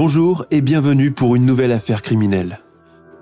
Bonjour 0.00 0.46
et 0.52 0.60
bienvenue 0.60 1.10
pour 1.10 1.34
une 1.34 1.44
nouvelle 1.44 1.72
affaire 1.72 2.02
criminelle. 2.02 2.60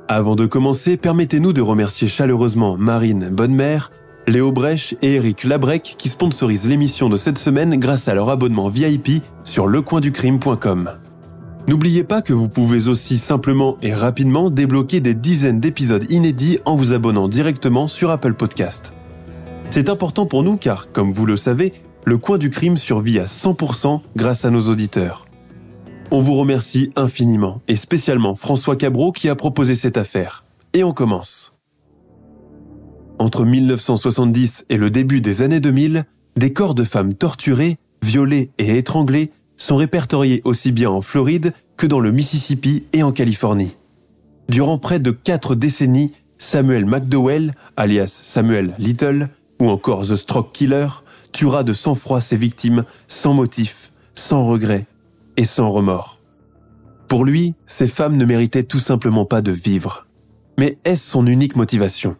Avant 0.08 0.36
de 0.36 0.44
commencer, 0.44 0.98
permettez-nous 0.98 1.54
de 1.54 1.62
remercier 1.62 2.06
chaleureusement 2.06 2.76
Marine 2.76 3.30
Bonnemère, 3.30 3.90
Léo 4.26 4.52
Brèche 4.52 4.94
et 5.00 5.14
Eric 5.14 5.44
Labrec 5.44 5.94
qui 5.96 6.10
sponsorisent 6.10 6.68
l'émission 6.68 7.08
de 7.08 7.16
cette 7.16 7.38
semaine 7.38 7.80
grâce 7.80 8.08
à 8.08 8.14
leur 8.14 8.28
abonnement 8.28 8.68
VIP 8.68 9.22
sur 9.42 9.68
lecoinducrime.com. 9.68 10.90
N'oubliez 11.66 12.04
pas 12.04 12.20
que 12.20 12.34
vous 12.34 12.50
pouvez 12.50 12.88
aussi 12.88 13.16
simplement 13.16 13.78
et 13.80 13.94
rapidement 13.94 14.50
débloquer 14.50 15.00
des 15.00 15.14
dizaines 15.14 15.60
d'épisodes 15.60 16.04
inédits 16.10 16.58
en 16.66 16.76
vous 16.76 16.92
abonnant 16.92 17.28
directement 17.28 17.88
sur 17.88 18.10
Apple 18.10 18.34
Podcast. 18.34 18.92
C'est 19.70 19.88
important 19.88 20.26
pour 20.26 20.42
nous 20.42 20.58
car, 20.58 20.92
comme 20.92 21.10
vous 21.10 21.24
le 21.24 21.38
savez, 21.38 21.72
le 22.04 22.18
coin 22.18 22.36
du 22.36 22.50
crime 22.50 22.76
survit 22.76 23.18
à 23.18 23.24
100% 23.24 24.02
grâce 24.14 24.44
à 24.44 24.50
nos 24.50 24.68
auditeurs. 24.68 25.25
On 26.12 26.20
vous 26.20 26.34
remercie 26.34 26.92
infiniment, 26.94 27.62
et 27.66 27.74
spécialement 27.74 28.36
François 28.36 28.76
Cabreau 28.76 29.10
qui 29.10 29.28
a 29.28 29.34
proposé 29.34 29.74
cette 29.74 29.96
affaire. 29.96 30.44
Et 30.72 30.84
on 30.84 30.92
commence. 30.92 31.52
Entre 33.18 33.44
1970 33.44 34.66
et 34.68 34.76
le 34.76 34.90
début 34.90 35.20
des 35.20 35.42
années 35.42 35.58
2000, 35.58 36.04
des 36.36 36.52
corps 36.52 36.74
de 36.74 36.84
femmes 36.84 37.14
torturées, 37.14 37.78
violées 38.04 38.50
et 38.58 38.78
étranglées 38.78 39.30
sont 39.56 39.76
répertoriés 39.76 40.42
aussi 40.44 40.70
bien 40.70 40.90
en 40.90 41.00
Floride 41.00 41.52
que 41.76 41.86
dans 41.86 42.00
le 42.00 42.12
Mississippi 42.12 42.84
et 42.92 43.02
en 43.02 43.10
Californie. 43.10 43.76
Durant 44.48 44.78
près 44.78 45.00
de 45.00 45.10
quatre 45.10 45.56
décennies, 45.56 46.12
Samuel 46.38 46.86
McDowell, 46.86 47.52
alias 47.76 48.06
Samuel 48.22 48.74
Little, 48.78 49.28
ou 49.60 49.70
encore 49.70 50.06
The 50.06 50.14
Stroke 50.14 50.52
Killer, 50.52 50.88
tuera 51.32 51.64
de 51.64 51.72
sang-froid 51.72 52.20
ses 52.20 52.36
victimes 52.36 52.84
sans 53.08 53.34
motif, 53.34 53.92
sans 54.14 54.46
regret 54.46 54.86
et 55.36 55.44
sans 55.44 55.70
remords. 55.70 56.20
Pour 57.08 57.24
lui, 57.24 57.54
ces 57.66 57.88
femmes 57.88 58.16
ne 58.16 58.24
méritaient 58.24 58.64
tout 58.64 58.78
simplement 58.78 59.24
pas 59.24 59.42
de 59.42 59.52
vivre. 59.52 60.06
Mais 60.58 60.78
est-ce 60.84 61.10
son 61.10 61.26
unique 61.26 61.56
motivation? 61.56 62.16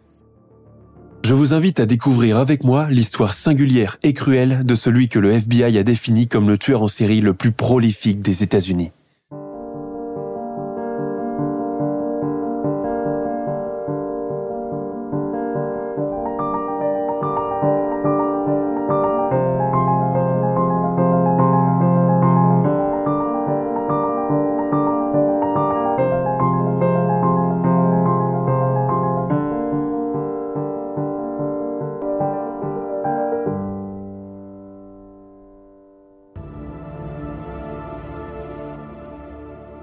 Je 1.25 1.33
vous 1.33 1.53
invite 1.53 1.79
à 1.79 1.85
découvrir 1.85 2.37
avec 2.37 2.63
moi 2.63 2.87
l'histoire 2.89 3.33
singulière 3.33 3.97
et 4.03 4.13
cruelle 4.13 4.63
de 4.63 4.75
celui 4.75 5.09
que 5.09 5.19
le 5.19 5.31
FBI 5.31 5.77
a 5.77 5.83
défini 5.83 6.27
comme 6.27 6.47
le 6.47 6.57
tueur 6.57 6.83
en 6.83 6.87
série 6.87 7.19
le 7.19 7.33
plus 7.33 7.51
prolifique 7.51 8.21
des 8.21 8.43
États-Unis. 8.43 8.91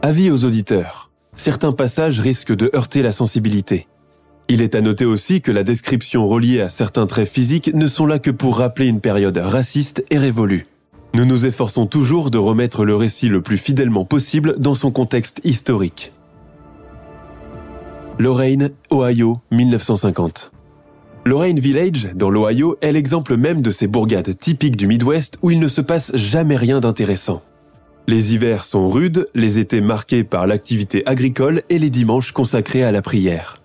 Avis 0.06 0.30
aux 0.30 0.44
auditeurs. 0.44 1.10
Certains 1.34 1.72
passages 1.72 2.20
risquent 2.20 2.54
de 2.54 2.70
heurter 2.74 3.00
la 3.00 3.10
sensibilité. 3.10 3.88
Il 4.48 4.60
est 4.60 4.74
à 4.74 4.82
noter 4.82 5.06
aussi 5.06 5.40
que 5.40 5.50
la 5.50 5.64
description 5.64 6.28
reliée 6.28 6.60
à 6.60 6.68
certains 6.68 7.06
traits 7.06 7.26
physiques 7.26 7.70
ne 7.72 7.88
sont 7.88 8.04
là 8.04 8.18
que 8.18 8.30
pour 8.30 8.58
rappeler 8.58 8.86
une 8.86 9.00
période 9.00 9.38
raciste 9.38 10.04
et 10.10 10.18
révolue. 10.18 10.66
Nous 11.14 11.24
nous 11.24 11.46
efforçons 11.46 11.86
toujours 11.86 12.30
de 12.30 12.36
remettre 12.36 12.84
le 12.84 12.94
récit 12.94 13.30
le 13.30 13.40
plus 13.40 13.56
fidèlement 13.56 14.04
possible 14.04 14.56
dans 14.58 14.74
son 14.74 14.90
contexte 14.90 15.40
historique. 15.42 16.12
Lorraine, 18.18 18.72
Ohio, 18.92 19.40
1950. 19.52 20.52
Lorraine 21.24 21.60
Village, 21.60 22.10
dans 22.14 22.28
l'Ohio, 22.28 22.76
est 22.82 22.92
l'exemple 22.92 23.38
même 23.38 23.62
de 23.62 23.70
ces 23.70 23.86
bourgades 23.86 24.38
typiques 24.38 24.76
du 24.76 24.86
Midwest 24.86 25.38
où 25.40 25.50
il 25.50 25.60
ne 25.60 25.68
se 25.68 25.80
passe 25.80 26.14
jamais 26.14 26.58
rien 26.58 26.80
d'intéressant. 26.80 27.40
Les 28.06 28.34
hivers 28.34 28.64
sont 28.64 28.90
rudes, 28.90 29.28
les 29.34 29.58
étés 29.58 29.80
marqués 29.80 30.24
par 30.24 30.46
l'activité 30.46 31.06
agricole 31.06 31.62
et 31.70 31.78
les 31.78 31.88
dimanches 31.88 32.32
consacrés 32.32 32.84
à 32.84 32.92
la 32.92 33.00
prière. 33.00 33.62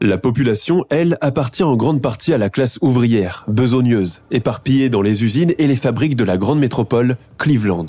La 0.00 0.18
population, 0.18 0.84
elle, 0.88 1.18
appartient 1.20 1.64
en 1.64 1.74
grande 1.74 2.00
partie 2.00 2.32
à 2.32 2.38
la 2.38 2.48
classe 2.48 2.78
ouvrière, 2.80 3.44
besogneuse, 3.48 4.22
éparpillée 4.30 4.88
dans 4.88 5.02
les 5.02 5.24
usines 5.24 5.52
et 5.58 5.66
les 5.66 5.76
fabriques 5.76 6.14
de 6.14 6.22
la 6.22 6.36
grande 6.36 6.60
métropole, 6.60 7.16
Cleveland. 7.38 7.86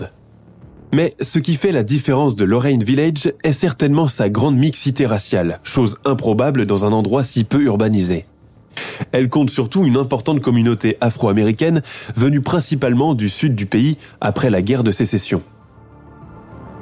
Mais 0.93 1.13
ce 1.21 1.37
qui 1.37 1.55
fait 1.55 1.71
la 1.71 1.83
différence 1.83 2.35
de 2.35 2.45
Lorraine 2.45 2.83
Village 2.83 3.31
est 3.43 3.53
certainement 3.53 4.07
sa 4.07 4.29
grande 4.29 4.57
mixité 4.57 5.05
raciale, 5.05 5.59
chose 5.63 5.97
improbable 6.05 6.65
dans 6.65 6.85
un 6.85 6.91
endroit 6.91 7.23
si 7.23 7.43
peu 7.43 7.61
urbanisé. 7.61 8.25
Elle 9.11 9.29
compte 9.29 9.51
surtout 9.51 9.85
une 9.85 9.97
importante 9.97 10.41
communauté 10.41 10.97
afro-américaine 11.01 11.83
venue 12.15 12.41
principalement 12.41 13.13
du 13.13 13.29
sud 13.29 13.53
du 13.53 13.67
pays 13.67 13.97
après 14.21 14.49
la 14.49 14.63
guerre 14.63 14.83
de 14.83 14.91
sécession. 14.91 15.43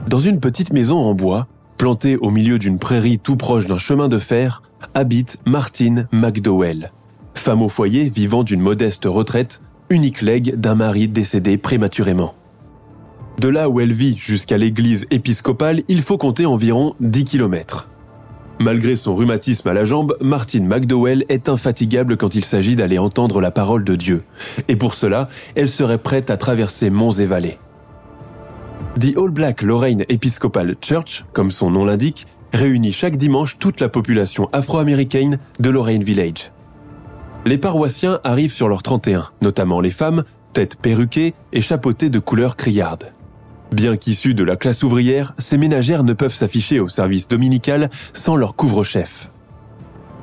Dans 0.08 0.20
une 0.20 0.40
petite 0.40 0.74
maison 0.74 1.00
en 1.00 1.14
bois, 1.14 1.48
plantée 1.78 2.18
au 2.18 2.32
milieu 2.32 2.60
d'une 2.60 2.80
prairie 2.80 3.20
tout 3.20 3.38
proche 3.38 3.68
d'un 3.68 3.78
chemin 3.78 4.08
de 4.08 4.20
fer, 4.20 4.62
habite 4.94 5.38
Martine 5.46 6.08
McDowell, 6.12 6.92
femme 7.36 7.62
au 7.62 7.70
foyer 7.70 8.10
vivant 8.10 8.44
d'une 8.44 8.62
modeste 8.62 9.06
retraite, 9.06 9.62
unique 9.90 10.22
legs 10.22 10.56
d'un 10.56 10.76
mari 10.76 11.08
décédé 11.08 11.58
prématurément. 11.58 12.34
De 13.40 13.48
là 13.48 13.70
où 13.70 13.80
elle 13.80 13.94
vit 13.94 14.18
jusqu'à 14.18 14.58
l'église 14.58 15.06
épiscopale, 15.12 15.84
il 15.88 16.02
faut 16.02 16.18
compter 16.18 16.46
environ 16.46 16.96
10 17.00 17.26
km. 17.26 17.88
Malgré 18.60 18.96
son 18.96 19.16
rhumatisme 19.16 19.68
à 19.70 19.74
la 19.74 19.86
jambe, 19.86 20.18
Martine 20.22 20.68
McDowell 20.68 21.26
est 21.30 21.50
infatigable 21.50 22.18
quand 22.18 22.36
il 22.36 22.46
s'agit 22.46 22.76
d'aller 22.76 23.00
entendre 23.00 23.42
la 23.42 23.50
parole 23.50 23.84
de 23.84 23.96
Dieu. 23.96 24.24
Et 24.68 24.76
pour 24.76 24.94
cela, 24.94 25.30
elle 25.56 25.70
serait 25.70 25.98
prête 25.98 26.30
à 26.30 26.38
traverser 26.38 26.90
monts 26.90 27.14
et 27.14 27.26
vallées. 27.26 27.58
The 29.00 29.18
All 29.18 29.30
Black 29.30 29.62
Lorraine 29.62 30.04
Episcopal 30.10 30.76
Church, 30.82 31.24
comme 31.32 31.50
son 31.50 31.72
nom 31.72 31.86
l'indique, 31.86 32.28
réunit 32.52 32.92
chaque 32.92 33.16
dimanche 33.16 33.58
toute 33.58 33.80
la 33.80 33.88
population 33.88 34.50
afro-américaine 34.52 35.40
de 35.62 35.70
Lorraine 35.70 36.04
Village. 36.04 36.52
Les 37.46 37.58
paroissiens 37.58 38.20
arrivent 38.26 38.52
sur 38.52 38.68
leur 38.68 38.84
31, 38.84 39.30
notamment 39.42 39.80
les 39.80 39.92
femmes, 39.92 40.26
têtes 40.52 40.76
perruquées 40.76 41.34
et 41.54 41.62
chapeautées 41.62 42.10
de 42.10 42.20
couleur 42.20 42.58
criarde. 42.58 43.14
Bien 43.72 43.96
qu'issus 43.96 44.34
de 44.34 44.44
la 44.44 44.58
classe 44.58 44.84
ouvrière, 44.84 45.34
ces 45.38 45.58
ménagères 45.58 46.04
ne 46.04 46.12
peuvent 46.12 46.36
s'afficher 46.36 46.82
au 46.82 46.90
service 46.90 47.30
dominical 47.30 47.90
sans 48.12 48.36
leur 48.36 48.58
couvre-chef. 48.58 49.32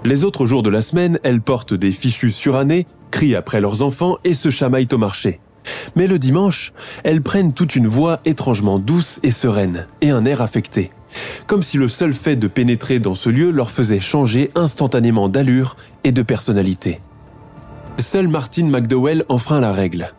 Les 0.04 0.24
autres 0.24 0.44
jours 0.44 0.62
de 0.62 0.70
la 0.70 0.82
semaine, 0.82 1.18
elles 1.22 1.40
portent 1.40 1.74
des 1.74 1.90
fichus 1.90 2.30
surannés, 2.30 2.86
crient 3.10 3.34
après 3.34 3.62
leurs 3.62 3.80
enfants 3.80 4.18
et 4.24 4.34
se 4.34 4.50
chamaillent 4.50 4.88
au 4.92 4.98
marché. 4.98 5.40
Mais 5.96 6.06
le 6.06 6.18
dimanche, 6.18 6.72
elles 7.04 7.22
prennent 7.22 7.52
toute 7.52 7.76
une 7.76 7.86
voix 7.86 8.20
étrangement 8.24 8.78
douce 8.78 9.20
et 9.22 9.30
sereine, 9.30 9.86
et 10.00 10.10
un 10.10 10.24
air 10.24 10.42
affecté. 10.42 10.90
Comme 11.46 11.62
si 11.62 11.76
le 11.76 11.88
seul 11.88 12.14
fait 12.14 12.36
de 12.36 12.48
pénétrer 12.48 12.98
dans 12.98 13.14
ce 13.14 13.30
lieu 13.30 13.50
leur 13.50 13.70
faisait 13.70 14.00
changer 14.00 14.50
instantanément 14.54 15.28
d'allure 15.28 15.76
et 16.04 16.12
de 16.12 16.22
personnalité. 16.22 17.00
Seule 17.98 18.28
Martine 18.28 18.70
McDowell 18.70 19.24
enfreint 19.28 19.60
la 19.60 19.72
règle. 19.72 20.10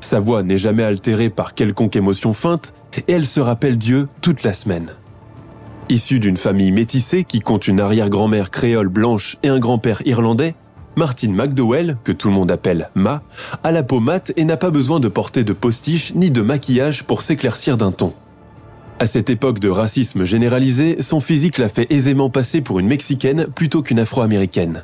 Sa 0.00 0.20
voix 0.20 0.42
n'est 0.42 0.58
jamais 0.58 0.82
altérée 0.82 1.30
par 1.30 1.54
quelconque 1.54 1.96
émotion 1.96 2.32
feinte, 2.32 2.72
et 2.96 3.12
elle 3.12 3.26
se 3.26 3.40
rappelle 3.40 3.78
Dieu 3.78 4.08
toute 4.22 4.42
la 4.42 4.52
semaine. 4.52 4.90
Issue 5.88 6.18
d'une 6.18 6.36
famille 6.36 6.72
métissée 6.72 7.24
qui 7.24 7.40
compte 7.40 7.68
une 7.68 7.80
arrière-grand-mère 7.80 8.50
créole 8.50 8.88
blanche 8.88 9.36
et 9.42 9.48
un 9.48 9.58
grand-père 9.58 10.02
irlandais, 10.06 10.54
Martine 10.98 11.32
McDowell, 11.32 11.96
que 12.02 12.10
tout 12.10 12.26
le 12.26 12.34
monde 12.34 12.50
appelle 12.50 12.90
Ma, 12.96 13.22
a 13.62 13.70
la 13.70 13.84
peau 13.84 14.00
mate 14.00 14.32
et 14.36 14.44
n'a 14.44 14.56
pas 14.56 14.70
besoin 14.70 14.98
de 14.98 15.06
porter 15.06 15.44
de 15.44 15.52
postiche 15.52 16.12
ni 16.16 16.32
de 16.32 16.42
maquillage 16.42 17.04
pour 17.04 17.22
s'éclaircir 17.22 17.76
d'un 17.76 17.92
ton. 17.92 18.12
À 18.98 19.06
cette 19.06 19.30
époque 19.30 19.60
de 19.60 19.68
racisme 19.68 20.24
généralisé, 20.24 21.00
son 21.00 21.20
physique 21.20 21.58
l'a 21.58 21.68
fait 21.68 21.86
aisément 21.92 22.30
passer 22.30 22.62
pour 22.62 22.80
une 22.80 22.88
Mexicaine 22.88 23.46
plutôt 23.46 23.80
qu'une 23.80 24.00
Afro-Américaine. 24.00 24.82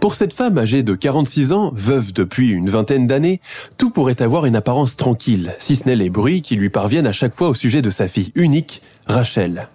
Pour 0.00 0.14
cette 0.14 0.32
femme 0.32 0.56
âgée 0.56 0.82
de 0.82 0.94
46 0.94 1.52
ans, 1.52 1.72
veuve 1.74 2.14
depuis 2.14 2.48
une 2.48 2.70
vingtaine 2.70 3.06
d'années, 3.06 3.42
tout 3.76 3.90
pourrait 3.90 4.22
avoir 4.22 4.46
une 4.46 4.56
apparence 4.56 4.96
tranquille, 4.96 5.54
si 5.58 5.76
ce 5.76 5.84
n'est 5.84 5.96
les 5.96 6.08
bruits 6.08 6.40
qui 6.40 6.56
lui 6.56 6.70
parviennent 6.70 7.06
à 7.06 7.12
chaque 7.12 7.34
fois 7.34 7.50
au 7.50 7.54
sujet 7.54 7.82
de 7.82 7.90
sa 7.90 8.08
fille 8.08 8.32
unique, 8.34 8.80
Rachel. 9.06 9.68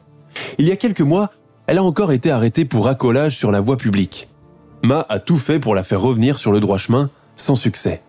Il 0.58 0.68
y 0.68 0.72
a 0.72 0.78
quelques 0.78 1.02
mois, 1.02 1.30
elle 1.68 1.78
a 1.78 1.84
encore 1.84 2.12
été 2.12 2.32
arrêtée 2.32 2.66
pour 2.66 2.88
accolage 2.88 3.38
sur 3.38 3.52
la 3.52 3.62
voie 3.62 3.78
publique. 3.78 4.30
Ma 4.84 5.06
a 5.08 5.20
tout 5.20 5.38
fait 5.38 5.60
pour 5.60 5.76
la 5.76 5.84
faire 5.84 6.02
revenir 6.02 6.38
sur 6.38 6.52
le 6.52 6.60
droit 6.60 6.78
chemin, 6.78 7.10
sans 7.38 7.56
succès. 7.56 8.02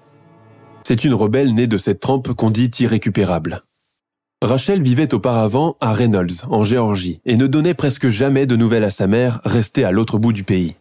C'est 0.87 1.05
une 1.05 1.15
rebelle 1.15 1.55
née 1.55 1.69
de 1.69 1.79
cette 1.79 2.01
trempe 2.01 2.33
qu'on 2.33 2.51
dit 2.51 2.71
irrécupérable. 2.81 3.63
Rachel 4.43 4.83
vivait 4.83 5.15
auparavant 5.15 5.77
à 5.81 5.95
Reynolds, 5.95 6.45
en 6.51 6.65
Géorgie, 6.65 7.21
et 7.25 7.37
ne 7.37 7.47
donnait 7.47 7.75
presque 7.75 8.09
jamais 8.09 8.47
de 8.47 8.57
nouvelles 8.57 8.85
à 8.85 8.91
sa 8.91 9.07
mère, 9.07 9.41
restée 9.45 9.85
à 9.85 9.93
l'autre 9.93 10.19
bout 10.19 10.33
du 10.33 10.43
pays. 10.43 10.75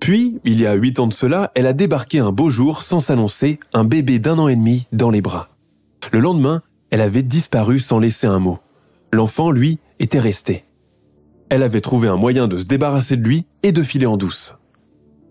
Puis, 0.00 0.40
il 0.44 0.58
y 0.58 0.66
a 0.66 0.74
huit 0.74 0.98
ans 0.98 1.06
de 1.06 1.12
cela, 1.12 1.52
elle 1.54 1.66
a 1.66 1.72
débarqué 1.74 2.18
un 2.18 2.32
beau 2.32 2.50
jour, 2.50 2.82
sans 2.82 3.00
s'annoncer, 3.00 3.60
un 3.74 3.84
bébé 3.84 4.18
d'un 4.18 4.38
an 4.38 4.48
et 4.48 4.56
demi 4.56 4.86
dans 4.92 5.10
les 5.10 5.20
bras. 5.20 5.48
Le 6.10 6.20
lendemain, 6.20 6.62
elle 6.90 7.02
avait 7.02 7.22
disparu 7.22 7.78
sans 7.78 7.98
laisser 7.98 8.26
un 8.26 8.38
mot. 8.38 8.58
L'enfant, 9.12 9.50
lui, 9.50 9.78
était 10.00 10.20
resté. 10.20 10.64
Elle 11.50 11.62
avait 11.62 11.80
trouvé 11.80 12.08
un 12.08 12.16
moyen 12.16 12.48
de 12.48 12.56
se 12.56 12.66
débarrasser 12.66 13.16
de 13.16 13.22
lui 13.22 13.46
et 13.62 13.72
de 13.72 13.82
filer 13.82 14.06
en 14.06 14.16
douce. 14.16 14.57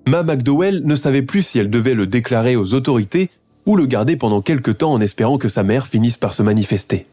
Ma 0.08 0.24
McDowell 0.24 0.84
ne 0.86 0.96
savait 0.96 1.22
plus 1.22 1.42
si 1.42 1.60
elle 1.60 1.70
devait 1.70 1.94
le 1.94 2.08
déclarer 2.08 2.56
aux 2.56 2.74
autorités 2.74 3.30
ou 3.66 3.76
le 3.76 3.86
garder 3.86 4.16
pendant 4.16 4.42
quelque 4.42 4.72
temps 4.72 4.94
en 4.94 5.02
espérant 5.02 5.38
que 5.38 5.50
sa 5.50 5.64
mère 5.64 5.86
finisse 5.86 6.16
par 6.16 6.34
se 6.34 6.42
manifester. 6.42 7.06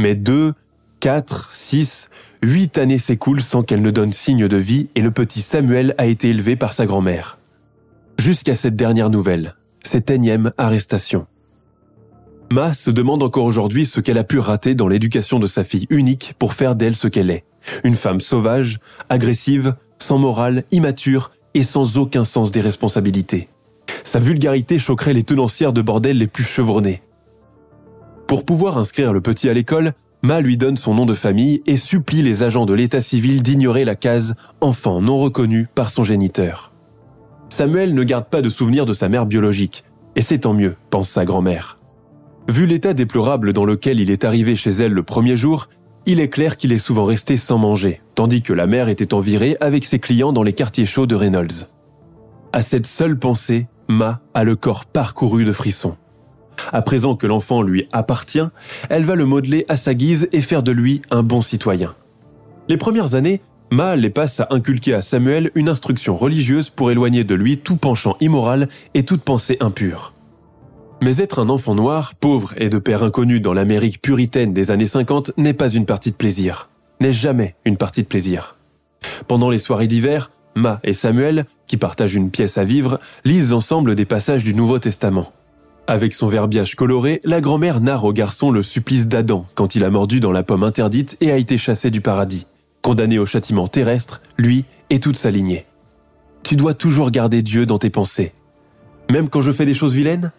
Mais 0.00 0.16
deux, 0.16 0.52
quatre, 0.98 1.50
six, 1.52 2.08
huit 2.42 2.76
années 2.76 2.98
s'écoulent 2.98 3.40
sans 3.40 3.62
qu'elle 3.62 3.82
ne 3.82 3.92
donne 3.92 4.12
signe 4.12 4.48
de 4.48 4.56
vie 4.56 4.88
et 4.96 5.00
le 5.00 5.12
petit 5.12 5.42
Samuel 5.42 5.94
a 5.96 6.06
été 6.06 6.30
élevé 6.30 6.56
par 6.56 6.72
sa 6.72 6.86
grand-mère. 6.86 7.38
Jusqu'à 8.18 8.56
cette 8.56 8.74
dernière 8.74 9.10
nouvelle, 9.10 9.54
cette 9.84 10.10
énième 10.10 10.50
arrestation. 10.58 11.28
Ma 12.50 12.74
se 12.74 12.90
demande 12.90 13.22
encore 13.22 13.44
aujourd'hui 13.44 13.86
ce 13.86 14.00
qu'elle 14.00 14.18
a 14.18 14.24
pu 14.24 14.40
rater 14.40 14.74
dans 14.74 14.88
l'éducation 14.88 15.38
de 15.38 15.46
sa 15.46 15.62
fille 15.62 15.86
unique 15.88 16.34
pour 16.40 16.52
faire 16.52 16.74
d'elle 16.74 16.96
ce 16.96 17.06
qu'elle 17.06 17.30
est. 17.30 17.44
Une 17.84 17.94
femme 17.94 18.20
sauvage, 18.20 18.80
agressive, 19.08 19.76
sans 20.00 20.18
morale, 20.18 20.64
immature 20.72 21.30
et 21.58 21.64
sans 21.64 21.98
aucun 21.98 22.24
sens 22.24 22.50
des 22.50 22.60
responsabilités. 22.60 23.48
Sa 24.04 24.20
vulgarité 24.20 24.78
choquerait 24.78 25.12
les 25.12 25.24
tenancières 25.24 25.72
de 25.72 25.82
bordel 25.82 26.18
les 26.18 26.28
plus 26.28 26.44
chevronnés. 26.44 27.02
Pour 28.28 28.44
pouvoir 28.44 28.78
inscrire 28.78 29.12
le 29.12 29.20
petit 29.20 29.48
à 29.48 29.54
l'école, 29.54 29.92
Ma 30.22 30.40
lui 30.40 30.56
donne 30.56 30.76
son 30.76 30.94
nom 30.94 31.06
de 31.06 31.14
famille 31.14 31.62
et 31.66 31.76
supplie 31.76 32.22
les 32.22 32.42
agents 32.42 32.66
de 32.66 32.74
l'état 32.74 33.00
civil 33.00 33.42
d'ignorer 33.42 33.84
la 33.84 33.94
case 33.94 34.34
enfant 34.60 35.00
non 35.00 35.18
reconnu 35.18 35.68
par 35.72 35.90
son 35.90 36.02
géniteur. 36.02 36.72
Samuel 37.50 37.94
ne 37.94 38.02
garde 38.02 38.26
pas 38.26 38.42
de 38.42 38.50
souvenir 38.50 38.84
de 38.84 38.92
sa 38.92 39.08
mère 39.08 39.26
biologique, 39.26 39.84
et 40.16 40.22
c'est 40.22 40.40
tant 40.40 40.54
mieux, 40.54 40.76
pense 40.90 41.08
sa 41.08 41.24
grand-mère. 41.24 41.78
Vu 42.48 42.66
l'état 42.66 42.94
déplorable 42.94 43.52
dans 43.52 43.64
lequel 43.64 44.00
il 44.00 44.10
est 44.10 44.24
arrivé 44.24 44.56
chez 44.56 44.70
elle 44.70 44.92
le 44.92 45.02
premier 45.04 45.36
jour, 45.36 45.68
il 46.08 46.20
est 46.20 46.30
clair 46.30 46.56
qu'il 46.56 46.72
est 46.72 46.78
souvent 46.78 47.04
resté 47.04 47.36
sans 47.36 47.58
manger, 47.58 48.00
tandis 48.14 48.40
que 48.40 48.54
la 48.54 48.66
mère 48.66 48.88
était 48.88 49.12
en 49.12 49.20
virée 49.20 49.58
avec 49.60 49.84
ses 49.84 49.98
clients 49.98 50.32
dans 50.32 50.42
les 50.42 50.54
quartiers 50.54 50.86
chauds 50.86 51.06
de 51.06 51.14
Reynolds. 51.14 51.68
À 52.54 52.62
cette 52.62 52.86
seule 52.86 53.18
pensée, 53.18 53.66
Ma 53.88 54.20
a 54.32 54.42
le 54.42 54.56
corps 54.56 54.86
parcouru 54.86 55.44
de 55.44 55.52
frissons. 55.52 55.96
À 56.72 56.80
présent 56.80 57.14
que 57.14 57.26
l'enfant 57.26 57.60
lui 57.60 57.88
appartient, 57.92 58.46
elle 58.88 59.04
va 59.04 59.16
le 59.16 59.26
modeler 59.26 59.66
à 59.68 59.76
sa 59.76 59.92
guise 59.92 60.30
et 60.32 60.40
faire 60.40 60.62
de 60.62 60.72
lui 60.72 61.02
un 61.10 61.22
bon 61.22 61.42
citoyen. 61.42 61.94
Les 62.70 62.78
premières 62.78 63.14
années, 63.14 63.42
Ma 63.70 63.94
les 63.94 64.08
passe 64.08 64.40
à 64.40 64.48
inculquer 64.48 64.94
à 64.94 65.02
Samuel 65.02 65.50
une 65.54 65.68
instruction 65.68 66.16
religieuse 66.16 66.70
pour 66.70 66.90
éloigner 66.90 67.22
de 67.22 67.34
lui 67.34 67.58
tout 67.58 67.76
penchant 67.76 68.16
immoral 68.22 68.68
et 68.94 69.04
toute 69.04 69.20
pensée 69.20 69.58
impure. 69.60 70.14
Mais 71.00 71.18
être 71.18 71.38
un 71.38 71.48
enfant 71.48 71.76
noir, 71.76 72.14
pauvre 72.16 72.54
et 72.56 72.68
de 72.68 72.78
père 72.78 73.04
inconnu 73.04 73.40
dans 73.40 73.54
l'Amérique 73.54 74.02
puritaine 74.02 74.52
des 74.52 74.72
années 74.72 74.88
50 74.88 75.32
n'est 75.36 75.54
pas 75.54 75.70
une 75.70 75.86
partie 75.86 76.10
de 76.10 76.16
plaisir. 76.16 76.68
N'est 77.00 77.12
jamais 77.12 77.54
une 77.64 77.76
partie 77.76 78.02
de 78.02 78.08
plaisir. 78.08 78.56
Pendant 79.28 79.48
les 79.48 79.60
soirées 79.60 79.86
d'hiver, 79.86 80.30
Ma 80.56 80.80
et 80.82 80.94
Samuel, 80.94 81.46
qui 81.68 81.76
partagent 81.76 82.16
une 82.16 82.30
pièce 82.30 82.58
à 82.58 82.64
vivre, 82.64 82.98
lisent 83.24 83.52
ensemble 83.52 83.94
des 83.94 84.06
passages 84.06 84.42
du 84.42 84.54
Nouveau 84.54 84.80
Testament. 84.80 85.32
Avec 85.86 86.14
son 86.14 86.26
verbiage 86.26 86.74
coloré, 86.74 87.20
la 87.24 87.40
grand-mère 87.40 87.80
narre 87.80 88.04
au 88.04 88.12
garçon 88.12 88.50
le 88.50 88.62
supplice 88.62 89.06
d'Adam 89.06 89.46
quand 89.54 89.76
il 89.76 89.84
a 89.84 89.90
mordu 89.90 90.18
dans 90.18 90.32
la 90.32 90.42
pomme 90.42 90.64
interdite 90.64 91.16
et 91.20 91.30
a 91.30 91.36
été 91.36 91.58
chassé 91.58 91.90
du 91.90 92.00
paradis, 92.00 92.46
condamné 92.82 93.20
au 93.20 93.24
châtiment 93.24 93.68
terrestre, 93.68 94.20
lui 94.36 94.64
et 94.90 94.98
toute 94.98 95.16
sa 95.16 95.30
lignée. 95.30 95.64
Tu 96.42 96.56
dois 96.56 96.74
toujours 96.74 97.12
garder 97.12 97.42
Dieu 97.42 97.66
dans 97.66 97.78
tes 97.78 97.90
pensées. 97.90 98.32
Même 99.10 99.28
quand 99.28 99.40
je 99.40 99.52
fais 99.52 99.64
des 99.64 99.74
choses 99.74 99.94
vilaines 99.94 100.32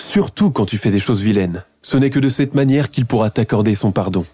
Surtout 0.00 0.50
quand 0.50 0.66
tu 0.66 0.78
fais 0.78 0.90
des 0.90 0.98
choses 0.98 1.20
vilaines. 1.20 1.62
Ce 1.82 1.96
n'est 1.96 2.10
que 2.10 2.18
de 2.18 2.28
cette 2.28 2.54
manière 2.54 2.90
qu'il 2.90 3.06
pourra 3.06 3.30
t'accorder 3.30 3.74
son 3.74 3.92
pardon. 3.92 4.24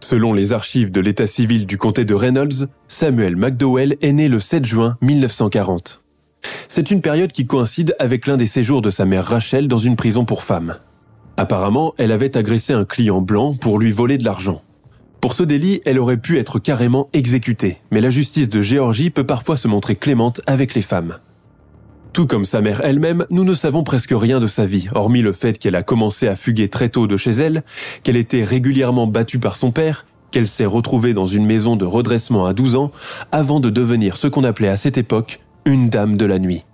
Selon 0.00 0.32
les 0.32 0.52
archives 0.52 0.90
de 0.90 1.00
l'état 1.00 1.26
civil 1.26 1.66
du 1.66 1.78
comté 1.78 2.04
de 2.04 2.14
Reynolds, 2.14 2.66
Samuel 2.88 3.36
McDowell 3.36 3.96
est 4.00 4.12
né 4.12 4.28
le 4.28 4.40
7 4.40 4.64
juin 4.64 4.96
1940. 5.02 6.02
C'est 6.68 6.90
une 6.90 7.02
période 7.02 7.30
qui 7.30 7.46
coïncide 7.46 7.94
avec 7.98 8.26
l'un 8.26 8.36
des 8.36 8.46
séjours 8.46 8.82
de 8.82 8.90
sa 8.90 9.04
mère 9.04 9.26
Rachel 9.26 9.68
dans 9.68 9.78
une 9.78 9.96
prison 9.96 10.24
pour 10.24 10.42
femmes. 10.42 10.76
Apparemment, 11.36 11.94
elle 11.98 12.10
avait 12.10 12.36
agressé 12.36 12.72
un 12.72 12.84
client 12.84 13.20
blanc 13.20 13.54
pour 13.54 13.78
lui 13.78 13.92
voler 13.92 14.18
de 14.18 14.24
l'argent. 14.24 14.62
Pour 15.20 15.34
ce 15.34 15.42
délit, 15.42 15.82
elle 15.84 15.98
aurait 15.98 16.16
pu 16.16 16.38
être 16.38 16.58
carrément 16.58 17.10
exécutée, 17.12 17.78
mais 17.90 18.00
la 18.00 18.10
justice 18.10 18.48
de 18.48 18.62
Géorgie 18.62 19.10
peut 19.10 19.26
parfois 19.26 19.58
se 19.58 19.68
montrer 19.68 19.94
clémente 19.94 20.40
avec 20.46 20.74
les 20.74 20.82
femmes. 20.82 21.18
Tout 22.12 22.26
comme 22.26 22.44
sa 22.44 22.60
mère 22.60 22.80
elle-même, 22.82 23.24
nous 23.30 23.44
ne 23.44 23.54
savons 23.54 23.84
presque 23.84 24.12
rien 24.12 24.40
de 24.40 24.48
sa 24.48 24.66
vie, 24.66 24.88
hormis 24.94 25.22
le 25.22 25.32
fait 25.32 25.58
qu'elle 25.58 25.76
a 25.76 25.84
commencé 25.84 26.26
à 26.26 26.34
fuguer 26.34 26.68
très 26.68 26.88
tôt 26.88 27.06
de 27.06 27.16
chez 27.16 27.30
elle, 27.30 27.62
qu'elle 28.02 28.16
était 28.16 28.42
régulièrement 28.42 29.06
battue 29.06 29.38
par 29.38 29.56
son 29.56 29.70
père, 29.70 30.06
qu'elle 30.32 30.48
s'est 30.48 30.66
retrouvée 30.66 31.14
dans 31.14 31.26
une 31.26 31.46
maison 31.46 31.76
de 31.76 31.84
redressement 31.84 32.46
à 32.46 32.52
12 32.52 32.74
ans, 32.76 32.90
avant 33.30 33.60
de 33.60 33.70
devenir 33.70 34.16
ce 34.16 34.26
qu'on 34.26 34.44
appelait 34.44 34.68
à 34.68 34.76
cette 34.76 34.98
époque 34.98 35.40
une 35.64 35.88
dame 35.88 36.16
de 36.16 36.24
la 36.24 36.40
nuit. 36.40 36.64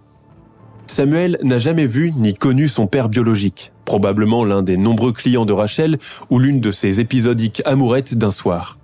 Samuel 0.87 1.37
n'a 1.43 1.59
jamais 1.59 1.87
vu 1.87 2.13
ni 2.17 2.33
connu 2.33 2.69
son 2.69 2.87
père 2.87 3.11
biologique, 3.11 3.73
probablement 3.85 4.45
l'un 4.45 4.63
des 4.63 4.79
nombreux 4.79 5.13
clients 5.13 5.45
de 5.45 5.53
Rachel 5.53 5.99
ou 6.31 6.39
l'une 6.39 6.61
de 6.61 6.73
ses 6.73 7.01
épisodiques 7.01 7.61
amourettes 7.67 8.17
d'un 8.17 8.31
soir. 8.31 8.79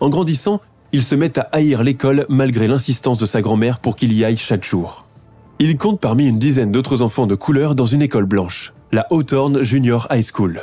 En 0.00 0.10
grandissant, 0.10 0.60
il 0.92 1.02
se 1.02 1.16
met 1.16 1.38
à 1.38 1.48
haïr 1.52 1.82
l'école 1.82 2.26
malgré 2.28 2.68
l'insistance 2.68 3.18
de 3.18 3.26
sa 3.26 3.42
grand-mère 3.42 3.80
pour 3.80 3.96
qu'il 3.96 4.12
y 4.12 4.24
aille 4.24 4.36
chaque 4.36 4.64
jour. 4.64 5.06
Il 5.64 5.76
compte 5.76 6.00
parmi 6.00 6.26
une 6.26 6.40
dizaine 6.40 6.72
d'autres 6.72 7.02
enfants 7.02 7.28
de 7.28 7.36
couleur 7.36 7.76
dans 7.76 7.86
une 7.86 8.02
école 8.02 8.24
blanche, 8.24 8.72
la 8.90 9.06
Hawthorne 9.12 9.62
Junior 9.62 10.08
High 10.10 10.28
School. 10.28 10.62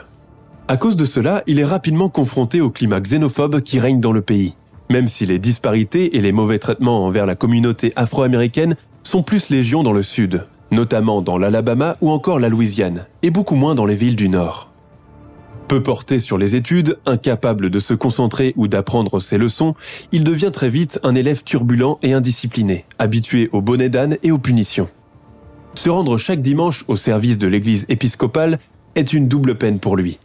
À 0.68 0.76
cause 0.76 0.98
de 0.98 1.06
cela, 1.06 1.42
il 1.48 1.58
est 1.58 1.64
rapidement 1.64 2.10
confronté 2.10 2.60
au 2.60 2.70
climat 2.70 3.00
xénophobe 3.00 3.62
qui 3.62 3.80
règne 3.80 4.02
dans 4.02 4.12
le 4.12 4.20
pays, 4.20 4.58
même 4.90 5.08
si 5.08 5.26
les 5.26 5.40
disparités 5.40 6.18
et 6.18 6.22
les 6.22 6.34
mauvais 6.34 6.60
traitements 6.60 7.06
envers 7.06 7.26
la 7.26 7.36
communauté 7.36 7.94
afro-américaine 7.96 8.76
sont 9.04 9.24
plus 9.24 9.48
légion 9.48 9.84
dans 9.84 9.94
le 9.94 10.02
sud, 10.02 10.44
notamment 10.70 11.22
dans 11.22 11.38
l'Alabama 11.38 11.96
ou 12.02 12.10
encore 12.10 12.42
la 12.42 12.50
Louisiane, 12.50 13.06
et 13.24 13.30
beaucoup 13.30 13.56
moins 13.56 13.76
dans 13.76 13.86
les 13.86 13.96
villes 13.96 14.18
du 14.18 14.28
Nord. 14.28 14.69
Peu 15.70 15.84
porté 15.84 16.20
sur 16.20 16.40
les 16.40 16.56
études, 16.56 16.98
incapable 17.06 17.70
de 17.70 17.80
se 17.80 17.94
concentrer 17.94 18.54
ou 18.56 18.68
d'apprendre 18.68 19.20
ses 19.20 19.38
leçons, 19.38 19.76
il 20.12 20.24
devient 20.24 20.50
très 20.52 20.68
vite 20.68 21.00
un 21.04 21.14
élève 21.14 21.44
turbulent 21.44 22.00
et 22.02 22.14
indiscipliné, 22.14 22.86
habitué 22.98 23.50
aux 23.52 23.62
bonnets 23.62 23.90
d'âne 23.90 24.18
et 24.24 24.32
aux 24.32 24.40
punitions. 24.40 24.90
Se 25.76 25.92
rendre 25.92 26.18
chaque 26.18 26.42
dimanche 26.42 26.86
au 26.88 26.96
service 26.96 27.38
de 27.38 27.46
l'église 27.46 27.86
épiscopale 27.88 28.58
est 28.96 29.14
une 29.14 29.28
double 29.28 29.60
peine 29.60 29.78
pour 29.78 29.96
lui. 29.96 30.18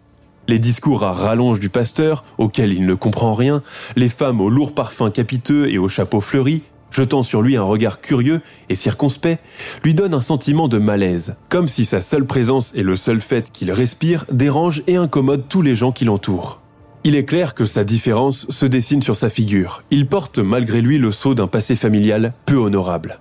Les 0.48 0.58
discours 0.58 1.04
à 1.04 1.12
rallonge 1.12 1.60
du 1.60 1.68
pasteur, 1.68 2.24
auxquels 2.38 2.72
il 2.72 2.86
ne 2.86 2.94
comprend 2.94 3.34
rien, 3.34 3.62
les 3.96 4.08
femmes 4.08 4.40
aux 4.40 4.48
lourds 4.48 4.74
parfums 4.74 5.12
capiteux 5.12 5.70
et 5.70 5.76
aux 5.76 5.90
chapeaux 5.90 6.22
fleuris, 6.22 6.62
jetant 6.94 7.22
sur 7.22 7.42
lui 7.42 7.56
un 7.56 7.62
regard 7.62 8.00
curieux 8.00 8.40
et 8.68 8.74
circonspect, 8.74 9.42
lui 9.82 9.94
donnent 9.94 10.14
un 10.14 10.20
sentiment 10.20 10.68
de 10.68 10.78
malaise, 10.78 11.36
comme 11.48 11.68
si 11.68 11.84
sa 11.84 12.00
seule 12.00 12.24
présence 12.24 12.72
et 12.74 12.82
le 12.82 12.96
seul 12.96 13.20
fait 13.20 13.50
qu'il 13.50 13.72
respire 13.72 14.24
dérangent 14.30 14.82
et 14.86 14.96
incommodent 14.96 15.48
tous 15.48 15.62
les 15.62 15.76
gens 15.76 15.92
qui 15.92 16.04
l'entourent. 16.04 16.60
Il 17.04 17.16
est 17.16 17.24
clair 17.24 17.54
que 17.54 17.66
sa 17.66 17.84
différence 17.84 18.46
se 18.50 18.64
dessine 18.64 19.02
sur 19.02 19.16
sa 19.16 19.28
figure. 19.28 19.82
Il 19.90 20.06
porte 20.06 20.38
malgré 20.38 20.80
lui 20.80 20.98
le 20.98 21.12
sceau 21.12 21.34
d'un 21.34 21.48
passé 21.48 21.76
familial 21.76 22.32
peu 22.46 22.56
honorable. 22.56 23.20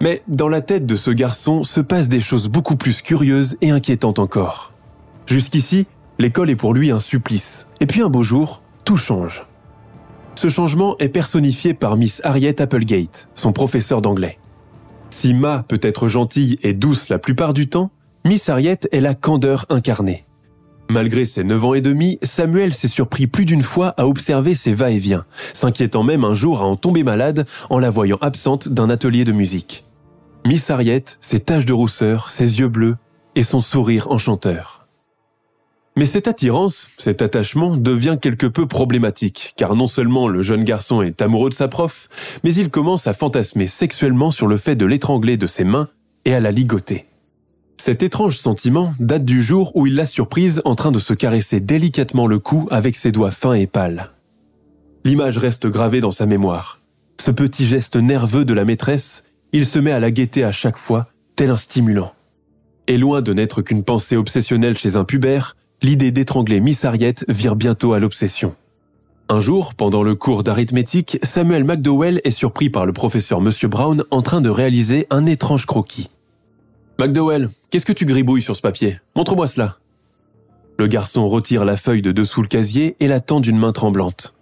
Mais 0.00 0.22
dans 0.28 0.48
la 0.48 0.60
tête 0.60 0.86
de 0.86 0.96
ce 0.96 1.10
garçon 1.10 1.64
se 1.64 1.80
passent 1.80 2.08
des 2.08 2.20
choses 2.20 2.48
beaucoup 2.48 2.76
plus 2.76 3.02
curieuses 3.02 3.56
et 3.60 3.70
inquiétantes 3.70 4.20
encore. 4.20 4.72
Jusqu'ici, 5.26 5.86
L'école 6.20 6.50
est 6.50 6.56
pour 6.56 6.74
lui 6.74 6.90
un 6.90 7.00
supplice. 7.00 7.66
Et 7.80 7.86
puis 7.86 8.02
un 8.02 8.10
beau 8.10 8.22
jour, 8.22 8.60
tout 8.84 8.98
change. 8.98 9.46
Ce 10.40 10.48
changement 10.48 10.96
est 11.00 11.10
personnifié 11.10 11.74
par 11.74 11.98
Miss 11.98 12.22
Harriet 12.24 12.62
Applegate, 12.62 13.28
son 13.34 13.52
professeur 13.52 14.00
d'anglais. 14.00 14.38
Si 15.10 15.34
Ma 15.34 15.66
peut 15.68 15.80
être 15.82 16.08
gentille 16.08 16.58
et 16.62 16.72
douce 16.72 17.10
la 17.10 17.18
plupart 17.18 17.52
du 17.52 17.68
temps, 17.68 17.90
Miss 18.24 18.48
Harriet 18.48 18.78
est 18.90 19.02
la 19.02 19.12
candeur 19.12 19.66
incarnée. 19.68 20.24
Malgré 20.90 21.26
ses 21.26 21.44
9 21.44 21.64
ans 21.66 21.74
et 21.74 21.82
demi, 21.82 22.18
Samuel 22.22 22.72
s'est 22.72 22.88
surpris 22.88 23.26
plus 23.26 23.44
d'une 23.44 23.60
fois 23.60 23.88
à 23.98 24.06
observer 24.06 24.54
ses 24.54 24.72
va-et-vient, 24.72 25.26
s'inquiétant 25.52 26.04
même 26.04 26.24
un 26.24 26.32
jour 26.32 26.62
à 26.62 26.64
en 26.64 26.76
tomber 26.76 27.02
malade 27.02 27.46
en 27.68 27.78
la 27.78 27.90
voyant 27.90 28.18
absente 28.22 28.70
d'un 28.70 28.88
atelier 28.88 29.26
de 29.26 29.32
musique. 29.32 29.84
Miss 30.46 30.70
Harriet, 30.70 31.04
ses 31.20 31.40
taches 31.40 31.66
de 31.66 31.74
rousseur, 31.74 32.30
ses 32.30 32.60
yeux 32.60 32.68
bleus 32.68 32.96
et 33.34 33.42
son 33.42 33.60
sourire 33.60 34.10
enchanteur. 34.10 34.79
Mais 35.96 36.06
cette 36.06 36.28
attirance, 36.28 36.90
cet 36.98 37.20
attachement 37.20 37.76
devient 37.76 38.16
quelque 38.20 38.46
peu 38.46 38.66
problématique, 38.66 39.54
car 39.56 39.74
non 39.74 39.86
seulement 39.86 40.28
le 40.28 40.42
jeune 40.42 40.64
garçon 40.64 41.02
est 41.02 41.20
amoureux 41.20 41.50
de 41.50 41.54
sa 41.54 41.68
prof, 41.68 42.08
mais 42.44 42.54
il 42.54 42.70
commence 42.70 43.06
à 43.06 43.14
fantasmer 43.14 43.66
sexuellement 43.66 44.30
sur 44.30 44.46
le 44.46 44.56
fait 44.56 44.76
de 44.76 44.86
l'étrangler 44.86 45.36
de 45.36 45.46
ses 45.46 45.64
mains 45.64 45.88
et 46.24 46.34
à 46.34 46.40
la 46.40 46.52
ligoter. 46.52 47.06
Cet 47.82 48.02
étrange 48.02 48.38
sentiment 48.38 48.94
date 49.00 49.24
du 49.24 49.42
jour 49.42 49.72
où 49.74 49.86
il 49.86 49.94
l'a 49.94 50.06
surprise 50.06 50.62
en 50.64 50.74
train 50.74 50.92
de 50.92 50.98
se 50.98 51.14
caresser 51.14 51.60
délicatement 51.60 52.26
le 52.26 52.38
cou 52.38 52.68
avec 52.70 52.94
ses 52.94 53.10
doigts 53.10 53.30
fins 53.30 53.54
et 53.54 53.66
pâles. 53.66 54.10
L'image 55.04 55.38
reste 55.38 55.66
gravée 55.66 56.00
dans 56.00 56.12
sa 56.12 56.26
mémoire. 56.26 56.80
Ce 57.20 57.30
petit 57.30 57.66
geste 57.66 57.96
nerveux 57.96 58.44
de 58.44 58.54
la 58.54 58.66
maîtresse, 58.66 59.24
il 59.52 59.66
se 59.66 59.78
met 59.78 59.92
à 59.92 59.98
la 59.98 60.10
guetter 60.10 60.44
à 60.44 60.52
chaque 60.52 60.76
fois, 60.76 61.06
tel 61.36 61.50
un 61.50 61.56
stimulant. 61.56 62.12
Et 62.86 62.98
loin 62.98 63.22
de 63.22 63.32
n'être 63.32 63.62
qu'une 63.62 63.82
pensée 63.82 64.16
obsessionnelle 64.16 64.76
chez 64.76 64.96
un 64.96 65.04
pubère, 65.04 65.56
l'idée 65.82 66.10
d'étrangler 66.10 66.60
Miss 66.60 66.84
Harriet 66.84 67.14
vire 67.28 67.56
bientôt 67.56 67.92
à 67.92 67.98
l'obsession. 67.98 68.54
Un 69.28 69.40
jour, 69.40 69.74
pendant 69.74 70.02
le 70.02 70.14
cours 70.14 70.42
d'arithmétique, 70.42 71.18
Samuel 71.22 71.64
McDowell 71.64 72.20
est 72.24 72.32
surpris 72.32 72.68
par 72.68 72.84
le 72.84 72.92
professeur 72.92 73.40
Monsieur 73.40 73.68
Brown 73.68 74.02
en 74.10 74.22
train 74.22 74.40
de 74.40 74.50
réaliser 74.50 75.06
un 75.10 75.24
étrange 75.24 75.66
croquis. 75.66 76.10
McDowell, 76.98 77.48
qu'est-ce 77.70 77.86
que 77.86 77.92
tu 77.92 78.04
gribouilles 78.04 78.42
sur 78.42 78.56
ce 78.56 78.60
papier? 78.60 78.98
Montre-moi 79.14 79.46
cela. 79.46 79.78
Le 80.78 80.86
garçon 80.86 81.28
retire 81.28 81.64
la 81.64 81.76
feuille 81.76 82.02
de 82.02 82.12
dessous 82.12 82.42
le 82.42 82.48
casier 82.48 82.96
et 83.00 83.06
la 83.06 83.20
tend 83.20 83.40
d'une 83.40 83.58
main 83.58 83.72
tremblante. 83.72 84.34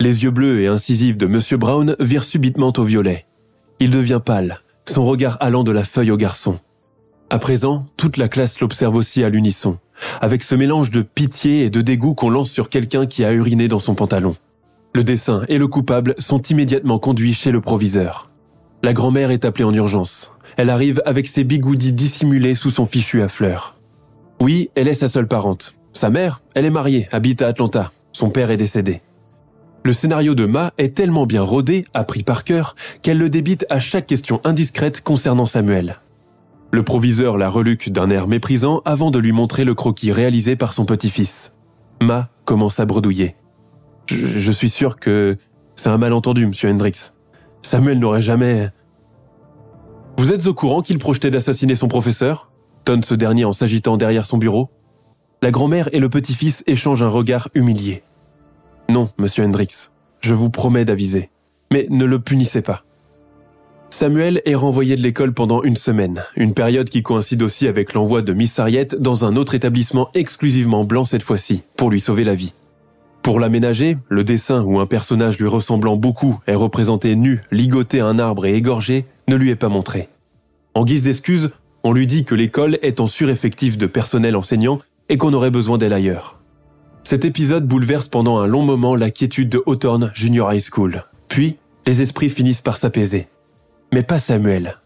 Les 0.00 0.22
yeux 0.22 0.30
bleus 0.30 0.60
et 0.60 0.66
incisifs 0.66 1.16
de 1.16 1.26
Monsieur 1.26 1.56
Brown 1.56 1.94
virent 2.00 2.24
subitement 2.24 2.72
au 2.76 2.82
violet. 2.82 3.26
Il 3.78 3.90
devient 3.90 4.20
pâle, 4.24 4.60
son 4.88 5.04
regard 5.04 5.36
allant 5.40 5.64
de 5.64 5.72
la 5.72 5.84
feuille 5.84 6.10
au 6.10 6.16
garçon. 6.16 6.58
À 7.34 7.38
présent, 7.40 7.84
toute 7.96 8.16
la 8.16 8.28
classe 8.28 8.60
l'observe 8.60 8.94
aussi 8.94 9.24
à 9.24 9.28
l'unisson, 9.28 9.78
avec 10.20 10.44
ce 10.44 10.54
mélange 10.54 10.92
de 10.92 11.02
pitié 11.02 11.64
et 11.64 11.68
de 11.68 11.80
dégoût 11.80 12.14
qu'on 12.14 12.30
lance 12.30 12.48
sur 12.48 12.68
quelqu'un 12.68 13.06
qui 13.06 13.24
a 13.24 13.32
uriné 13.32 13.66
dans 13.66 13.80
son 13.80 13.96
pantalon. 13.96 14.36
Le 14.94 15.02
dessin 15.02 15.42
et 15.48 15.58
le 15.58 15.66
coupable 15.66 16.14
sont 16.20 16.40
immédiatement 16.42 17.00
conduits 17.00 17.34
chez 17.34 17.50
le 17.50 17.60
proviseur. 17.60 18.30
La 18.84 18.92
grand-mère 18.92 19.32
est 19.32 19.44
appelée 19.44 19.64
en 19.64 19.74
urgence. 19.74 20.30
Elle 20.56 20.70
arrive 20.70 21.02
avec 21.06 21.26
ses 21.26 21.42
bigoudis 21.42 21.92
dissimulés 21.92 22.54
sous 22.54 22.70
son 22.70 22.86
fichu 22.86 23.20
à 23.20 23.26
fleurs. 23.26 23.80
Oui, 24.40 24.70
elle 24.76 24.86
est 24.86 24.94
sa 24.94 25.08
seule 25.08 25.26
parente. 25.26 25.74
Sa 25.92 26.10
mère, 26.10 26.40
elle 26.54 26.66
est 26.66 26.70
mariée, 26.70 27.08
habite 27.10 27.42
à 27.42 27.48
Atlanta. 27.48 27.90
Son 28.12 28.30
père 28.30 28.52
est 28.52 28.56
décédé. 28.56 29.02
Le 29.82 29.92
scénario 29.92 30.36
de 30.36 30.46
Ma 30.46 30.72
est 30.78 30.94
tellement 30.94 31.26
bien 31.26 31.42
rodé, 31.42 31.84
appris 31.94 32.22
par 32.22 32.44
cœur, 32.44 32.76
qu'elle 33.02 33.18
le 33.18 33.28
débite 33.28 33.66
à 33.70 33.80
chaque 33.80 34.06
question 34.06 34.40
indiscrète 34.44 35.00
concernant 35.00 35.46
Samuel. 35.46 35.98
Le 36.74 36.82
proviseur 36.82 37.38
la 37.38 37.48
reluque 37.48 37.92
d'un 37.92 38.10
air 38.10 38.26
méprisant 38.26 38.82
avant 38.84 39.12
de 39.12 39.20
lui 39.20 39.30
montrer 39.30 39.62
le 39.62 39.76
croquis 39.76 40.10
réalisé 40.10 40.56
par 40.56 40.72
son 40.72 40.84
petit-fils. 40.84 41.52
Ma 42.02 42.30
commence 42.44 42.80
à 42.80 42.84
bredouiller. 42.84 43.36
Je, 44.10 44.50
suis 44.50 44.70
sûr 44.70 44.98
que 44.98 45.36
c'est 45.76 45.88
un 45.88 45.98
malentendu, 45.98 46.48
monsieur 46.48 46.68
Hendrix. 46.68 47.12
Samuel 47.62 48.00
n'aurait 48.00 48.20
jamais... 48.20 48.70
Vous 50.18 50.32
êtes 50.32 50.48
au 50.48 50.54
courant 50.54 50.82
qu'il 50.82 50.98
projetait 50.98 51.30
d'assassiner 51.30 51.76
son 51.76 51.86
professeur? 51.86 52.50
Tonne 52.84 53.04
ce 53.04 53.14
dernier 53.14 53.44
en 53.44 53.52
s'agitant 53.52 53.96
derrière 53.96 54.26
son 54.26 54.38
bureau. 54.38 54.68
La 55.42 55.52
grand-mère 55.52 55.88
et 55.92 56.00
le 56.00 56.08
petit-fils 56.08 56.64
échangent 56.66 57.04
un 57.04 57.08
regard 57.08 57.50
humilié. 57.54 58.02
Non, 58.88 59.08
monsieur 59.16 59.44
Hendrix, 59.44 59.90
je 60.20 60.34
vous 60.34 60.50
promets 60.50 60.84
d'aviser. 60.84 61.30
Mais 61.72 61.86
ne 61.90 62.04
le 62.04 62.18
punissez 62.18 62.62
pas. 62.62 62.84
Samuel 63.94 64.42
est 64.44 64.56
renvoyé 64.56 64.96
de 64.96 65.02
l'école 65.02 65.32
pendant 65.32 65.62
une 65.62 65.76
semaine, 65.76 66.24
une 66.34 66.52
période 66.52 66.90
qui 66.90 67.04
coïncide 67.04 67.44
aussi 67.44 67.68
avec 67.68 67.94
l'envoi 67.94 68.22
de 68.22 68.32
Miss 68.32 68.58
Harriet 68.58 68.88
dans 68.98 69.24
un 69.24 69.36
autre 69.36 69.54
établissement 69.54 70.10
exclusivement 70.14 70.82
blanc 70.82 71.04
cette 71.04 71.22
fois-ci, 71.22 71.62
pour 71.76 71.90
lui 71.90 72.00
sauver 72.00 72.24
la 72.24 72.34
vie. 72.34 72.54
Pour 73.22 73.38
l'aménager, 73.38 73.96
le 74.08 74.24
dessin 74.24 74.62
où 74.62 74.80
un 74.80 74.86
personnage 74.86 75.38
lui 75.38 75.46
ressemblant 75.46 75.94
beaucoup 75.94 76.40
est 76.48 76.56
représenté 76.56 77.14
nu, 77.14 77.42
ligoté 77.52 78.00
à 78.00 78.06
un 78.06 78.18
arbre 78.18 78.46
et 78.46 78.56
égorgé 78.56 79.04
ne 79.28 79.36
lui 79.36 79.50
est 79.50 79.54
pas 79.54 79.68
montré. 79.68 80.08
En 80.74 80.84
guise 80.84 81.04
d'excuse, 81.04 81.50
on 81.84 81.92
lui 81.92 82.08
dit 82.08 82.24
que 82.24 82.34
l'école 82.34 82.80
est 82.82 82.98
en 82.98 83.06
sureffectif 83.06 83.78
de 83.78 83.86
personnel 83.86 84.34
enseignant 84.34 84.80
et 85.08 85.18
qu'on 85.18 85.34
aurait 85.34 85.52
besoin 85.52 85.78
d'elle 85.78 85.92
ailleurs. 85.92 86.40
Cet 87.04 87.24
épisode 87.24 87.68
bouleverse 87.68 88.08
pendant 88.08 88.38
un 88.38 88.48
long 88.48 88.62
moment 88.62 88.96
la 88.96 89.12
quiétude 89.12 89.50
de 89.50 89.62
Hawthorne 89.66 90.10
Junior 90.14 90.52
High 90.52 90.68
School. 90.68 91.04
Puis, 91.28 91.58
les 91.86 92.02
esprits 92.02 92.28
finissent 92.28 92.60
par 92.60 92.76
s'apaiser. 92.76 93.28
Mais 93.94 94.02
pas 94.02 94.18
Samuel. 94.18 94.78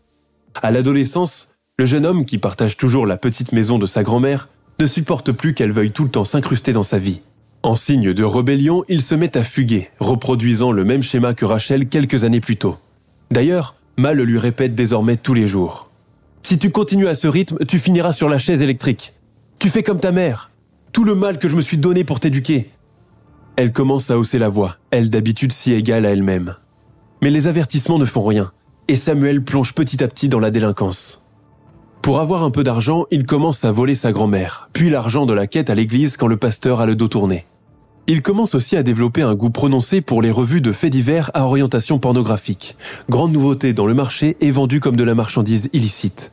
À 0.61 0.71
l'adolescence, 0.71 1.49
le 1.79 1.87
jeune 1.87 2.05
homme 2.05 2.27
qui 2.27 2.37
partage 2.37 2.77
toujours 2.77 3.07
la 3.07 3.17
petite 3.17 3.53
maison 3.53 3.79
de 3.79 3.87
sa 3.87 4.03
grand-mère 4.03 4.51
ne 4.79 4.87
supporte 4.87 5.33
plus 5.33 5.55
qu'elle 5.55 5.73
veuille 5.73 5.93
tout 5.93 6.05
le 6.05 6.11
temps 6.11 6.27
s'incruster 6.27 6.75
dans 6.75 6.83
sa 6.83 6.99
vie. 6.99 7.23
En 7.63 7.75
signe 7.75 8.13
de 8.13 8.23
rébellion, 8.23 8.85
il 8.87 9.01
se 9.01 9.15
met 9.15 9.35
à 9.35 9.45
fuguer, 9.45 9.89
reproduisant 9.99 10.73
le 10.73 10.85
même 10.85 11.03
schéma 11.03 11.33
que 11.33 11.47
Rachel 11.47 11.89
quelques 11.89 12.25
années 12.25 12.43
plus 12.43 12.59
tôt. 12.59 12.77
D'ailleurs, 13.31 13.77
Mal 13.97 14.21
lui 14.21 14.39
répète 14.39 14.75
désormais 14.75 15.17
tous 15.17 15.33
les 15.33 15.49
jours. 15.49 15.89
Si 16.43 16.59
tu 16.59 16.71
continues 16.71 17.09
à 17.09 17.15
ce 17.15 17.29
rythme, 17.29 17.65
tu 17.67 17.79
finiras 17.79 18.13
sur 18.13 18.29
la 18.29 18.39
chaise 18.39 18.61
électrique. 18.61 19.15
Tu 19.59 19.71
fais 19.71 19.83
comme 19.83 20.01
ta 20.01 20.13
mère. 20.13 20.51
Tout 20.93 21.05
le 21.05 21.15
mal 21.15 21.39
que 21.39 21.49
je 21.49 21.57
me 21.57 21.63
suis 21.63 21.79
donné 21.79 22.05
pour 22.05 22.21
t'éduquer. 22.21 22.69
Elle 23.57 23.73
commence 23.73 24.11
à 24.11 24.19
hausser 24.19 24.39
la 24.39 24.51
voix, 24.51 24.77
elle 24.91 25.09
d'habitude 25.09 25.53
si 25.53 25.73
égale 25.73 26.05
à 26.05 26.11
elle-même. 26.11 26.57
Mais 27.23 27.31
les 27.31 27.47
avertissements 27.47 27.99
ne 27.99 28.05
font 28.05 28.27
rien, 28.27 28.53
et 28.89 28.97
Samuel 28.97 29.45
plonge 29.45 29.75
petit 29.75 30.03
à 30.03 30.09
petit 30.09 30.29
dans 30.29 30.41
la 30.41 30.51
délinquance. 30.51 31.21
Pour 32.03 32.21
avoir 32.21 32.43
un 32.43 32.51
peu 32.51 32.65
d'argent, 32.65 33.05
il 33.11 33.27
commence 33.27 33.65
à 33.65 33.71
voler 33.73 33.95
sa 33.95 34.13
grand-mère, 34.13 34.71
puis 34.73 34.89
l'argent 34.89 35.27
de 35.27 35.35
la 35.35 35.47
quête 35.47 35.69
à 35.69 35.75
l'église 35.75 36.17
quand 36.17 36.27
le 36.27 36.39
pasteur 36.39 36.81
a 36.81 36.87
le 36.87 36.97
dos 36.97 37.09
tourné. 37.09 37.47
Il 38.07 38.23
commence 38.23 38.55
aussi 38.55 38.77
à 38.77 38.83
développer 38.83 39.21
un 39.21 39.35
goût 39.35 39.51
prononcé 39.51 40.01
pour 40.01 40.23
les 40.23 40.31
revues 40.31 40.63
de 40.63 40.73
faits 40.73 40.91
divers 40.91 41.31
à 41.35 41.45
orientation 41.45 41.99
pornographique, 41.99 42.77
grande 43.11 43.33
nouveauté 43.33 43.75
dans 43.75 43.85
le 43.85 43.93
marché 43.93 44.39
et 44.41 44.51
vendue 44.51 44.81
comme 44.81 44.97
de 44.97 45.05
la 45.05 45.15
marchandise 45.15 45.69
illicite. 45.75 46.33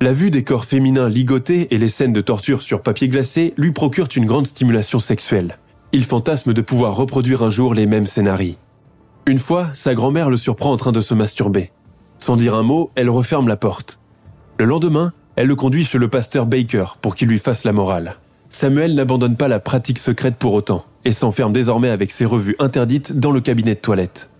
La 0.00 0.12
vue 0.12 0.30
des 0.30 0.44
corps 0.44 0.66
féminins 0.66 1.08
ligotés 1.08 1.74
et 1.74 1.78
les 1.78 1.88
scènes 1.88 2.12
de 2.12 2.20
torture 2.20 2.62
sur 2.62 2.82
papier 2.82 3.08
glacé 3.08 3.54
lui 3.56 3.72
procurent 3.72 4.08
une 4.14 4.26
grande 4.26 4.46
stimulation 4.46 5.00
sexuelle. 5.00 5.58
Il 5.92 6.04
fantasme 6.04 6.52
de 6.52 6.60
pouvoir 6.60 6.94
reproduire 6.94 7.42
un 7.42 7.50
jour 7.50 7.74
les 7.74 7.86
mêmes 7.86 8.06
scénarios. 8.06 8.54
Une 9.26 9.38
fois, 9.40 9.70
sa 9.74 9.94
grand-mère 9.94 10.30
le 10.30 10.36
surprend 10.36 10.70
en 10.70 10.76
train 10.76 10.92
de 10.92 11.00
se 11.00 11.14
masturber. 11.14 11.72
Sans 12.18 12.36
dire 12.36 12.54
un 12.54 12.62
mot, 12.62 12.90
elle 12.94 13.10
referme 13.10 13.48
la 13.48 13.56
porte. 13.56 13.98
Le 14.58 14.64
lendemain, 14.64 15.12
elle 15.36 15.46
le 15.46 15.54
conduit 15.54 15.84
chez 15.84 15.98
le 15.98 16.08
pasteur 16.08 16.46
Baker 16.46 16.96
pour 17.00 17.14
qu'il 17.14 17.28
lui 17.28 17.38
fasse 17.38 17.64
la 17.64 17.72
morale. 17.72 18.16
Samuel 18.48 18.94
n'abandonne 18.94 19.36
pas 19.36 19.48
la 19.48 19.60
pratique 19.60 19.98
secrète 19.98 20.36
pour 20.36 20.54
autant 20.54 20.86
et 21.04 21.12
s'enferme 21.12 21.52
désormais 21.52 21.90
avec 21.90 22.10
ses 22.10 22.24
revues 22.24 22.56
interdites 22.58 23.18
dans 23.18 23.30
le 23.30 23.40
cabinet 23.40 23.74
de 23.74 23.80
toilette. 23.80 24.30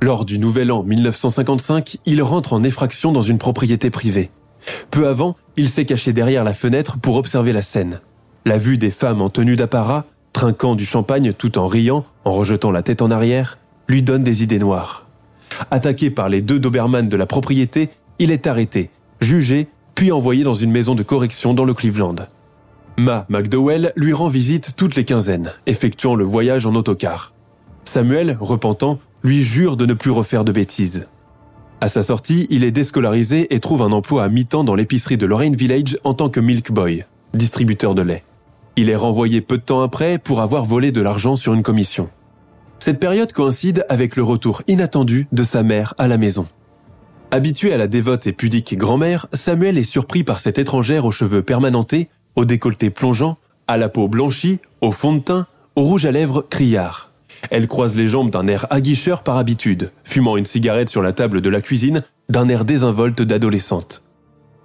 Lors 0.00 0.24
du 0.24 0.38
Nouvel 0.38 0.70
An 0.70 0.84
1955, 0.84 1.98
il 2.06 2.22
rentre 2.22 2.52
en 2.52 2.62
effraction 2.62 3.10
dans 3.10 3.20
une 3.20 3.38
propriété 3.38 3.90
privée. 3.90 4.30
Peu 4.92 5.08
avant, 5.08 5.34
il 5.56 5.68
s'est 5.68 5.86
caché 5.86 6.12
derrière 6.12 6.44
la 6.44 6.54
fenêtre 6.54 6.98
pour 7.00 7.16
observer 7.16 7.52
la 7.52 7.62
scène. 7.62 8.00
La 8.46 8.58
vue 8.58 8.78
des 8.78 8.92
femmes 8.92 9.20
en 9.20 9.28
tenue 9.28 9.56
d'apparat, 9.56 10.04
trinquant 10.32 10.76
du 10.76 10.84
champagne 10.84 11.32
tout 11.32 11.58
en 11.58 11.66
riant, 11.66 12.04
en 12.24 12.32
rejetant 12.32 12.70
la 12.70 12.82
tête 12.82 13.02
en 13.02 13.10
arrière, 13.10 13.58
lui 13.88 14.04
donne 14.04 14.22
des 14.22 14.44
idées 14.44 14.60
noires. 14.60 15.07
Attaqué 15.70 16.10
par 16.10 16.28
les 16.28 16.42
deux 16.42 16.58
Doberman 16.58 17.08
de 17.08 17.16
la 17.16 17.26
propriété, 17.26 17.88
il 18.18 18.30
est 18.30 18.46
arrêté, 18.46 18.90
jugé, 19.20 19.68
puis 19.94 20.12
envoyé 20.12 20.44
dans 20.44 20.54
une 20.54 20.70
maison 20.70 20.94
de 20.94 21.02
correction 21.02 21.54
dans 21.54 21.64
le 21.64 21.74
Cleveland. 21.74 22.16
Ma 22.96 23.26
McDowell 23.28 23.92
lui 23.96 24.12
rend 24.12 24.28
visite 24.28 24.74
toutes 24.76 24.96
les 24.96 25.04
quinzaines, 25.04 25.52
effectuant 25.66 26.14
le 26.14 26.24
voyage 26.24 26.66
en 26.66 26.74
autocar. 26.74 27.32
Samuel, 27.84 28.36
repentant, 28.40 28.98
lui 29.22 29.44
jure 29.44 29.76
de 29.76 29.86
ne 29.86 29.94
plus 29.94 30.10
refaire 30.10 30.44
de 30.44 30.52
bêtises. 30.52 31.06
À 31.80 31.88
sa 31.88 32.02
sortie, 32.02 32.46
il 32.50 32.64
est 32.64 32.72
déscolarisé 32.72 33.54
et 33.54 33.60
trouve 33.60 33.82
un 33.82 33.92
emploi 33.92 34.24
à 34.24 34.28
mi-temps 34.28 34.64
dans 34.64 34.74
l'épicerie 34.74 35.16
de 35.16 35.26
Lorraine 35.26 35.54
Village 35.54 35.96
en 36.02 36.12
tant 36.12 36.28
que 36.28 36.40
milk 36.40 36.72
boy, 36.72 37.04
distributeur 37.34 37.94
de 37.94 38.02
lait. 38.02 38.24
Il 38.74 38.90
est 38.90 38.96
renvoyé 38.96 39.40
peu 39.40 39.58
de 39.58 39.62
temps 39.62 39.82
après 39.82 40.18
pour 40.18 40.40
avoir 40.40 40.64
volé 40.64 40.90
de 40.90 41.00
l'argent 41.00 41.36
sur 41.36 41.54
une 41.54 41.62
commission. 41.62 42.08
Cette 42.78 43.00
période 43.00 43.32
coïncide 43.32 43.84
avec 43.88 44.16
le 44.16 44.22
retour 44.22 44.62
inattendu 44.66 45.26
de 45.32 45.42
sa 45.42 45.62
mère 45.62 45.94
à 45.98 46.08
la 46.08 46.18
maison. 46.18 46.46
Habitué 47.30 47.72
à 47.72 47.76
la 47.76 47.88
dévote 47.88 48.26
et 48.26 48.32
pudique 48.32 48.76
grand-mère, 48.78 49.26
Samuel 49.32 49.76
est 49.76 49.84
surpris 49.84 50.24
par 50.24 50.40
cette 50.40 50.58
étrangère 50.58 51.04
aux 51.04 51.12
cheveux 51.12 51.42
permanentés 51.42 52.08
au 52.36 52.44
décolleté 52.44 52.88
plongeant, 52.88 53.36
à 53.66 53.76
la 53.76 53.88
peau 53.88 54.08
blanchie, 54.08 54.60
au 54.80 54.92
fond 54.92 55.12
de 55.12 55.20
teint, 55.20 55.46
au 55.76 55.82
rouge 55.82 56.06
à 56.06 56.12
lèvres 56.12 56.46
criard. 56.48 57.10
Elle 57.50 57.66
croise 57.66 57.96
les 57.96 58.08
jambes 58.08 58.30
d'un 58.30 58.46
air 58.46 58.66
aguicheur 58.70 59.22
par 59.22 59.36
habitude, 59.36 59.90
fumant 60.04 60.36
une 60.36 60.46
cigarette 60.46 60.88
sur 60.88 61.02
la 61.02 61.12
table 61.12 61.40
de 61.40 61.50
la 61.50 61.60
cuisine 61.60 62.04
d'un 62.28 62.48
air 62.48 62.64
désinvolte 62.64 63.22
d'adolescente. 63.22 64.02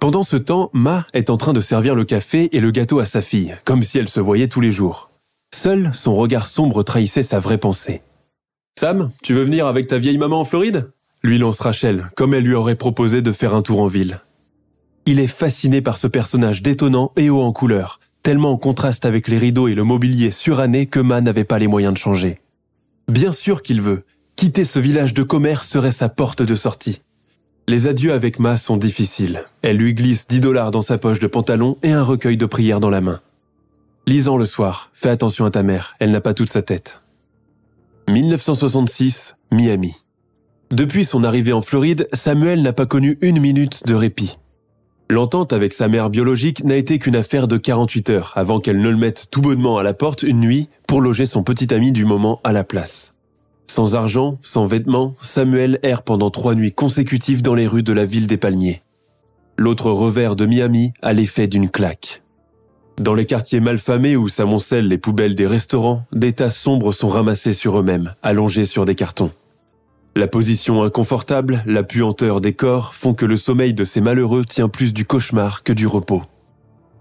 Pendant 0.00 0.22
ce 0.22 0.36
temps, 0.36 0.70
Ma 0.72 1.06
est 1.14 1.30
en 1.30 1.36
train 1.36 1.52
de 1.52 1.60
servir 1.60 1.94
le 1.94 2.04
café 2.04 2.54
et 2.56 2.60
le 2.60 2.70
gâteau 2.70 3.00
à 3.00 3.06
sa 3.06 3.22
fille, 3.22 3.56
comme 3.64 3.82
si 3.82 3.98
elle 3.98 4.08
se 4.08 4.20
voyait 4.20 4.48
tous 4.48 4.60
les 4.60 4.72
jours. 4.72 5.10
Seul 5.54 5.90
son 5.94 6.14
regard 6.14 6.46
sombre 6.46 6.82
trahissait 6.82 7.22
sa 7.22 7.40
vraie 7.40 7.58
pensée. 7.58 8.02
Sam, 8.78 9.08
tu 9.22 9.32
veux 9.32 9.44
venir 9.44 9.66
avec 9.66 9.86
ta 9.86 9.98
vieille 9.98 10.18
maman 10.18 10.40
en 10.40 10.44
Floride? 10.44 10.90
Lui 11.22 11.38
lance 11.38 11.60
Rachel, 11.60 12.10
comme 12.16 12.34
elle 12.34 12.44
lui 12.44 12.54
aurait 12.54 12.74
proposé 12.74 13.22
de 13.22 13.32
faire 13.32 13.54
un 13.54 13.62
tour 13.62 13.80
en 13.80 13.86
ville. 13.86 14.20
Il 15.06 15.20
est 15.20 15.26
fasciné 15.26 15.80
par 15.80 15.96
ce 15.96 16.06
personnage 16.06 16.60
détonnant 16.60 17.12
et 17.16 17.30
haut 17.30 17.40
en 17.40 17.52
couleur, 17.52 18.00
tellement 18.22 18.50
en 18.50 18.56
contraste 18.58 19.06
avec 19.06 19.28
les 19.28 19.38
rideaux 19.38 19.68
et 19.68 19.74
le 19.74 19.84
mobilier 19.84 20.32
suranné 20.32 20.86
que 20.86 21.00
Ma 21.00 21.20
n'avait 21.20 21.44
pas 21.44 21.58
les 21.58 21.68
moyens 21.68 21.94
de 21.94 21.98
changer. 21.98 22.40
Bien 23.08 23.32
sûr 23.32 23.62
qu'il 23.62 23.80
veut. 23.80 24.04
Quitter 24.36 24.64
ce 24.64 24.80
village 24.80 25.14
de 25.14 25.22
commerce 25.22 25.68
serait 25.68 25.92
sa 25.92 26.08
porte 26.08 26.42
de 26.42 26.56
sortie. 26.56 27.00
Les 27.68 27.86
adieux 27.86 28.12
avec 28.12 28.38
Ma 28.38 28.58
sont 28.58 28.76
difficiles. 28.76 29.44
Elle 29.62 29.78
lui 29.78 29.94
glisse 29.94 30.26
10 30.26 30.40
dollars 30.40 30.72
dans 30.72 30.82
sa 30.82 30.98
poche 30.98 31.20
de 31.20 31.26
pantalon 31.28 31.78
et 31.82 31.92
un 31.92 32.02
recueil 32.02 32.36
de 32.36 32.46
prières 32.46 32.80
dans 32.80 32.90
la 32.90 33.00
main. 33.00 33.20
Lisant 34.06 34.36
le 34.36 34.44
soir, 34.44 34.90
fais 34.92 35.08
attention 35.08 35.46
à 35.46 35.50
ta 35.50 35.62
mère, 35.62 35.96
elle 35.98 36.10
n'a 36.10 36.20
pas 36.20 36.34
toute 36.34 36.50
sa 36.50 36.60
tête. 36.60 37.00
1966, 38.10 39.36
Miami. 39.50 40.04
Depuis 40.70 41.06
son 41.06 41.24
arrivée 41.24 41.54
en 41.54 41.62
Floride, 41.62 42.06
Samuel 42.12 42.60
n'a 42.60 42.74
pas 42.74 42.84
connu 42.84 43.16
une 43.22 43.40
minute 43.40 43.86
de 43.86 43.94
répit. 43.94 44.38
L'entente 45.08 45.54
avec 45.54 45.72
sa 45.72 45.88
mère 45.88 46.10
biologique 46.10 46.64
n'a 46.64 46.76
été 46.76 46.98
qu'une 46.98 47.16
affaire 47.16 47.48
de 47.48 47.56
48 47.56 48.10
heures 48.10 48.32
avant 48.36 48.60
qu'elle 48.60 48.80
ne 48.80 48.90
le 48.90 48.96
mette 48.96 49.28
tout 49.30 49.40
bonnement 49.40 49.78
à 49.78 49.82
la 49.82 49.94
porte 49.94 50.22
une 50.22 50.40
nuit 50.40 50.68
pour 50.86 51.00
loger 51.00 51.24
son 51.24 51.42
petit 51.42 51.72
ami 51.72 51.90
du 51.90 52.04
moment 52.04 52.40
à 52.44 52.52
la 52.52 52.64
place. 52.64 53.14
Sans 53.66 53.94
argent, 53.94 54.36
sans 54.42 54.66
vêtements, 54.66 55.14
Samuel 55.22 55.78
erre 55.82 56.02
pendant 56.02 56.30
trois 56.30 56.54
nuits 56.54 56.74
consécutives 56.74 57.40
dans 57.40 57.54
les 57.54 57.66
rues 57.66 57.82
de 57.82 57.92
la 57.94 58.04
ville 58.04 58.26
des 58.26 58.36
Palmiers. 58.36 58.82
L'autre 59.56 59.90
revers 59.90 60.36
de 60.36 60.44
Miami 60.44 60.92
a 61.00 61.14
l'effet 61.14 61.46
d'une 61.46 61.70
claque. 61.70 62.23
Dans 62.98 63.14
les 63.14 63.26
quartiers 63.26 63.60
malfamés 63.60 64.16
où 64.16 64.28
s'amoncellent 64.28 64.88
les 64.88 64.98
poubelles 64.98 65.34
des 65.34 65.48
restaurants, 65.48 66.04
des 66.12 66.32
tas 66.32 66.50
sombres 66.50 66.92
sont 66.92 67.08
ramassés 67.08 67.52
sur 67.52 67.78
eux-mêmes, 67.78 68.14
allongés 68.22 68.66
sur 68.66 68.84
des 68.84 68.94
cartons. 68.94 69.32
La 70.14 70.28
position 70.28 70.84
inconfortable, 70.84 71.64
la 71.66 71.82
puanteur 71.82 72.40
des 72.40 72.52
corps 72.52 72.94
font 72.94 73.14
que 73.14 73.26
le 73.26 73.36
sommeil 73.36 73.74
de 73.74 73.84
ces 73.84 74.00
malheureux 74.00 74.44
tient 74.44 74.68
plus 74.68 74.92
du 74.92 75.04
cauchemar 75.06 75.64
que 75.64 75.72
du 75.72 75.88
repos. 75.88 76.22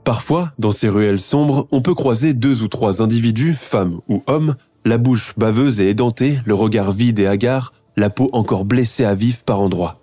Parfois, 0.03 0.51
dans 0.57 0.71
ces 0.71 0.89
ruelles 0.89 1.21
sombres, 1.21 1.67
on 1.71 1.81
peut 1.81 1.93
croiser 1.93 2.33
deux 2.33 2.63
ou 2.63 2.67
trois 2.67 3.03
individus, 3.03 3.53
femmes 3.53 3.99
ou 4.09 4.23
hommes, 4.25 4.55
la 4.85 4.97
bouche 4.97 5.33
baveuse 5.37 5.79
et 5.79 5.89
édentée, 5.89 6.39
le 6.43 6.55
regard 6.55 6.91
vide 6.91 7.19
et 7.19 7.27
hagard, 7.27 7.71
la 7.95 8.09
peau 8.09 8.31
encore 8.33 8.65
blessée 8.65 9.05
à 9.05 9.13
vif 9.13 9.43
par 9.43 9.61
endroits. 9.61 9.99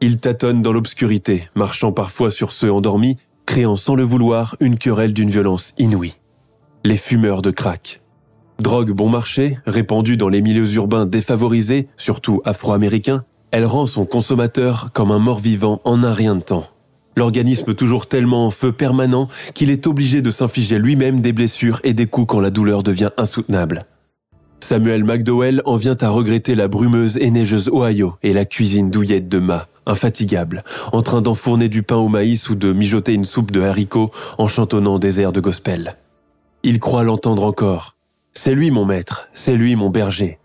Ils 0.00 0.20
tâtonnent 0.20 0.62
dans 0.62 0.72
l'obscurité, 0.72 1.48
marchant 1.54 1.92
parfois 1.92 2.30
sur 2.30 2.52
ceux 2.52 2.72
endormis, 2.72 3.16
créant 3.48 3.76
sans 3.76 3.94
le 3.94 4.02
vouloir 4.02 4.56
une 4.60 4.76
querelle 4.76 5.14
d'une 5.14 5.30
violence 5.30 5.72
inouïe. 5.78 6.16
Les 6.84 6.98
fumeurs 6.98 7.40
de 7.40 7.50
crack. 7.50 8.02
Drogue 8.60 8.90
bon 8.90 9.08
marché, 9.08 9.58
répandue 9.64 10.18
dans 10.18 10.28
les 10.28 10.42
milieux 10.42 10.70
urbains 10.74 11.06
défavorisés, 11.06 11.88
surtout 11.96 12.42
afro-américains, 12.44 13.24
elle 13.50 13.64
rend 13.64 13.86
son 13.86 14.04
consommateur 14.04 14.90
comme 14.92 15.10
un 15.10 15.18
mort-vivant 15.18 15.80
en 15.84 16.02
un 16.04 16.12
rien 16.12 16.34
de 16.34 16.42
temps. 16.42 16.66
L'organisme 17.16 17.74
toujours 17.74 18.06
tellement 18.06 18.46
en 18.46 18.50
feu 18.50 18.70
permanent 18.70 19.28
qu'il 19.54 19.70
est 19.70 19.86
obligé 19.86 20.20
de 20.20 20.30
s'infliger 20.30 20.78
lui-même 20.78 21.22
des 21.22 21.32
blessures 21.32 21.80
et 21.84 21.94
des 21.94 22.06
coups 22.06 22.26
quand 22.26 22.40
la 22.40 22.50
douleur 22.50 22.82
devient 22.82 23.10
insoutenable. 23.16 23.86
Samuel 24.60 25.04
McDowell 25.04 25.62
en 25.64 25.76
vient 25.76 25.96
à 26.02 26.10
regretter 26.10 26.54
la 26.54 26.68
brumeuse 26.68 27.16
et 27.16 27.30
neigeuse 27.30 27.70
Ohio 27.72 28.16
et 28.22 28.34
la 28.34 28.44
cuisine 28.44 28.90
douillette 28.90 29.30
de 29.30 29.38
Ma, 29.38 29.66
infatigable, 29.88 30.62
en 30.92 31.02
train 31.02 31.22
d'enfourner 31.22 31.68
du 31.68 31.82
pain 31.82 31.96
au 31.96 32.08
maïs 32.08 32.48
ou 32.50 32.54
de 32.54 32.72
mijoter 32.72 33.14
une 33.14 33.24
soupe 33.24 33.50
de 33.50 33.62
haricots 33.62 34.10
en 34.38 34.46
chantonnant 34.46 34.98
des 34.98 35.20
airs 35.20 35.32
de 35.32 35.40
gospel. 35.40 35.96
Il 36.62 36.80
croit 36.80 37.04
l'entendre 37.04 37.44
encore. 37.44 37.96
C'est 38.32 38.54
lui 38.54 38.70
mon 38.70 38.84
maître, 38.84 39.28
c'est 39.32 39.56
lui 39.56 39.74
mon 39.74 39.90
berger. 39.90 40.38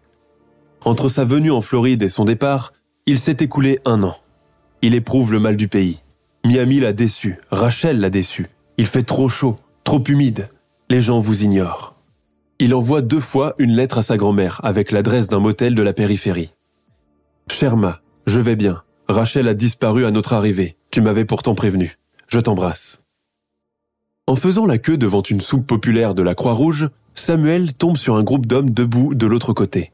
Entre 0.86 1.10
sa 1.10 1.26
venue 1.26 1.52
en 1.52 1.62
Floride 1.62 2.04
et 2.04 2.10
son 2.10 2.26
départ, 2.26 2.74
il 3.06 3.20
s'est 3.20 3.38
écoulé 3.40 3.80
un 3.86 4.04
an. 4.04 4.16
Il 4.82 4.96
éprouve 4.96 5.32
le 5.32 5.40
mal 5.40 5.58
du 5.58 5.68
pays. 5.68 6.02
Miami 6.46 6.80
l'a 6.80 6.94
déçu, 6.94 7.40
Rachel 7.52 8.00
l'a 8.00 8.10
déçu. 8.10 8.48
Il 8.78 8.88
fait 8.88 9.04
trop 9.04 9.30
chaud, 9.30 9.58
trop 9.84 10.04
humide. 10.08 10.50
Les 10.90 11.02
gens 11.02 11.20
vous 11.20 11.44
ignorent. 11.44 11.96
Il 12.60 12.74
envoie 12.76 13.02
deux 13.02 13.20
fois 13.20 13.56
une 13.58 13.76
lettre 13.76 13.98
à 14.00 14.04
sa 14.04 14.18
grand-mère 14.18 14.60
avec 14.64 14.92
l'adresse 14.92 15.28
d'un 15.28 15.40
motel 15.40 15.76
de 15.76 15.82
la 15.82 15.94
périphérie. 15.94 16.52
Sherma, 17.50 18.02
je 18.26 18.40
vais 18.40 18.56
bien. 18.56 18.84
Rachel 19.14 19.48
a 19.48 19.54
disparu 19.54 20.06
à 20.06 20.12
notre 20.12 20.34
arrivée. 20.34 20.76
Tu 20.92 21.00
m'avais 21.00 21.24
pourtant 21.24 21.56
prévenu. 21.56 21.98
Je 22.28 22.40
t'embrasse. 22.40 23.02
En 24.28 24.36
faisant 24.36 24.66
la 24.66 24.78
queue 24.78 24.98
devant 24.98 25.22
une 25.22 25.42
soupe 25.42 25.68
populaire 25.68 26.14
de 26.14 26.24
la 26.24 26.34
Croix-Rouge, 26.34 26.90
Samuel 27.14 27.74
tombe 27.74 27.98
sur 27.98 28.16
un 28.16 28.24
groupe 28.24 28.48
d'hommes 28.48 28.72
debout 28.72 29.14
de 29.14 29.28
l'autre 29.28 29.54
côté. 29.54 29.92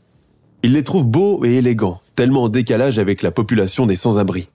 Il 0.64 0.74
les 0.74 0.84
trouve 0.84 1.08
beaux 1.08 1.44
et 1.44 1.56
élégants, 1.56 2.02
tellement 2.16 2.44
en 2.44 2.50
décalage 2.50 2.98
avec 2.98 3.22
la 3.22 3.32
population 3.32 3.86
des 3.86 3.96
sans-abri. 3.96 4.50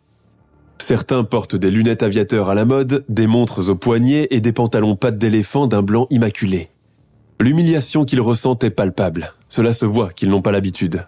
Certains 0.79 1.25
portent 1.25 1.57
des 1.57 1.71
lunettes 1.71 2.03
aviateurs 2.03 2.49
à 2.49 2.55
la 2.55 2.65
mode, 2.65 3.05
des 3.09 3.27
montres 3.27 3.71
aux 3.71 3.77
poignets 3.77 4.29
et 4.31 4.41
des 4.41 4.53
pantalons 4.53 4.97
pattes 4.97 5.19
d'éléphant 5.19 5.67
d'un 5.67 5.83
blanc 5.83 6.07
immaculé. 6.11 6.71
L'humiliation 7.41 8.05
qu'ils 8.05 8.21
ressentent 8.21 8.65
est 8.65 8.71
palpable. 8.71 9.35
Cela 9.49 9.73
se 9.73 9.85
voit 9.85 10.13
qu'ils 10.13 10.31
n'ont 10.31 10.43
pas 10.43 10.53
l'habitude. 10.53 11.07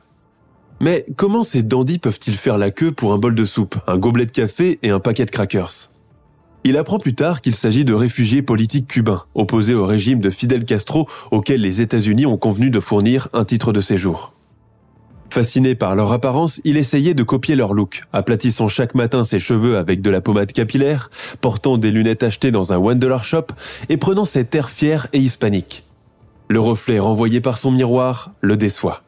Mais 0.80 1.06
comment 1.16 1.42
ces 1.42 1.62
dandys 1.62 1.98
peuvent-ils 1.98 2.36
faire 2.36 2.58
la 2.58 2.70
queue 2.70 2.92
pour 2.92 3.12
un 3.12 3.18
bol 3.18 3.34
de 3.34 3.44
soupe, 3.44 3.76
un 3.86 3.96
gobelet 3.96 4.26
de 4.26 4.30
café 4.30 4.78
et 4.82 4.90
un 4.90 5.00
paquet 5.00 5.24
de 5.24 5.30
crackers? 5.30 5.90
Il 6.64 6.76
apprend 6.76 6.98
plus 6.98 7.14
tard 7.14 7.40
qu'il 7.40 7.54
s'agit 7.54 7.84
de 7.84 7.94
réfugiés 7.94 8.42
politiques 8.42 8.88
cubains, 8.88 9.22
opposés 9.34 9.74
au 9.74 9.86
régime 9.86 10.20
de 10.20 10.30
Fidel 10.30 10.64
Castro 10.64 11.08
auquel 11.30 11.60
les 11.60 11.80
États-Unis 11.80 12.26
ont 12.26 12.36
convenu 12.36 12.70
de 12.70 12.80
fournir 12.80 13.28
un 13.32 13.44
titre 13.44 13.72
de 13.72 13.80
séjour. 13.80 14.32
Fasciné 15.30 15.74
par 15.74 15.94
leur 15.94 16.12
apparence, 16.12 16.60
il 16.64 16.76
essayait 16.76 17.14
de 17.14 17.22
copier 17.22 17.56
leur 17.56 17.72
look, 17.72 18.04
aplatissant 18.12 18.68
chaque 18.68 18.94
matin 18.94 19.22
ses 19.22 19.38
cheveux 19.38 19.76
avec 19.76 20.02
de 20.02 20.10
la 20.10 20.20
pommade 20.20 20.52
capillaire, 20.52 21.10
portant 21.40 21.78
des 21.78 21.90
lunettes 21.90 22.22
achetées 22.22 22.50
dans 22.50 22.72
un 22.72 22.78
one 22.78 22.98
dollar 22.98 23.24
shop 23.24 23.46
et 23.88 23.96
prenant 23.96 24.24
cet 24.24 24.54
air 24.54 24.68
fier 24.68 25.06
et 25.12 25.18
hispanique. 25.18 25.84
Le 26.48 26.60
reflet 26.60 26.98
renvoyé 26.98 27.40
par 27.40 27.58
son 27.58 27.70
miroir 27.70 28.32
le 28.40 28.56
déçoit. 28.56 29.02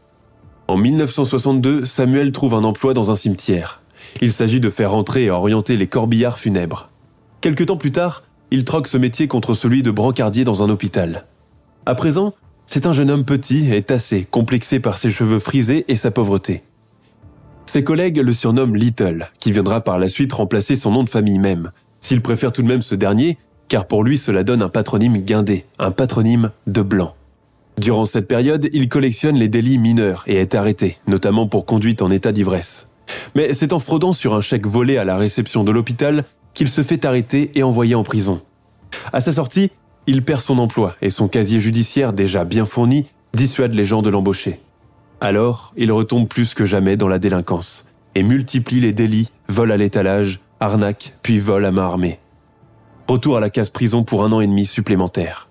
En 0.68 0.76
1962, 0.76 1.86
Samuel 1.86 2.30
trouve 2.30 2.52
un 2.52 2.62
emploi 2.62 2.92
dans 2.92 3.10
un 3.10 3.16
cimetière. 3.16 3.80
Il 4.20 4.34
s'agit 4.34 4.60
de 4.60 4.68
faire 4.68 4.92
entrer 4.92 5.24
et 5.24 5.30
orienter 5.30 5.78
les 5.78 5.86
corbillards 5.86 6.38
funèbres. 6.38 6.90
Quelque 7.40 7.64
temps 7.64 7.78
plus 7.78 7.90
tard, 7.90 8.22
il 8.50 8.66
troque 8.66 8.86
ce 8.86 8.98
métier 8.98 9.28
contre 9.28 9.54
celui 9.54 9.82
de 9.82 9.90
brancardier 9.90 10.44
dans 10.44 10.62
un 10.62 10.68
hôpital. 10.68 11.24
À 11.86 11.94
présent, 11.94 12.34
c'est 12.66 12.84
un 12.84 12.92
jeune 12.92 13.10
homme 13.10 13.24
petit 13.24 13.72
et 13.72 13.82
tassé, 13.82 14.26
complexé 14.30 14.78
par 14.78 14.98
ses 14.98 15.08
cheveux 15.08 15.38
frisés 15.38 15.86
et 15.88 15.96
sa 15.96 16.10
pauvreté. 16.10 16.62
Ses 17.64 17.82
collègues 17.82 18.18
le 18.18 18.34
surnomment 18.34 18.76
Little, 18.76 19.30
qui 19.40 19.52
viendra 19.52 19.80
par 19.80 19.98
la 19.98 20.10
suite 20.10 20.34
remplacer 20.34 20.76
son 20.76 20.90
nom 20.90 21.02
de 21.02 21.10
famille 21.10 21.38
même, 21.38 21.70
s'il 22.02 22.20
préfère 22.20 22.52
tout 22.52 22.62
de 22.62 22.68
même 22.68 22.82
ce 22.82 22.94
dernier, 22.94 23.38
car 23.68 23.86
pour 23.86 24.04
lui 24.04 24.18
cela 24.18 24.44
donne 24.44 24.60
un 24.60 24.68
patronyme 24.68 25.16
guindé, 25.16 25.64
un 25.78 25.92
patronyme 25.92 26.50
de 26.66 26.82
blanc. 26.82 27.14
Durant 27.78 28.06
cette 28.06 28.26
période, 28.26 28.68
il 28.72 28.88
collectionne 28.88 29.36
les 29.36 29.48
délits 29.48 29.78
mineurs 29.78 30.24
et 30.26 30.36
est 30.36 30.56
arrêté, 30.56 30.98
notamment 31.06 31.46
pour 31.46 31.64
conduite 31.64 32.02
en 32.02 32.10
état 32.10 32.32
d'ivresse. 32.32 32.88
Mais 33.36 33.54
c'est 33.54 33.72
en 33.72 33.78
fraudant 33.78 34.12
sur 34.12 34.34
un 34.34 34.40
chèque 34.40 34.66
volé 34.66 34.96
à 34.96 35.04
la 35.04 35.16
réception 35.16 35.62
de 35.62 35.70
l'hôpital 35.70 36.24
qu'il 36.54 36.68
se 36.68 36.82
fait 36.82 37.04
arrêter 37.04 37.52
et 37.54 37.62
envoyer 37.62 37.94
en 37.94 38.02
prison. 38.02 38.42
À 39.12 39.20
sa 39.20 39.32
sortie, 39.32 39.70
il 40.08 40.24
perd 40.24 40.40
son 40.40 40.58
emploi 40.58 40.96
et 41.02 41.10
son 41.10 41.28
casier 41.28 41.60
judiciaire 41.60 42.12
déjà 42.12 42.44
bien 42.44 42.66
fourni 42.66 43.06
dissuade 43.32 43.74
les 43.74 43.86
gens 43.86 44.02
de 44.02 44.10
l'embaucher. 44.10 44.58
Alors, 45.20 45.72
il 45.76 45.92
retombe 45.92 46.26
plus 46.26 46.54
que 46.54 46.64
jamais 46.64 46.96
dans 46.96 47.08
la 47.08 47.20
délinquance 47.20 47.84
et 48.16 48.24
multiplie 48.24 48.80
les 48.80 48.92
délits, 48.92 49.30
vol 49.48 49.70
à 49.70 49.76
l'étalage, 49.76 50.40
arnaque, 50.58 51.14
puis 51.22 51.38
vol 51.38 51.64
à 51.64 51.70
main 51.70 51.84
armée. 51.84 52.18
Retour 53.06 53.36
à 53.36 53.40
la 53.40 53.50
case 53.50 53.70
prison 53.70 54.02
pour 54.02 54.24
un 54.24 54.32
an 54.32 54.40
et 54.40 54.46
demi 54.48 54.66
supplémentaire. 54.66 55.47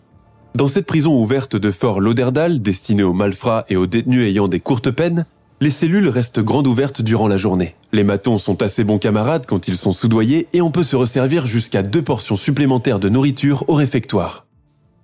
Dans 0.55 0.67
cette 0.67 0.87
prison 0.87 1.15
ouverte 1.21 1.55
de 1.55 1.71
Fort 1.71 1.99
Lauderdale, 1.99 2.61
destinée 2.61 3.03
aux 3.03 3.13
malfrats 3.13 3.65
et 3.69 3.75
aux 3.75 3.85
détenus 3.85 4.23
ayant 4.23 4.47
des 4.47 4.59
courtes 4.59 4.89
peines, 4.89 5.25
les 5.61 5.69
cellules 5.69 6.09
restent 6.09 6.39
grandes 6.39 6.67
ouvertes 6.67 7.01
durant 7.01 7.27
la 7.27 7.37
journée. 7.37 7.75
Les 7.91 8.03
matons 8.03 8.37
sont 8.37 8.61
assez 8.61 8.83
bons 8.83 8.99
camarades 8.99 9.45
quand 9.47 9.67
ils 9.67 9.77
sont 9.77 9.91
soudoyés 9.91 10.47
et 10.53 10.61
on 10.61 10.71
peut 10.71 10.83
se 10.83 10.95
resservir 10.95 11.47
jusqu'à 11.47 11.83
deux 11.83 12.01
portions 12.01 12.37
supplémentaires 12.37 12.99
de 12.99 13.09
nourriture 13.09 13.65
au 13.67 13.73
réfectoire. 13.73 14.45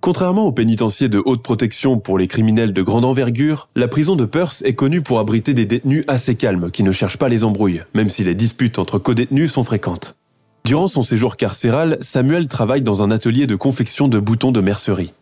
Contrairement 0.00 0.46
au 0.46 0.52
pénitencier 0.52 1.08
de 1.08 1.22
haute 1.24 1.42
protection 1.42 1.98
pour 1.98 2.18
les 2.18 2.26
criminels 2.26 2.72
de 2.72 2.82
grande 2.82 3.04
envergure, 3.04 3.68
la 3.74 3.88
prison 3.88 4.16
de 4.16 4.24
Perth 4.24 4.62
est 4.64 4.74
connue 4.74 5.00
pour 5.00 5.18
abriter 5.18 5.54
des 5.54 5.64
détenus 5.66 6.04
assez 6.08 6.34
calmes 6.34 6.70
qui 6.70 6.82
ne 6.82 6.92
cherchent 6.92 7.16
pas 7.16 7.30
les 7.30 7.42
embrouilles, 7.42 7.82
même 7.94 8.10
si 8.10 8.22
les 8.22 8.34
disputes 8.34 8.78
entre 8.78 8.98
co-détenus 8.98 9.52
sont 9.52 9.64
fréquentes. 9.64 10.18
Durant 10.66 10.88
son 10.88 11.02
séjour 11.02 11.36
carcéral, 11.36 11.98
Samuel 12.00 12.48
travaille 12.48 12.82
dans 12.82 13.02
un 13.02 13.10
atelier 13.10 13.46
de 13.46 13.56
confection 13.56 14.08
de 14.08 14.18
boutons 14.18 14.52
de 14.52 14.60
mercerie. 14.60 15.12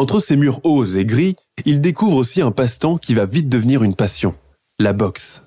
Entre 0.00 0.18
ses 0.18 0.38
murs 0.38 0.60
hauts 0.64 0.86
et 0.86 1.04
gris, 1.04 1.36
il 1.66 1.82
découvre 1.82 2.16
aussi 2.16 2.40
un 2.40 2.52
passe-temps 2.52 2.96
qui 2.96 3.12
va 3.12 3.26
vite 3.26 3.50
devenir 3.50 3.82
une 3.82 3.94
passion, 3.94 4.34
la 4.78 4.94
boxe. 4.94 5.42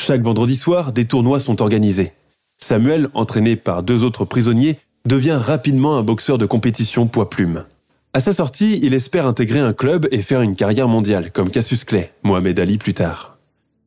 Chaque 0.00 0.22
vendredi 0.22 0.56
soir, 0.56 0.94
des 0.94 1.04
tournois 1.04 1.38
sont 1.38 1.60
organisés. 1.60 2.12
Samuel, 2.56 3.10
entraîné 3.12 3.56
par 3.56 3.82
deux 3.82 4.02
autres 4.02 4.24
prisonniers, 4.24 4.78
devient 5.04 5.38
rapidement 5.38 5.98
un 5.98 6.02
boxeur 6.02 6.38
de 6.38 6.46
compétition 6.46 7.08
poids-plume. 7.08 7.66
À 8.14 8.20
sa 8.20 8.32
sortie, 8.32 8.80
il 8.82 8.94
espère 8.94 9.26
intégrer 9.26 9.58
un 9.58 9.74
club 9.74 10.08
et 10.12 10.22
faire 10.22 10.40
une 10.40 10.56
carrière 10.56 10.88
mondiale, 10.88 11.30
comme 11.30 11.50
Cassius 11.50 11.84
Clay, 11.84 12.10
Mohamed 12.22 12.58
Ali 12.58 12.78
plus 12.78 12.94
tard. 12.94 13.36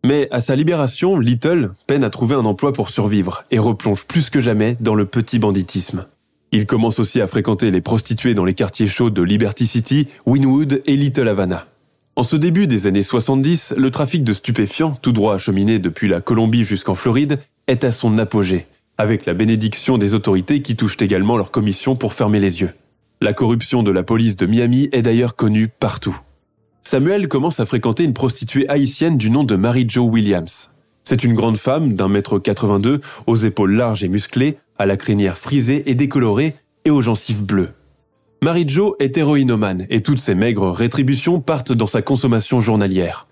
Mais 0.06 0.28
à 0.30 0.42
sa 0.42 0.56
libération, 0.56 1.18
Little 1.18 1.72
peine 1.88 2.04
à 2.04 2.12
trouver 2.12 2.36
un 2.36 2.46
emploi 2.46 2.72
pour 2.72 2.90
survivre 2.90 3.46
et 3.50 3.58
replonge 3.58 4.06
plus 4.06 4.30
que 4.30 4.42
jamais 4.42 4.78
dans 4.80 4.94
le 4.94 5.06
petit 5.06 5.40
banditisme. 5.40 6.06
Il 6.54 6.68
commence 6.68 7.00
aussi 7.00 7.20
à 7.20 7.26
fréquenter 7.26 7.72
les 7.72 7.82
prostituées 7.82 8.36
dans 8.36 8.46
les 8.46 8.54
quartiers 8.54 8.88
chauds 8.88 9.10
de 9.10 9.24
Liberty 9.24 9.66
City, 9.66 10.08
Winwood 10.28 10.84
et 10.86 10.96
Little 10.96 11.28
Havana. 11.28 11.66
En 12.16 12.22
ce 12.22 12.36
début 12.36 12.68
des 12.68 12.86
années 12.86 13.02
70, 13.02 13.74
le 13.76 13.90
trafic 13.90 14.24
de 14.24 14.34
stupéfiants, 14.34 14.96
tout 15.02 15.14
droit 15.14 15.34
acheminé 15.34 15.80
depuis 15.80 16.08
la 16.08 16.22
Colombie 16.22 16.64
jusqu'en 16.64 16.94
Floride, 16.94 17.40
est 17.66 17.84
à 17.84 17.92
son 17.92 18.20
apogée, 18.20 18.68
avec 19.00 19.26
la 19.26 19.34
bénédiction 19.34 19.98
des 19.98 20.14
autorités 20.14 20.62
qui 20.62 20.76
touchent 20.76 21.02
également 21.02 21.38
leur 21.38 21.50
commission 21.50 21.96
pour 21.96 22.14
fermer 22.14 22.40
les 22.40 22.62
yeux. 22.62 22.70
La 23.20 23.34
corruption 23.34 23.82
de 23.82 23.90
la 23.90 24.04
police 24.04 24.38
de 24.38 24.46
Miami 24.46 24.90
est 24.92 25.02
d'ailleurs 25.02 25.36
connue 25.36 25.70
partout. 25.70 26.16
Samuel 26.84 27.30
commence 27.30 27.62
à 27.62 27.66
fréquenter 27.66 28.04
une 28.04 28.14
prostituée 28.14 28.70
haïtienne 28.70 29.18
du 29.18 29.32
nom 29.32 29.44
de 29.44 29.56
Mary 29.56 29.88
Jo 29.90 30.04
Williams. 30.04 30.70
C'est 31.04 31.24
une 31.24 31.34
grande 31.34 31.58
femme 31.58 31.94
d'un 31.94 32.10
mètre 32.10 32.38
82, 32.38 33.02
aux 33.26 33.36
épaules 33.38 33.74
larges 33.74 34.04
et 34.04 34.08
musclées, 34.08 34.58
à 34.78 34.86
la 34.86 34.98
crinière 34.98 35.38
frisée 35.38 35.90
et 35.90 35.96
décolorée 35.96 36.56
et 36.86 36.90
aux 36.90 37.02
gencives 37.02 37.44
bleues. 37.44 37.72
Mary 38.44 38.68
Jo 38.68 38.96
est 39.00 39.18
héroïnomane 39.18 39.86
et 39.90 40.02
toutes 40.02 40.20
ses 40.20 40.36
maigres 40.36 40.72
rétributions 40.72 41.40
partent 41.40 41.72
dans 41.72 41.88
sa 41.88 42.02
consommation 42.02 42.60
journalière. 42.60 43.28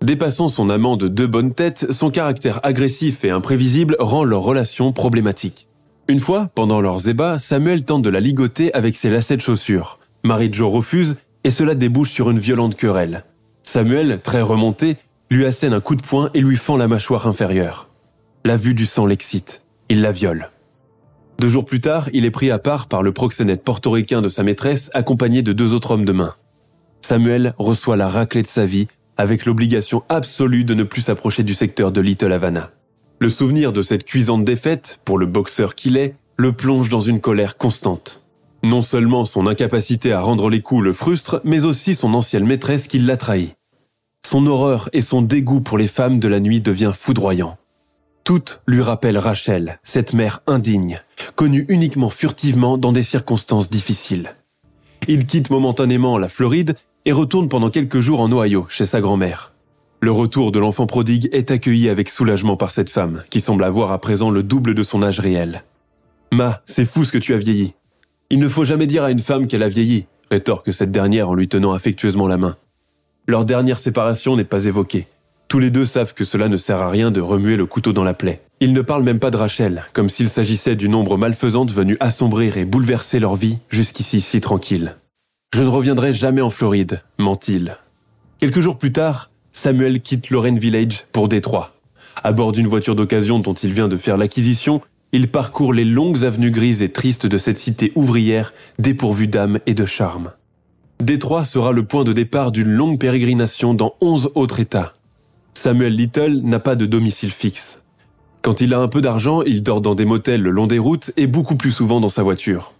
Dépassant 0.00 0.48
son 0.48 0.70
amant 0.70 0.96
de 0.96 1.08
deux 1.08 1.26
bonnes 1.26 1.54
têtes, 1.54 1.92
son 1.92 2.10
caractère 2.10 2.60
agressif 2.62 3.24
et 3.24 3.30
imprévisible 3.30 3.96
rend 3.98 4.24
leur 4.24 4.42
relation 4.42 4.92
problématique. 4.92 5.68
Une 6.08 6.20
fois, 6.20 6.50
pendant 6.54 6.80
leurs 6.80 7.08
ébats, 7.08 7.38
Samuel 7.38 7.84
tente 7.84 8.02
de 8.02 8.10
la 8.10 8.20
ligoter 8.20 8.72
avec 8.74 8.96
ses 8.96 9.10
lacets 9.10 9.36
de 9.36 9.42
chaussures. 9.42 9.98
Mary 10.24 10.50
Jo 10.52 10.70
refuse 10.70 11.16
et 11.44 11.50
cela 11.50 11.74
débouche 11.74 12.10
sur 12.10 12.30
une 12.30 12.38
violente 12.38 12.74
querelle. 12.74 13.24
Samuel, 13.62 14.20
très 14.22 14.42
remonté, 14.42 14.96
lui 15.30 15.44
assène 15.44 15.72
un 15.72 15.80
coup 15.80 15.96
de 15.96 16.02
poing 16.02 16.30
et 16.34 16.40
lui 16.40 16.56
fend 16.56 16.76
la 16.76 16.88
mâchoire 16.88 17.26
inférieure. 17.26 17.88
La 18.44 18.56
vue 18.56 18.74
du 18.74 18.86
sang 18.86 19.06
l'excite. 19.06 19.62
Il 19.88 20.00
la 20.00 20.12
viole. 20.12 20.50
Deux 21.38 21.48
jours 21.48 21.64
plus 21.64 21.80
tard, 21.80 22.08
il 22.12 22.24
est 22.24 22.30
pris 22.30 22.50
à 22.50 22.58
part 22.58 22.86
par 22.86 23.02
le 23.02 23.12
proxénète 23.12 23.64
portoricain 23.64 24.22
de 24.22 24.28
sa 24.28 24.42
maîtresse 24.42 24.90
accompagné 24.94 25.42
de 25.42 25.52
deux 25.52 25.72
autres 25.74 25.90
hommes 25.90 26.04
de 26.04 26.12
main. 26.12 26.34
Samuel 27.02 27.54
reçoit 27.58 27.96
la 27.96 28.08
raclée 28.08 28.42
de 28.42 28.46
sa 28.46 28.66
vie 28.66 28.86
avec 29.16 29.44
l'obligation 29.44 30.02
absolue 30.08 30.64
de 30.64 30.74
ne 30.74 30.84
plus 30.84 31.02
s'approcher 31.02 31.42
du 31.42 31.54
secteur 31.54 31.92
de 31.92 32.00
Little 32.00 32.32
Havana. 32.32 32.70
Le 33.20 33.28
souvenir 33.28 33.72
de 33.72 33.82
cette 33.82 34.04
cuisante 34.04 34.44
défaite, 34.44 35.00
pour 35.04 35.18
le 35.18 35.26
boxeur 35.26 35.74
qu'il 35.74 35.96
est, 35.96 36.14
le 36.36 36.52
plonge 36.52 36.88
dans 36.88 37.00
une 37.00 37.20
colère 37.20 37.56
constante. 37.56 38.22
Non 38.62 38.82
seulement 38.82 39.24
son 39.24 39.46
incapacité 39.46 40.12
à 40.12 40.20
rendre 40.20 40.48
les 40.48 40.60
coups 40.60 40.82
le 40.82 40.92
frustre, 40.92 41.40
mais 41.44 41.64
aussi 41.64 41.94
son 41.94 42.14
ancienne 42.14 42.46
maîtresse 42.46 42.88
qui 42.88 42.98
l'a 42.98 43.16
trahi. 43.16 43.52
Son 44.26 44.46
horreur 44.46 44.88
et 44.92 45.02
son 45.02 45.20
dégoût 45.22 45.60
pour 45.60 45.78
les 45.78 45.88
femmes 45.88 46.18
de 46.18 46.28
la 46.28 46.40
nuit 46.40 46.60
devient 46.60 46.92
foudroyant. 46.94 47.58
Toutes 48.24 48.62
lui 48.66 48.80
rappellent 48.80 49.18
Rachel, 49.18 49.78
cette 49.82 50.14
mère 50.14 50.40
indigne, 50.46 51.02
connue 51.34 51.66
uniquement 51.68 52.08
furtivement 52.08 52.78
dans 52.78 52.90
des 52.90 53.02
circonstances 53.02 53.68
difficiles. 53.68 54.34
Il 55.08 55.26
quitte 55.26 55.50
momentanément 55.50 56.16
la 56.16 56.30
Floride 56.30 56.74
et 57.04 57.12
retourne 57.12 57.50
pendant 57.50 57.68
quelques 57.68 58.00
jours 58.00 58.20
en 58.20 58.32
Ohio, 58.32 58.66
chez 58.70 58.86
sa 58.86 59.02
grand-mère. 59.02 59.52
Le 60.00 60.10
retour 60.10 60.52
de 60.52 60.58
l'enfant 60.58 60.86
prodigue 60.86 61.28
est 61.32 61.50
accueilli 61.50 61.90
avec 61.90 62.08
soulagement 62.08 62.56
par 62.56 62.70
cette 62.70 62.88
femme, 62.88 63.22
qui 63.28 63.42
semble 63.42 63.62
avoir 63.62 63.92
à 63.92 64.00
présent 64.00 64.30
le 64.30 64.42
double 64.42 64.74
de 64.74 64.82
son 64.82 65.02
âge 65.02 65.20
réel. 65.20 65.62
Ma, 66.32 66.62
c'est 66.64 66.86
fou 66.86 67.04
ce 67.04 67.12
que 67.12 67.18
tu 67.18 67.34
as 67.34 67.38
vieilli. 67.38 67.74
Il 68.30 68.38
ne 68.38 68.48
faut 68.48 68.64
jamais 68.64 68.86
dire 68.86 69.04
à 69.04 69.10
une 69.10 69.18
femme 69.18 69.46
qu'elle 69.46 69.62
a 69.62 69.68
vieilli, 69.68 70.06
rétorque 70.30 70.72
cette 70.72 70.90
dernière 70.90 71.28
en 71.28 71.34
lui 71.34 71.48
tenant 71.48 71.72
affectueusement 71.72 72.26
la 72.26 72.38
main. 72.38 72.56
Leur 73.26 73.44
dernière 73.44 73.78
séparation 73.78 74.34
n'est 74.34 74.44
pas 74.44 74.64
évoquée. 74.64 75.06
Tous 75.54 75.60
les 75.60 75.70
deux 75.70 75.86
savent 75.86 76.14
que 76.14 76.24
cela 76.24 76.48
ne 76.48 76.56
sert 76.56 76.80
à 76.80 76.88
rien 76.88 77.12
de 77.12 77.20
remuer 77.20 77.54
le 77.54 77.64
couteau 77.64 77.92
dans 77.92 78.02
la 78.02 78.12
plaie. 78.12 78.40
Ils 78.58 78.72
ne 78.72 78.80
parlent 78.80 79.04
même 79.04 79.20
pas 79.20 79.30
de 79.30 79.36
Rachel, 79.36 79.84
comme 79.92 80.08
s'il 80.08 80.28
s'agissait 80.28 80.74
d'une 80.74 80.96
ombre 80.96 81.16
malfaisante 81.16 81.70
venue 81.70 81.96
assombrir 82.00 82.56
et 82.56 82.64
bouleverser 82.64 83.20
leur 83.20 83.36
vie 83.36 83.58
jusqu'ici 83.70 84.20
si 84.20 84.40
tranquille. 84.40 84.96
Je 85.54 85.62
ne 85.62 85.68
reviendrai 85.68 86.12
jamais 86.12 86.40
en 86.40 86.50
Floride, 86.50 87.02
ment-il. 87.20 87.76
Quelques 88.40 88.58
jours 88.58 88.78
plus 88.78 88.90
tard, 88.90 89.30
Samuel 89.52 90.00
quitte 90.00 90.30
Lorraine 90.30 90.58
Village 90.58 91.04
pour 91.12 91.28
Détroit. 91.28 91.76
À 92.24 92.32
bord 92.32 92.50
d'une 92.50 92.66
voiture 92.66 92.96
d'occasion 92.96 93.38
dont 93.38 93.54
il 93.54 93.72
vient 93.72 93.86
de 93.86 93.96
faire 93.96 94.16
l'acquisition, 94.16 94.80
il 95.12 95.28
parcourt 95.28 95.72
les 95.72 95.84
longues 95.84 96.24
avenues 96.24 96.50
grises 96.50 96.82
et 96.82 96.90
tristes 96.90 97.26
de 97.26 97.38
cette 97.38 97.58
cité 97.58 97.92
ouvrière 97.94 98.54
dépourvue 98.80 99.28
d'âme 99.28 99.60
et 99.66 99.74
de 99.74 99.86
charme. 99.86 100.32
Détroit 100.98 101.44
sera 101.44 101.70
le 101.70 101.84
point 101.84 102.02
de 102.02 102.12
départ 102.12 102.50
d'une 102.50 102.72
longue 102.72 102.98
pérégrination 102.98 103.72
dans 103.72 103.94
onze 104.00 104.32
autres 104.34 104.58
États. 104.58 104.94
Samuel 105.56 105.94
Little 105.94 106.40
n'a 106.42 106.58
pas 106.58 106.76
de 106.76 106.86
domicile 106.86 107.32
fixe. 107.32 107.78
Quand 108.42 108.60
il 108.60 108.74
a 108.74 108.80
un 108.80 108.88
peu 108.88 109.00
d'argent, 109.00 109.42
il 109.42 109.62
dort 109.62 109.80
dans 109.80 109.94
des 109.94 110.04
motels 110.04 110.42
le 110.42 110.50
long 110.50 110.66
des 110.66 110.78
routes 110.78 111.12
et 111.16 111.26
beaucoup 111.26 111.56
plus 111.56 111.72
souvent 111.72 112.00
dans 112.00 112.10
sa 112.10 112.22
voiture. 112.22 112.74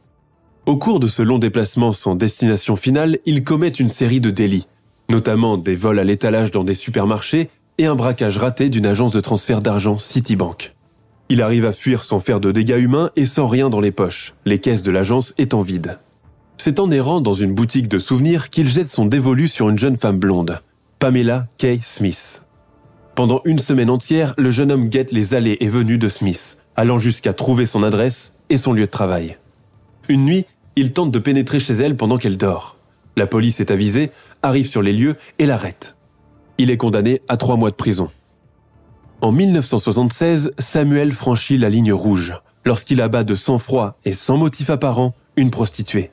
Au 0.67 0.77
cours 0.77 1.01
de 1.01 1.07
ce 1.07 1.23
long 1.23 1.39
déplacement 1.39 1.93
sans 1.93 2.15
destination 2.15 2.77
finale, 2.77 3.19
il 3.25 3.45
commet 3.45 3.69
une 3.69 3.89
série 3.89 4.21
de 4.21 4.31
délits, 4.31 4.67
notamment 5.09 5.57
des 5.57 5.77
vols 5.77 5.99
à 5.99 6.05
l'étalage 6.05 6.51
dans 6.51 6.65
des 6.65 6.75
supermarchés 6.75 7.49
et 7.79 7.87
un 7.87 7.95
braquage 7.95 8.39
raté 8.39 8.69
d'une 8.69 8.87
agence 8.87 9.13
de 9.13 9.21
transfert 9.21 9.63
d'argent 9.63 9.99
Citibank. 9.99 10.75
Il 11.29 11.43
arrive 11.43 11.65
à 11.65 11.73
fuir 11.73 12.05
sans 12.05 12.21
faire 12.21 12.41
de 12.41 12.51
dégâts 12.51 12.81
humains 12.81 13.11
et 13.17 13.27
sans 13.27 13.49
rien 13.49 13.71
dans 13.71 13.81
les 13.81 13.91
poches, 13.91 14.35
les 14.45 14.59
caisses 14.59 14.83
de 14.83 14.91
l'agence 14.91 15.35
étant 15.39 15.63
vides. 15.63 15.99
C'est 16.59 16.81
en 16.81 16.91
errant 16.91 17.21
dans 17.21 17.35
une 17.35 17.55
boutique 17.55 17.89
de 17.89 17.99
souvenirs 17.99 18.51
qu'il 18.51 18.69
jette 18.69 18.89
son 18.89 19.07
dévolu 19.07 19.49
sur 19.49 19.69
une 19.69 19.79
jeune 19.79 19.97
femme 19.97 20.19
blonde, 20.19 20.61
Pamela 20.99 21.47
Kay 21.59 21.81
Smith. 21.83 22.43
Pendant 23.15 23.43
une 23.45 23.61
semaine 23.61 23.91
entière, 23.91 24.35
le 24.39 24.51
jeune 24.51 24.73
homme 24.73 24.89
guette 24.89 25.13
les 25.13 25.35
allées 25.35 25.57
et 25.61 25.69
venues 25.69 25.99
de 25.99 26.09
Smith, 26.09 26.59
allant 26.75 26.99
jusqu'à 26.99 27.33
trouver 27.33 27.65
son 27.65 27.85
adresse 27.85 28.33
et 28.51 28.59
son 28.59 28.73
lieu 28.73 28.87
de 28.87 28.91
travail. 28.91 29.39
Une 30.09 30.25
nuit, 30.25 30.47
il 30.75 30.93
tente 30.93 31.13
de 31.13 31.21
pénétrer 31.21 31.61
chez 31.61 31.75
elle 31.75 31.97
pendant 31.97 32.19
qu'elle 32.19 32.37
dort. 32.37 32.77
La 33.17 33.29
police 33.29 33.61
est 33.61 33.71
avisée, 33.71 34.11
arrive 34.43 34.67
sur 34.67 34.83
les 34.83 34.93
lieux 34.93 35.15
et 35.39 35.47
l'arrête. 35.47 35.97
Il 36.59 36.71
est 36.71 36.77
condamné 36.77 37.21
à 37.29 37.37
trois 37.37 37.57
mois 37.57 37.71
de 37.71 37.77
prison. 37.77 38.11
En 39.21 39.31
1976, 39.31 40.53
Samuel 40.59 41.13
franchit 41.13 41.57
la 41.57 41.69
ligne 41.69 41.93
rouge 41.93 42.35
lorsqu'il 42.65 43.01
abat 43.01 43.23
de 43.23 43.37
sang-froid 43.37 43.97
et 44.05 44.13
sans 44.13 44.39
motif 44.39 44.71
apparent 44.71 45.15
une 45.37 45.51
prostituée. 45.51 46.11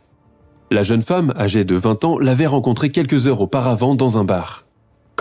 La 0.69 0.83
jeune 0.83 1.01
femme, 1.01 1.33
âgée 1.35 1.65
de 1.65 1.75
20 1.75 2.05
ans, 2.05 2.19
l'avait 2.19 2.45
rencontrée 2.45 2.91
quelques 2.91 3.27
heures 3.27 3.41
auparavant 3.41 3.95
dans 3.95 4.19
un 4.19 4.23
bar. 4.23 4.65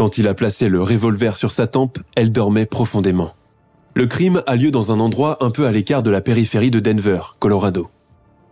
Quand 0.01 0.17
il 0.17 0.29
a 0.29 0.33
placé 0.33 0.71
le 0.71 0.81
revolver 0.81 1.37
sur 1.37 1.51
sa 1.51 1.67
tempe, 1.67 1.99
elle 2.17 2.33
dormait 2.33 2.65
profondément. 2.65 3.35
Le 3.93 4.07
crime 4.07 4.43
a 4.47 4.57
lieu 4.57 4.71
dans 4.71 4.93
un 4.93 4.99
endroit 4.99 5.37
un 5.45 5.51
peu 5.51 5.67
à 5.67 5.73
l'écart 5.73 6.03
de 6.03 6.11
la 6.11 6.23
périphérie 6.23 6.71
de 6.71 6.81
Denver, 6.81 7.21
Colorado. 7.39 7.91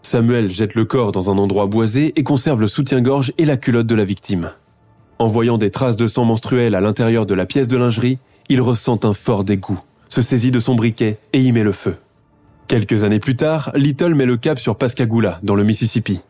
Samuel 0.02 0.52
jette 0.52 0.74
le 0.74 0.84
corps 0.84 1.10
dans 1.10 1.30
un 1.30 1.38
endroit 1.38 1.64
boisé 1.64 2.12
et 2.16 2.22
conserve 2.22 2.60
le 2.60 2.66
soutien-gorge 2.66 3.32
et 3.38 3.46
la 3.46 3.56
culotte 3.56 3.86
de 3.86 3.94
la 3.94 4.04
victime. 4.04 4.50
En 5.18 5.28
voyant 5.28 5.56
des 5.56 5.70
traces 5.70 5.96
de 5.96 6.06
sang 6.06 6.26
menstruel 6.26 6.74
à 6.74 6.82
l'intérieur 6.82 7.24
de 7.24 7.32
la 7.32 7.46
pièce 7.46 7.66
de 7.66 7.78
lingerie, 7.78 8.18
il 8.50 8.60
ressent 8.60 9.00
un 9.04 9.14
fort 9.14 9.42
dégoût, 9.42 9.80
se 10.10 10.20
saisit 10.20 10.50
de 10.50 10.60
son 10.60 10.74
briquet 10.74 11.16
et 11.32 11.40
y 11.40 11.50
met 11.52 11.64
le 11.64 11.72
feu. 11.72 11.96
Quelques 12.66 13.04
années 13.04 13.20
plus 13.20 13.36
tard, 13.36 13.72
Little 13.74 14.14
met 14.14 14.26
le 14.26 14.36
cap 14.36 14.58
sur 14.58 14.76
Pascagoula, 14.76 15.40
dans 15.42 15.54
le 15.54 15.64
Mississippi. 15.64 16.20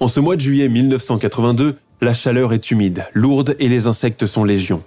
En 0.00 0.08
ce 0.08 0.20
mois 0.20 0.36
de 0.36 0.42
juillet 0.42 0.68
1982, 0.68 1.76
la 2.00 2.14
chaleur 2.14 2.52
est 2.52 2.70
humide, 2.70 3.06
lourde 3.12 3.56
et 3.58 3.68
les 3.68 3.86
insectes 3.86 4.26
sont 4.26 4.44
légion. 4.44 4.82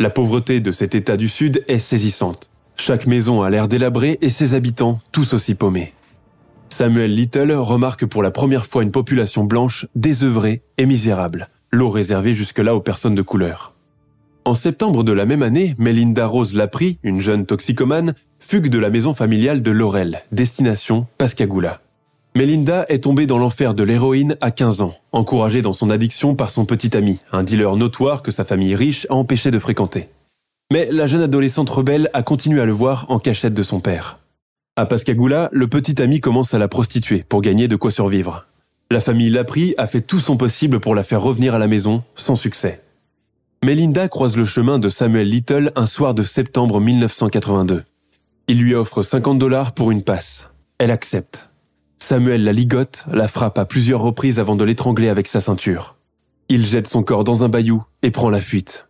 La 0.00 0.10
pauvreté 0.10 0.60
de 0.60 0.72
cet 0.72 0.94
état 0.94 1.16
du 1.16 1.28
Sud 1.28 1.64
est 1.68 1.78
saisissante. 1.78 2.50
Chaque 2.76 3.06
maison 3.06 3.42
a 3.42 3.50
l'air 3.50 3.68
délabrée 3.68 4.18
et 4.20 4.30
ses 4.30 4.54
habitants 4.54 5.00
tous 5.12 5.34
aussi 5.34 5.54
paumés. 5.54 5.92
Samuel 6.70 7.14
Little 7.14 7.52
remarque 7.52 8.06
pour 8.06 8.22
la 8.22 8.30
première 8.30 8.66
fois 8.66 8.82
une 8.82 8.90
population 8.90 9.44
blanche 9.44 9.86
désœuvrée 9.94 10.62
et 10.78 10.86
misérable, 10.86 11.48
l'eau 11.70 11.90
réservée 11.90 12.34
jusque-là 12.34 12.74
aux 12.74 12.80
personnes 12.80 13.14
de 13.14 13.22
couleur. 13.22 13.74
En 14.44 14.54
septembre 14.54 15.04
de 15.04 15.12
la 15.12 15.26
même 15.26 15.42
année, 15.42 15.76
Melinda 15.78 16.26
Rose 16.26 16.54
Lapri, 16.54 16.98
une 17.02 17.20
jeune 17.20 17.46
toxicomane, 17.46 18.14
fugue 18.40 18.68
de 18.68 18.78
la 18.78 18.90
maison 18.90 19.14
familiale 19.14 19.62
de 19.62 19.70
Laurel, 19.70 20.22
destination 20.32 21.06
Pascagoula. 21.18 21.80
Melinda 22.34 22.86
est 22.88 23.04
tombée 23.04 23.26
dans 23.26 23.36
l'enfer 23.36 23.74
de 23.74 23.82
l'héroïne 23.82 24.38
à 24.40 24.50
15 24.50 24.80
ans, 24.80 24.94
encouragée 25.12 25.60
dans 25.60 25.74
son 25.74 25.90
addiction 25.90 26.34
par 26.34 26.48
son 26.48 26.64
petit 26.64 26.96
ami, 26.96 27.20
un 27.30 27.42
dealer 27.42 27.76
notoire 27.76 28.22
que 28.22 28.30
sa 28.30 28.46
famille 28.46 28.74
riche 28.74 29.06
a 29.10 29.14
empêché 29.14 29.50
de 29.50 29.58
fréquenter. 29.58 30.08
Mais 30.72 30.88
la 30.90 31.06
jeune 31.06 31.20
adolescente 31.20 31.68
rebelle 31.68 32.08
a 32.14 32.22
continué 32.22 32.62
à 32.62 32.64
le 32.64 32.72
voir 32.72 33.04
en 33.10 33.18
cachette 33.18 33.52
de 33.52 33.62
son 33.62 33.80
père. 33.80 34.18
À 34.76 34.86
Pascagoula, 34.86 35.50
le 35.52 35.68
petit 35.68 36.00
ami 36.00 36.22
commence 36.22 36.54
à 36.54 36.58
la 36.58 36.68
prostituer 36.68 37.22
pour 37.28 37.42
gagner 37.42 37.68
de 37.68 37.76
quoi 37.76 37.90
survivre. 37.90 38.46
La 38.90 39.02
famille 39.02 39.28
Lapri 39.28 39.74
a 39.76 39.86
fait 39.86 40.00
tout 40.00 40.18
son 40.18 40.38
possible 40.38 40.80
pour 40.80 40.94
la 40.94 41.02
faire 41.02 41.20
revenir 41.20 41.54
à 41.54 41.58
la 41.58 41.66
maison, 41.66 42.02
sans 42.14 42.36
succès. 42.36 42.80
Melinda 43.62 44.08
croise 44.08 44.38
le 44.38 44.46
chemin 44.46 44.78
de 44.78 44.88
Samuel 44.88 45.28
Little 45.28 45.70
un 45.76 45.86
soir 45.86 46.14
de 46.14 46.22
septembre 46.22 46.80
1982. 46.80 47.84
Il 48.48 48.58
lui 48.58 48.74
offre 48.74 49.02
50 49.02 49.38
dollars 49.38 49.72
pour 49.72 49.90
une 49.90 50.02
passe. 50.02 50.46
Elle 50.78 50.90
accepte. 50.90 51.51
Samuel 52.02 52.42
la 52.42 52.52
ligote, 52.52 53.06
la 53.12 53.28
frappe 53.28 53.58
à 53.58 53.64
plusieurs 53.64 54.00
reprises 54.00 54.38
avant 54.38 54.56
de 54.56 54.64
l'étrangler 54.64 55.08
avec 55.08 55.28
sa 55.28 55.40
ceinture. 55.40 55.96
Il 56.48 56.66
jette 56.66 56.88
son 56.88 57.02
corps 57.02 57.24
dans 57.24 57.44
un 57.44 57.48
bayou 57.48 57.84
et 58.02 58.10
prend 58.10 58.28
la 58.28 58.40
fuite. 58.40 58.88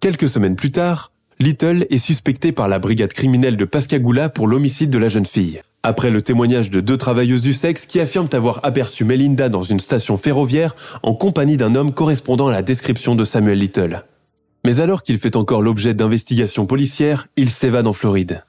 Quelques 0.00 0.28
semaines 0.28 0.54
plus 0.54 0.70
tard, 0.70 1.12
Little 1.40 1.84
est 1.90 1.98
suspecté 1.98 2.52
par 2.52 2.68
la 2.68 2.78
brigade 2.78 3.12
criminelle 3.12 3.56
de 3.56 3.64
Pascagoula 3.64 4.28
pour 4.28 4.46
l'homicide 4.46 4.88
de 4.88 4.98
la 4.98 5.08
jeune 5.08 5.26
fille. 5.26 5.60
Après 5.82 6.10
le 6.10 6.22
témoignage 6.22 6.70
de 6.70 6.80
deux 6.80 6.96
travailleuses 6.96 7.42
du 7.42 7.52
sexe 7.52 7.86
qui 7.86 8.00
affirment 8.00 8.30
avoir 8.32 8.60
aperçu 8.62 9.04
Melinda 9.04 9.48
dans 9.48 9.62
une 9.62 9.80
station 9.80 10.16
ferroviaire 10.16 10.76
en 11.02 11.14
compagnie 11.14 11.56
d'un 11.56 11.74
homme 11.74 11.92
correspondant 11.92 12.48
à 12.48 12.52
la 12.52 12.62
description 12.62 13.16
de 13.16 13.24
Samuel 13.24 13.58
Little. 13.58 14.04
Mais 14.64 14.80
alors 14.80 15.02
qu'il 15.02 15.18
fait 15.18 15.36
encore 15.36 15.60
l'objet 15.60 15.92
d'investigations 15.92 16.66
policières, 16.66 17.26
il 17.36 17.50
s'évade 17.50 17.88
en 17.88 17.92
Floride. 17.92 18.44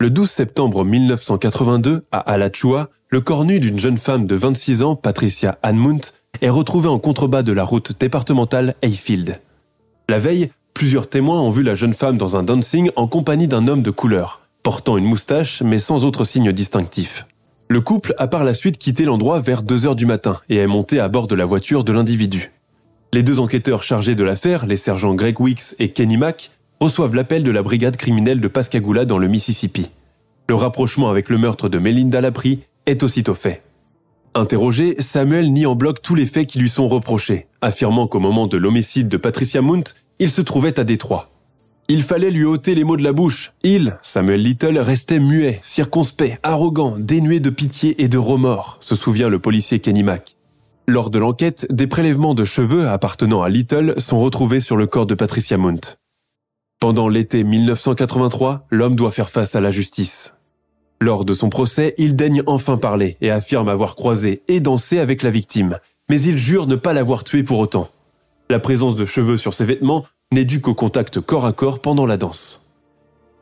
Le 0.00 0.10
12 0.10 0.28
septembre 0.28 0.84
1982, 0.84 2.04
à 2.10 2.18
Alachua, 2.18 2.90
le 3.10 3.20
corps 3.20 3.44
nu 3.44 3.58
d'une 3.58 3.78
jeune 3.78 3.98
femme 3.98 4.26
de 4.28 4.36
26 4.36 4.82
ans, 4.82 4.94
Patricia 4.94 5.58
Anmunt, 5.64 6.00
est 6.40 6.48
retrouvé 6.48 6.88
en 6.88 7.00
contrebas 7.00 7.42
de 7.42 7.52
la 7.52 7.64
route 7.64 7.98
départementale 7.98 8.74
Hayfield. 8.82 9.40
La 10.08 10.20
veille, 10.20 10.50
plusieurs 10.74 11.08
témoins 11.08 11.40
ont 11.40 11.50
vu 11.50 11.64
la 11.64 11.74
jeune 11.74 11.92
femme 11.92 12.16
dans 12.16 12.36
un 12.36 12.44
dancing 12.44 12.90
en 12.94 13.08
compagnie 13.08 13.48
d'un 13.48 13.66
homme 13.66 13.82
de 13.82 13.90
couleur, 13.90 14.40
portant 14.62 14.96
une 14.96 15.06
moustache 15.06 15.60
mais 15.62 15.80
sans 15.80 16.04
autre 16.04 16.24
signe 16.24 16.52
distinctif. 16.52 17.26
Le 17.68 17.80
couple 17.80 18.14
a 18.16 18.28
par 18.28 18.44
la 18.44 18.54
suite 18.54 18.78
quitté 18.78 19.04
l'endroit 19.04 19.40
vers 19.40 19.64
2 19.64 19.86
heures 19.86 19.96
du 19.96 20.06
matin 20.06 20.38
et 20.48 20.56
est 20.56 20.66
monté 20.68 21.00
à 21.00 21.08
bord 21.08 21.26
de 21.26 21.34
la 21.34 21.44
voiture 21.44 21.82
de 21.82 21.92
l'individu. 21.92 22.52
Les 23.12 23.24
deux 23.24 23.40
enquêteurs 23.40 23.82
chargés 23.82 24.14
de 24.14 24.22
l'affaire, 24.22 24.66
les 24.66 24.76
sergents 24.76 25.14
Greg 25.14 25.40
Weeks 25.40 25.74
et 25.80 25.88
Kenny 25.92 26.16
Mack, 26.16 26.52
reçoivent 26.80 27.16
l'appel 27.16 27.42
de 27.42 27.50
la 27.50 27.62
brigade 27.62 27.96
criminelle 27.96 28.40
de 28.40 28.48
Pascagoula 28.48 29.04
dans 29.04 29.18
le 29.18 29.26
Mississippi. 29.26 29.90
Le 30.48 30.54
rapprochement 30.54 31.10
avec 31.10 31.28
le 31.28 31.38
meurtre 31.38 31.68
de 31.68 31.78
Melinda 31.78 32.20
Lapri 32.20 32.60
est 32.86 33.02
aussitôt 33.02 33.34
fait. 33.34 33.62
Interrogé, 34.34 34.94
Samuel 35.00 35.52
nie 35.52 35.66
en 35.66 35.74
bloc 35.74 36.02
tous 36.02 36.14
les 36.14 36.26
faits 36.26 36.46
qui 36.46 36.58
lui 36.58 36.70
sont 36.70 36.88
reprochés, 36.88 37.48
affirmant 37.60 38.06
qu'au 38.06 38.20
moment 38.20 38.46
de 38.46 38.56
l'homicide 38.56 39.08
de 39.08 39.16
Patricia 39.16 39.60
Mount, 39.60 39.94
il 40.18 40.30
se 40.30 40.40
trouvait 40.40 40.78
à 40.78 40.84
Détroit. 40.84 41.30
Il 41.88 42.04
fallait 42.04 42.30
lui 42.30 42.44
ôter 42.44 42.76
les 42.76 42.84
mots 42.84 42.96
de 42.96 43.02
la 43.02 43.12
bouche. 43.12 43.52
Il, 43.64 43.96
Samuel 44.02 44.42
Little, 44.42 44.78
restait 44.78 45.18
muet, 45.18 45.58
circonspect, 45.64 46.38
arrogant, 46.44 46.96
dénué 46.96 47.40
de 47.40 47.50
pitié 47.50 48.00
et 48.00 48.06
de 48.06 48.18
remords, 48.18 48.78
se 48.80 48.94
souvient 48.94 49.28
le 49.28 49.40
policier 49.40 49.80
Kenny 49.80 50.04
Mack. 50.04 50.36
Lors 50.86 51.10
de 51.10 51.18
l'enquête, 51.18 51.66
des 51.70 51.88
prélèvements 51.88 52.34
de 52.34 52.44
cheveux 52.44 52.88
appartenant 52.88 53.42
à 53.42 53.48
Little 53.48 53.94
sont 54.00 54.20
retrouvés 54.20 54.60
sur 54.60 54.76
le 54.76 54.86
corps 54.86 55.06
de 55.06 55.16
Patricia 55.16 55.56
Mount. 55.56 55.98
Pendant 56.80 57.08
l'été 57.08 57.42
1983, 57.42 58.66
l'homme 58.70 58.94
doit 58.94 59.10
faire 59.10 59.28
face 59.28 59.56
à 59.56 59.60
la 59.60 59.72
justice. 59.72 60.32
Lors 61.02 61.24
de 61.24 61.32
son 61.32 61.48
procès, 61.48 61.94
il 61.96 62.14
daigne 62.14 62.42
enfin 62.46 62.76
parler 62.76 63.16
et 63.22 63.30
affirme 63.30 63.70
avoir 63.70 63.96
croisé 63.96 64.42
et 64.48 64.60
dansé 64.60 64.98
avec 64.98 65.22
la 65.22 65.30
victime, 65.30 65.78
mais 66.10 66.20
il 66.20 66.36
jure 66.36 66.66
ne 66.66 66.76
pas 66.76 66.92
l'avoir 66.92 67.24
tuée 67.24 67.42
pour 67.42 67.58
autant. 67.58 67.88
La 68.50 68.60
présence 68.60 68.96
de 68.96 69.06
cheveux 69.06 69.38
sur 69.38 69.54
ses 69.54 69.64
vêtements 69.64 70.04
n'est 70.30 70.44
due 70.44 70.60
qu'au 70.60 70.74
contact 70.74 71.20
corps 71.20 71.46
à 71.46 71.52
corps 71.52 71.80
pendant 71.80 72.04
la 72.04 72.18
danse. 72.18 72.66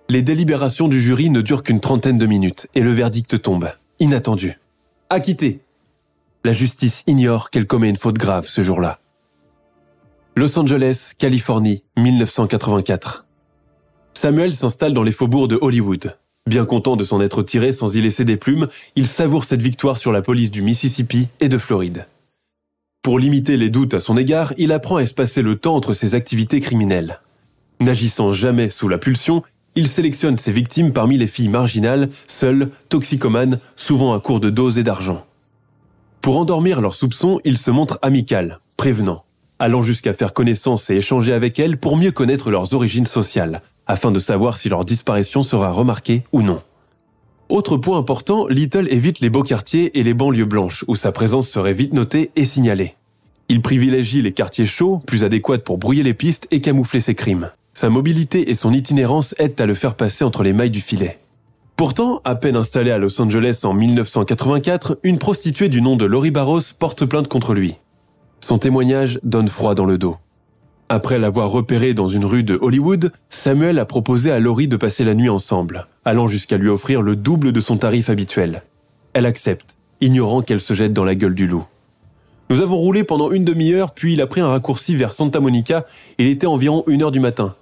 Les 0.08 0.22
délibérations 0.22 0.86
du 0.86 1.00
jury 1.00 1.30
ne 1.30 1.40
durent 1.40 1.64
qu'une 1.64 1.80
trentaine 1.80 2.16
de 2.16 2.26
minutes 2.26 2.68
et 2.76 2.80
le 2.80 2.92
verdict 2.92 3.42
tombe, 3.42 3.68
inattendu. 3.98 4.60
Acquitté, 5.10 5.60
la 6.44 6.52
justice 6.52 7.02
ignore 7.08 7.50
qu'elle 7.50 7.66
commet 7.66 7.90
une 7.90 7.96
faute 7.96 8.18
grave 8.18 8.46
ce 8.46 8.62
jour-là. 8.62 9.00
Los 10.36 10.56
Angeles, 10.56 11.12
Californie, 11.18 11.82
1984. 11.96 13.26
Samuel 14.14 14.54
s'installe 14.54 14.92
dans 14.92 15.02
les 15.02 15.12
faubourgs 15.12 15.48
de 15.48 15.58
Hollywood. 15.60 16.16
Bien 16.48 16.64
content 16.64 16.96
de 16.96 17.04
s'en 17.04 17.20
être 17.20 17.42
tiré 17.42 17.72
sans 17.72 17.94
y 17.94 18.00
laisser 18.00 18.24
des 18.24 18.38
plumes, 18.38 18.68
il 18.96 19.06
savoure 19.06 19.44
cette 19.44 19.60
victoire 19.60 19.98
sur 19.98 20.12
la 20.12 20.22
police 20.22 20.50
du 20.50 20.62
Mississippi 20.62 21.28
et 21.40 21.50
de 21.50 21.58
Floride. 21.58 22.06
Pour 23.02 23.18
limiter 23.18 23.58
les 23.58 23.68
doutes 23.68 23.92
à 23.92 24.00
son 24.00 24.16
égard, 24.16 24.54
il 24.56 24.72
apprend 24.72 24.96
à 24.96 25.02
espacer 25.02 25.42
le 25.42 25.58
temps 25.58 25.76
entre 25.76 25.92
ses 25.92 26.14
activités 26.14 26.62
criminelles. 26.62 27.20
N'agissant 27.80 28.32
jamais 28.32 28.70
sous 28.70 28.88
la 28.88 28.96
pulsion, 28.96 29.42
il 29.74 29.88
sélectionne 29.88 30.38
ses 30.38 30.52
victimes 30.52 30.94
parmi 30.94 31.18
les 31.18 31.26
filles 31.26 31.50
marginales, 31.50 32.08
seules, 32.26 32.70
toxicomanes, 32.88 33.60
souvent 33.76 34.14
à 34.14 34.20
court 34.20 34.40
de 34.40 34.48
doses 34.48 34.78
et 34.78 34.82
d'argent. 34.82 35.26
Pour 36.22 36.38
endormir 36.38 36.80
leurs 36.80 36.94
soupçons, 36.94 37.40
il 37.44 37.58
se 37.58 37.70
montre 37.70 37.98
amical, 38.00 38.58
prévenant, 38.78 39.24
allant 39.58 39.82
jusqu'à 39.82 40.14
faire 40.14 40.32
connaissance 40.32 40.88
et 40.88 40.96
échanger 40.96 41.34
avec 41.34 41.58
elles 41.58 41.76
pour 41.76 41.98
mieux 41.98 42.10
connaître 42.10 42.50
leurs 42.50 42.72
origines 42.72 43.04
sociales, 43.04 43.60
afin 43.88 44.10
de 44.10 44.18
savoir 44.18 44.56
si 44.56 44.68
leur 44.68 44.84
disparition 44.84 45.42
sera 45.42 45.72
remarquée 45.72 46.22
ou 46.32 46.42
non. 46.42 46.62
Autre 47.48 47.78
point 47.78 47.98
important, 47.98 48.46
Little 48.46 48.92
évite 48.92 49.20
les 49.20 49.30
beaux 49.30 49.42
quartiers 49.42 49.98
et 49.98 50.02
les 50.02 50.12
banlieues 50.12 50.44
blanches, 50.44 50.84
où 50.86 50.94
sa 50.94 51.12
présence 51.12 51.48
serait 51.48 51.72
vite 51.72 51.94
notée 51.94 52.30
et 52.36 52.44
signalée. 52.44 52.94
Il 53.48 53.62
privilégie 53.62 54.20
les 54.20 54.32
quartiers 54.32 54.66
chauds, 54.66 55.00
plus 55.06 55.24
adéquats 55.24 55.58
pour 55.58 55.78
brouiller 55.78 56.02
les 56.02 56.12
pistes 56.12 56.46
et 56.50 56.60
camoufler 56.60 57.00
ses 57.00 57.14
crimes. 57.14 57.50
Sa 57.72 57.88
mobilité 57.88 58.50
et 58.50 58.54
son 58.54 58.72
itinérance 58.72 59.34
aident 59.38 59.60
à 59.60 59.66
le 59.66 59.74
faire 59.74 59.94
passer 59.94 60.24
entre 60.24 60.42
les 60.42 60.52
mailles 60.52 60.70
du 60.70 60.82
filet. 60.82 61.18
Pourtant, 61.76 62.20
à 62.24 62.34
peine 62.34 62.56
installé 62.56 62.90
à 62.90 62.98
Los 62.98 63.22
Angeles 63.22 63.60
en 63.62 63.72
1984, 63.72 64.98
une 65.02 65.16
prostituée 65.16 65.70
du 65.70 65.80
nom 65.80 65.96
de 65.96 66.04
Lori 66.04 66.30
Barros 66.30 66.60
porte 66.78 67.06
plainte 67.06 67.28
contre 67.28 67.54
lui. 67.54 67.76
Son 68.40 68.58
témoignage 68.58 69.20
donne 69.22 69.48
froid 69.48 69.74
dans 69.74 69.86
le 69.86 69.96
dos. 69.96 70.16
Après 70.90 71.18
l'avoir 71.18 71.50
repéré 71.50 71.92
dans 71.92 72.08
une 72.08 72.24
rue 72.24 72.44
de 72.44 72.58
Hollywood, 72.58 73.12
Samuel 73.28 73.78
a 73.78 73.84
proposé 73.84 74.30
à 74.30 74.38
Lori 74.38 74.68
de 74.68 74.76
passer 74.76 75.04
la 75.04 75.14
nuit 75.14 75.28
ensemble, 75.28 75.86
allant 76.06 76.28
jusqu'à 76.28 76.56
lui 76.56 76.70
offrir 76.70 77.02
le 77.02 77.14
double 77.14 77.52
de 77.52 77.60
son 77.60 77.76
tarif 77.76 78.08
habituel. 78.08 78.62
Elle 79.12 79.26
accepte, 79.26 79.76
ignorant 80.00 80.40
qu'elle 80.40 80.62
se 80.62 80.72
jette 80.72 80.94
dans 80.94 81.04
la 81.04 81.14
gueule 81.14 81.34
du 81.34 81.46
loup. 81.46 81.66
Nous 82.48 82.62
avons 82.62 82.78
roulé 82.78 83.04
pendant 83.04 83.30
une 83.30 83.44
demi-heure, 83.44 83.92
puis 83.92 84.14
il 84.14 84.22
a 84.22 84.26
pris 84.26 84.40
un 84.40 84.48
raccourci 84.48 84.96
vers 84.96 85.12
Santa 85.12 85.40
Monica. 85.40 85.84
Il 86.16 86.26
était 86.26 86.46
environ 86.46 86.84
une 86.86 87.02
heure 87.02 87.10
du 87.10 87.20
matin. 87.20 87.54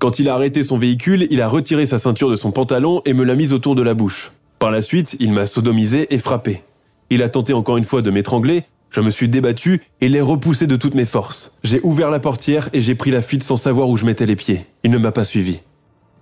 Quand 0.00 0.18
il 0.18 0.28
a 0.28 0.34
arrêté 0.34 0.64
son 0.64 0.76
véhicule, 0.76 1.28
il 1.30 1.40
a 1.40 1.46
retiré 1.46 1.86
sa 1.86 1.98
ceinture 1.98 2.30
de 2.30 2.34
son 2.34 2.50
pantalon 2.50 3.00
et 3.04 3.12
me 3.12 3.22
l'a 3.22 3.36
mise 3.36 3.52
autour 3.52 3.76
de 3.76 3.82
la 3.82 3.94
bouche. 3.94 4.32
Par 4.58 4.72
la 4.72 4.82
suite, 4.82 5.16
il 5.20 5.32
m'a 5.32 5.46
sodomisé 5.46 6.12
et 6.12 6.18
frappé. 6.18 6.64
Il 7.10 7.22
a 7.22 7.28
tenté 7.28 7.52
encore 7.52 7.76
une 7.76 7.84
fois 7.84 8.02
de 8.02 8.10
m'étrangler, 8.10 8.64
je 8.92 9.00
me 9.00 9.10
suis 9.10 9.28
débattu 9.28 9.80
et 10.00 10.08
l'ai 10.08 10.20
repoussé 10.20 10.66
de 10.66 10.76
toutes 10.76 10.94
mes 10.94 11.06
forces. 11.06 11.52
J'ai 11.64 11.80
ouvert 11.82 12.10
la 12.10 12.20
portière 12.20 12.68
et 12.72 12.80
j'ai 12.80 12.94
pris 12.94 13.10
la 13.10 13.22
fuite 13.22 13.42
sans 13.42 13.56
savoir 13.56 13.88
où 13.88 13.96
je 13.96 14.04
mettais 14.04 14.26
les 14.26 14.36
pieds. 14.36 14.66
Il 14.84 14.90
ne 14.90 14.98
m'a 14.98 15.12
pas 15.12 15.24
suivi. 15.24 15.60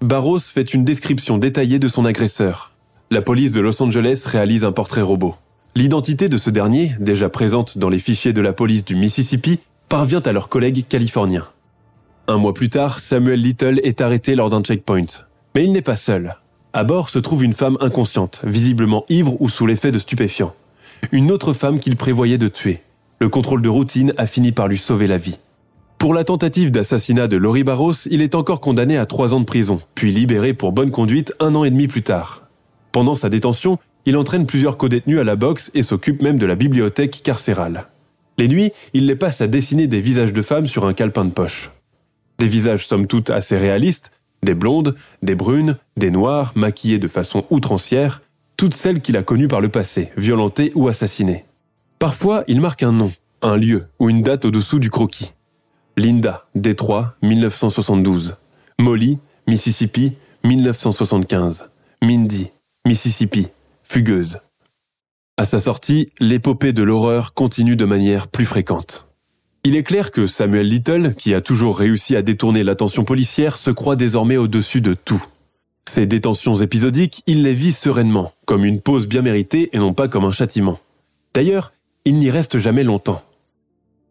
Barros 0.00 0.38
fait 0.38 0.72
une 0.72 0.84
description 0.84 1.36
détaillée 1.36 1.78
de 1.78 1.88
son 1.88 2.04
agresseur. 2.04 2.72
La 3.10 3.22
police 3.22 3.52
de 3.52 3.60
Los 3.60 3.82
Angeles 3.82 4.22
réalise 4.24 4.64
un 4.64 4.72
portrait 4.72 5.02
robot. 5.02 5.34
L'identité 5.74 6.28
de 6.28 6.38
ce 6.38 6.48
dernier, 6.48 6.92
déjà 7.00 7.28
présente 7.28 7.76
dans 7.76 7.88
les 7.88 7.98
fichiers 7.98 8.32
de 8.32 8.40
la 8.40 8.52
police 8.52 8.84
du 8.84 8.94
Mississippi, 8.94 9.58
parvient 9.88 10.22
à 10.22 10.32
leurs 10.32 10.48
collègues 10.48 10.86
californiens. 10.88 11.46
Un 12.28 12.36
mois 12.36 12.54
plus 12.54 12.70
tard, 12.70 13.00
Samuel 13.00 13.40
Little 13.40 13.80
est 13.82 14.00
arrêté 14.00 14.36
lors 14.36 14.48
d'un 14.48 14.62
checkpoint. 14.62 15.06
Mais 15.54 15.64
il 15.64 15.72
n'est 15.72 15.82
pas 15.82 15.96
seul. 15.96 16.36
À 16.72 16.84
bord 16.84 17.08
se 17.08 17.18
trouve 17.18 17.42
une 17.42 17.52
femme 17.52 17.76
inconsciente, 17.80 18.40
visiblement 18.44 19.04
ivre 19.08 19.36
ou 19.40 19.48
sous 19.48 19.66
l'effet 19.66 19.90
de 19.90 19.98
stupéfiants. 19.98 20.54
Une 21.12 21.30
autre 21.30 21.52
femme 21.52 21.80
qu'il 21.80 21.96
prévoyait 21.96 22.38
de 22.38 22.48
tuer. 22.48 22.82
Le 23.20 23.28
contrôle 23.28 23.62
de 23.62 23.68
routine 23.68 24.14
a 24.16 24.26
fini 24.26 24.52
par 24.52 24.68
lui 24.68 24.78
sauver 24.78 25.06
la 25.06 25.18
vie. 25.18 25.38
Pour 25.98 26.14
la 26.14 26.24
tentative 26.24 26.70
d'assassinat 26.70 27.28
de 27.28 27.36
Laurie 27.36 27.64
Barros, 27.64 27.92
il 28.10 28.22
est 28.22 28.34
encore 28.34 28.60
condamné 28.60 28.96
à 28.96 29.04
trois 29.04 29.34
ans 29.34 29.40
de 29.40 29.44
prison, 29.44 29.80
puis 29.94 30.12
libéré 30.12 30.54
pour 30.54 30.72
bonne 30.72 30.90
conduite 30.90 31.34
un 31.40 31.54
an 31.54 31.64
et 31.64 31.70
demi 31.70 31.88
plus 31.88 32.02
tard. 32.02 32.48
Pendant 32.92 33.14
sa 33.14 33.28
détention, 33.28 33.78
il 34.06 34.16
entraîne 34.16 34.46
plusieurs 34.46 34.78
codétenus 34.78 35.18
à 35.18 35.24
la 35.24 35.36
boxe 35.36 35.70
et 35.74 35.82
s'occupe 35.82 36.22
même 36.22 36.38
de 36.38 36.46
la 36.46 36.54
bibliothèque 36.54 37.22
carcérale. 37.22 37.88
Les 38.38 38.48
nuits, 38.48 38.72
il 38.94 39.06
les 39.06 39.16
passe 39.16 39.42
à 39.42 39.46
dessiner 39.46 39.86
des 39.86 40.00
visages 40.00 40.32
de 40.32 40.42
femmes 40.42 40.66
sur 40.66 40.86
un 40.86 40.94
calepin 40.94 41.26
de 41.26 41.30
poche. 41.30 41.70
Des 42.38 42.48
visages 42.48 42.86
somme 42.86 43.06
toute 43.06 43.28
assez 43.28 43.58
réalistes, 43.58 44.12
des 44.42 44.54
blondes, 44.54 44.96
des 45.22 45.34
brunes, 45.34 45.76
des 45.98 46.10
noires, 46.10 46.52
maquillées 46.54 46.98
de 46.98 47.08
façon 47.08 47.44
outrancière, 47.50 48.22
toutes 48.60 48.74
celles 48.74 49.00
qu'il 49.00 49.16
a 49.16 49.22
connues 49.22 49.48
par 49.48 49.62
le 49.62 49.70
passé, 49.70 50.10
violentées 50.18 50.70
ou 50.74 50.88
assassinées. 50.88 51.46
Parfois, 51.98 52.44
il 52.46 52.60
marque 52.60 52.82
un 52.82 52.92
nom, 52.92 53.10
un 53.40 53.56
lieu 53.56 53.86
ou 53.98 54.10
une 54.10 54.22
date 54.22 54.44
au-dessous 54.44 54.78
du 54.78 54.90
croquis. 54.90 55.32
Linda, 55.96 56.46
Détroit, 56.54 57.14
1972. 57.22 58.36
Molly, 58.78 59.18
Mississippi, 59.46 60.12
1975. 60.44 61.70
Mindy, 62.02 62.50
Mississippi, 62.86 63.46
fugueuse. 63.82 64.40
À 65.38 65.46
sa 65.46 65.58
sortie, 65.58 66.10
l'épopée 66.20 66.74
de 66.74 66.82
l'horreur 66.82 67.32
continue 67.32 67.76
de 67.76 67.86
manière 67.86 68.28
plus 68.28 68.44
fréquente. 68.44 69.06
Il 69.64 69.74
est 69.74 69.84
clair 69.84 70.10
que 70.10 70.26
Samuel 70.26 70.68
Little, 70.68 71.14
qui 71.14 71.32
a 71.32 71.40
toujours 71.40 71.78
réussi 71.78 72.14
à 72.14 72.20
détourner 72.20 72.62
l'attention 72.62 73.04
policière, 73.04 73.56
se 73.56 73.70
croit 73.70 73.96
désormais 73.96 74.36
au-dessus 74.36 74.82
de 74.82 74.92
tout. 74.92 75.24
Ces 75.92 76.06
détentions 76.06 76.54
épisodiques, 76.54 77.24
il 77.26 77.42
les 77.42 77.52
vit 77.52 77.72
sereinement, 77.72 78.30
comme 78.46 78.64
une 78.64 78.80
pause 78.80 79.08
bien 79.08 79.22
méritée 79.22 79.70
et 79.72 79.78
non 79.78 79.92
pas 79.92 80.06
comme 80.06 80.24
un 80.24 80.30
châtiment. 80.30 80.78
D'ailleurs, 81.34 81.72
il 82.04 82.20
n'y 82.20 82.30
reste 82.30 82.58
jamais 82.58 82.84
longtemps. 82.84 83.22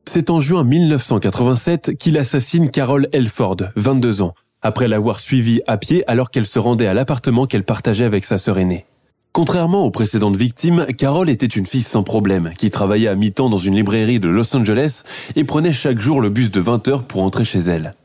C'est 0.04 0.30
en 0.30 0.42
juin 0.42 0.66
1987 0.66 1.98
qu'il 1.98 2.18
assassine 2.18 2.70
Carol 2.70 3.08
Elford, 3.14 3.56
22 3.78 4.22
ans, 4.22 4.34
après 4.62 4.90
l'avoir 4.90 5.22
suivie 5.22 5.62
à 5.68 5.78
pied 5.78 6.04
alors 6.10 6.32
qu'elle 6.32 6.48
se 6.48 6.60
rendait 6.60 6.86
à 6.86 6.94
l'appartement 6.94 7.46
qu'elle 7.46 7.64
partageait 7.64 8.04
avec 8.04 8.26
sa 8.26 8.38
sœur 8.38 8.60
aînée. 8.60 8.86
Contrairement 9.32 9.86
aux 9.86 9.92
précédentes 9.92 10.36
victimes, 10.36 10.86
Carol 10.98 11.30
était 11.30 11.46
une 11.46 11.66
fille 11.66 11.84
sans 11.84 12.04
problème, 12.04 12.52
qui 12.58 12.70
travaillait 12.72 13.08
à 13.08 13.16
mi-temps 13.16 13.48
dans 13.48 13.58
une 13.58 13.78
librairie 13.78 14.20
de 14.20 14.28
Los 14.28 14.54
Angeles 14.54 15.04
et 15.38 15.46
prenait 15.46 15.72
chaque 15.72 16.02
jour 16.02 16.20
le 16.20 16.30
bus 16.30 16.52
de 16.52 16.60
20 16.60 16.90
heures 16.90 17.04
pour 17.04 17.24
entrer 17.24 17.46
chez 17.46 17.60
elle. 17.60 17.96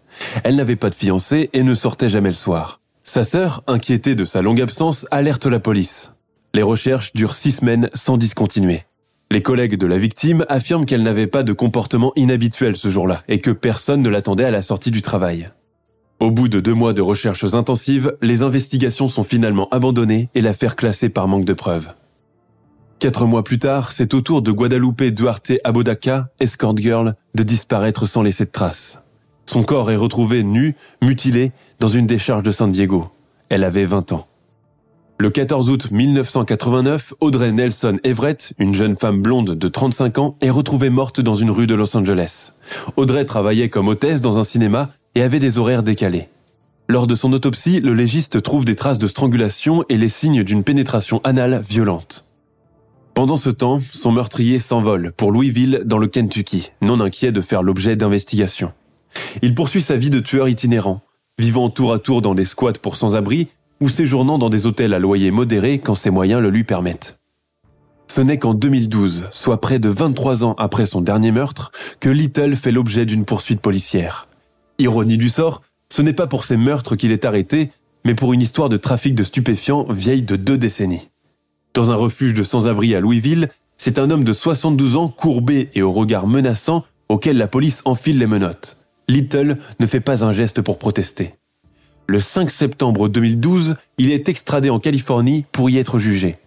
Elle 0.44 0.54
n'avait 0.54 0.76
pas 0.76 0.90
de 0.90 0.94
fiancé 0.94 1.50
et 1.52 1.64
ne 1.64 1.74
sortait 1.74 2.08
jamais 2.08 2.28
le 2.28 2.34
soir. 2.34 2.78
Sa 3.04 3.22
sœur, 3.22 3.62
inquiétée 3.66 4.14
de 4.14 4.24
sa 4.24 4.40
longue 4.40 4.62
absence, 4.62 5.06
alerte 5.10 5.44
la 5.44 5.60
police. 5.60 6.10
Les 6.54 6.62
recherches 6.62 7.12
durent 7.12 7.34
six 7.34 7.52
semaines 7.52 7.90
sans 7.94 8.16
discontinuer. 8.16 8.84
Les 9.30 9.42
collègues 9.42 9.76
de 9.76 9.86
la 9.86 9.98
victime 9.98 10.46
affirment 10.48 10.86
qu'elle 10.86 11.02
n'avait 11.02 11.26
pas 11.26 11.42
de 11.42 11.52
comportement 11.52 12.12
inhabituel 12.16 12.76
ce 12.76 12.88
jour-là 12.88 13.22
et 13.28 13.40
que 13.40 13.50
personne 13.50 14.00
ne 14.00 14.08
l'attendait 14.08 14.44
à 14.44 14.50
la 14.50 14.62
sortie 14.62 14.90
du 14.90 15.02
travail. 15.02 15.50
Au 16.18 16.30
bout 16.30 16.48
de 16.48 16.60
deux 16.60 16.74
mois 16.74 16.94
de 16.94 17.02
recherches 17.02 17.54
intensives, 17.54 18.16
les 18.22 18.42
investigations 18.42 19.08
sont 19.08 19.24
finalement 19.24 19.68
abandonnées 19.70 20.30
et 20.34 20.40
l'affaire 20.40 20.74
classée 20.74 21.10
par 21.10 21.28
manque 21.28 21.44
de 21.44 21.52
preuves. 21.52 21.92
Quatre 23.00 23.26
mois 23.26 23.44
plus 23.44 23.58
tard, 23.58 23.92
c'est 23.92 24.14
au 24.14 24.22
tour 24.22 24.40
de 24.40 24.50
Guadalupe 24.50 25.02
Duarte 25.02 25.52
Abodaca, 25.64 26.28
escort 26.40 26.76
girl, 26.76 27.14
de 27.34 27.42
disparaître 27.42 28.06
sans 28.06 28.22
laisser 28.22 28.46
de 28.46 28.50
traces. 28.50 28.98
Son 29.46 29.62
corps 29.62 29.90
est 29.90 29.96
retrouvé 29.96 30.42
nu, 30.42 30.74
mutilé, 31.02 31.52
dans 31.80 31.88
une 31.88 32.06
décharge 32.06 32.42
de 32.42 32.52
San 32.52 32.70
Diego. 32.70 33.08
Elle 33.48 33.64
avait 33.64 33.84
20 33.84 34.12
ans. 34.12 34.26
Le 35.18 35.30
14 35.30 35.70
août 35.70 35.90
1989, 35.92 37.14
Audrey 37.20 37.52
Nelson 37.52 37.98
Everett, 38.02 38.52
une 38.58 38.74
jeune 38.74 38.96
femme 38.96 39.22
blonde 39.22 39.52
de 39.52 39.68
35 39.68 40.18
ans, 40.18 40.36
est 40.40 40.50
retrouvée 40.50 40.90
morte 40.90 41.20
dans 41.20 41.36
une 41.36 41.52
rue 41.52 41.68
de 41.68 41.74
Los 41.74 41.96
Angeles. 41.96 42.52
Audrey 42.96 43.24
travaillait 43.24 43.68
comme 43.68 43.86
hôtesse 43.86 44.20
dans 44.20 44.40
un 44.40 44.44
cinéma 44.44 44.90
et 45.14 45.22
avait 45.22 45.38
des 45.38 45.58
horaires 45.58 45.84
décalés. 45.84 46.28
Lors 46.88 47.06
de 47.06 47.14
son 47.14 47.32
autopsie, 47.32 47.80
le 47.80 47.94
légiste 47.94 48.42
trouve 48.42 48.64
des 48.64 48.76
traces 48.76 48.98
de 48.98 49.06
strangulation 49.06 49.84
et 49.88 49.96
les 49.96 50.08
signes 50.08 50.42
d'une 50.42 50.64
pénétration 50.64 51.20
anale 51.22 51.62
violente. 51.66 52.26
Pendant 53.14 53.36
ce 53.36 53.50
temps, 53.50 53.78
son 53.92 54.10
meurtrier 54.10 54.58
s'envole 54.58 55.12
pour 55.16 55.30
Louisville 55.30 55.82
dans 55.86 55.98
le 55.98 56.08
Kentucky, 56.08 56.72
non 56.82 57.00
inquiet 57.00 57.30
de 57.30 57.40
faire 57.40 57.62
l'objet 57.62 57.94
d'investigations. 57.94 58.72
Il 59.42 59.54
poursuit 59.54 59.80
sa 59.80 59.96
vie 59.96 60.10
de 60.10 60.18
tueur 60.18 60.48
itinérant, 60.48 61.00
vivant 61.38 61.70
tour 61.70 61.92
à 61.92 61.98
tour 61.98 62.22
dans 62.22 62.34
des 62.34 62.44
squats 62.44 62.72
pour 62.80 62.96
sans-abri 62.96 63.48
ou 63.80 63.88
séjournant 63.88 64.38
dans 64.38 64.50
des 64.50 64.66
hôtels 64.66 64.94
à 64.94 64.98
loyer 64.98 65.30
modéré 65.30 65.78
quand 65.78 65.94
ses 65.94 66.10
moyens 66.10 66.40
le 66.40 66.50
lui 66.50 66.64
permettent. 66.64 67.18
Ce 68.14 68.20
n'est 68.20 68.38
qu'en 68.38 68.54
2012, 68.54 69.28
soit 69.30 69.60
près 69.60 69.80
de 69.80 69.88
23 69.88 70.44
ans 70.44 70.54
après 70.58 70.86
son 70.86 71.00
dernier 71.00 71.32
meurtre, 71.32 71.72
que 71.98 72.08
Little 72.08 72.54
fait 72.54 72.70
l'objet 72.70 73.06
d'une 73.06 73.24
poursuite 73.24 73.60
policière. 73.60 74.28
Ironie 74.78 75.18
du 75.18 75.28
sort, 75.28 75.62
ce 75.90 76.02
n'est 76.02 76.12
pas 76.12 76.28
pour 76.28 76.44
ses 76.44 76.56
meurtres 76.56 76.94
qu'il 76.94 77.10
est 77.10 77.24
arrêté, 77.24 77.72
mais 78.04 78.14
pour 78.14 78.32
une 78.32 78.42
histoire 78.42 78.68
de 78.68 78.76
trafic 78.76 79.14
de 79.14 79.24
stupéfiants 79.24 79.86
vieille 79.90 80.22
de 80.22 80.36
deux 80.36 80.58
décennies. 80.58 81.08
Dans 81.74 81.90
un 81.90 81.96
refuge 81.96 82.34
de 82.34 82.44
sans-abri 82.44 82.94
à 82.94 83.00
Louisville, 83.00 83.48
c'est 83.78 83.98
un 83.98 84.10
homme 84.10 84.24
de 84.24 84.32
72 84.32 84.94
ans 84.94 85.08
courbé 85.08 85.70
et 85.74 85.82
au 85.82 85.90
regard 85.90 86.28
menaçant 86.28 86.84
auquel 87.08 87.36
la 87.36 87.48
police 87.48 87.82
enfile 87.84 88.18
les 88.18 88.28
menottes. 88.28 88.83
Little 89.08 89.58
ne 89.80 89.86
fait 89.86 90.00
pas 90.00 90.24
un 90.24 90.32
geste 90.32 90.62
pour 90.62 90.78
protester. 90.78 91.34
Le 92.06 92.20
5 92.20 92.50
septembre 92.50 93.08
2012, 93.08 93.76
il 93.98 94.10
est 94.10 94.28
extradé 94.28 94.70
en 94.70 94.78
Californie 94.78 95.44
pour 95.52 95.70
y 95.70 95.78
être 95.78 95.98
jugé. 95.98 96.38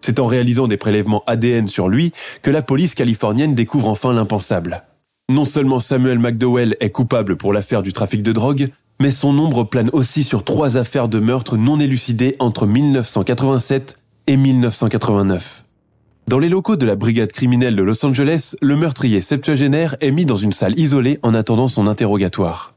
C'est 0.00 0.18
en 0.18 0.26
réalisant 0.26 0.66
des 0.66 0.76
prélèvements 0.76 1.22
ADN 1.26 1.68
sur 1.68 1.88
lui 1.88 2.12
que 2.42 2.50
la 2.50 2.62
police 2.62 2.94
californienne 2.94 3.54
découvre 3.54 3.88
enfin 3.88 4.12
l'impensable. 4.12 4.82
Non 5.30 5.44
seulement 5.44 5.78
Samuel 5.78 6.18
McDowell 6.18 6.76
est 6.80 6.90
coupable 6.90 7.36
pour 7.36 7.52
l'affaire 7.52 7.82
du 7.82 7.92
trafic 7.92 8.22
de 8.22 8.32
drogue, 8.32 8.70
mais 9.00 9.10
son 9.10 9.32
nombre 9.32 9.64
plane 9.64 9.90
aussi 9.92 10.24
sur 10.24 10.44
trois 10.44 10.76
affaires 10.76 11.08
de 11.08 11.20
meurtre 11.20 11.56
non 11.56 11.78
élucidées 11.78 12.36
entre 12.40 12.66
1987 12.66 13.98
et 14.26 14.36
1989. 14.36 15.61
Dans 16.28 16.38
les 16.38 16.48
locaux 16.48 16.76
de 16.76 16.86
la 16.86 16.96
brigade 16.96 17.32
criminelle 17.32 17.76
de 17.76 17.82
Los 17.82 18.06
Angeles, 18.06 18.54
le 18.62 18.76
meurtrier 18.76 19.20
septuagénaire 19.20 19.96
est 20.00 20.12
mis 20.12 20.24
dans 20.24 20.36
une 20.36 20.52
salle 20.52 20.78
isolée 20.78 21.18
en 21.22 21.34
attendant 21.34 21.68
son 21.68 21.86
interrogatoire. 21.86 22.74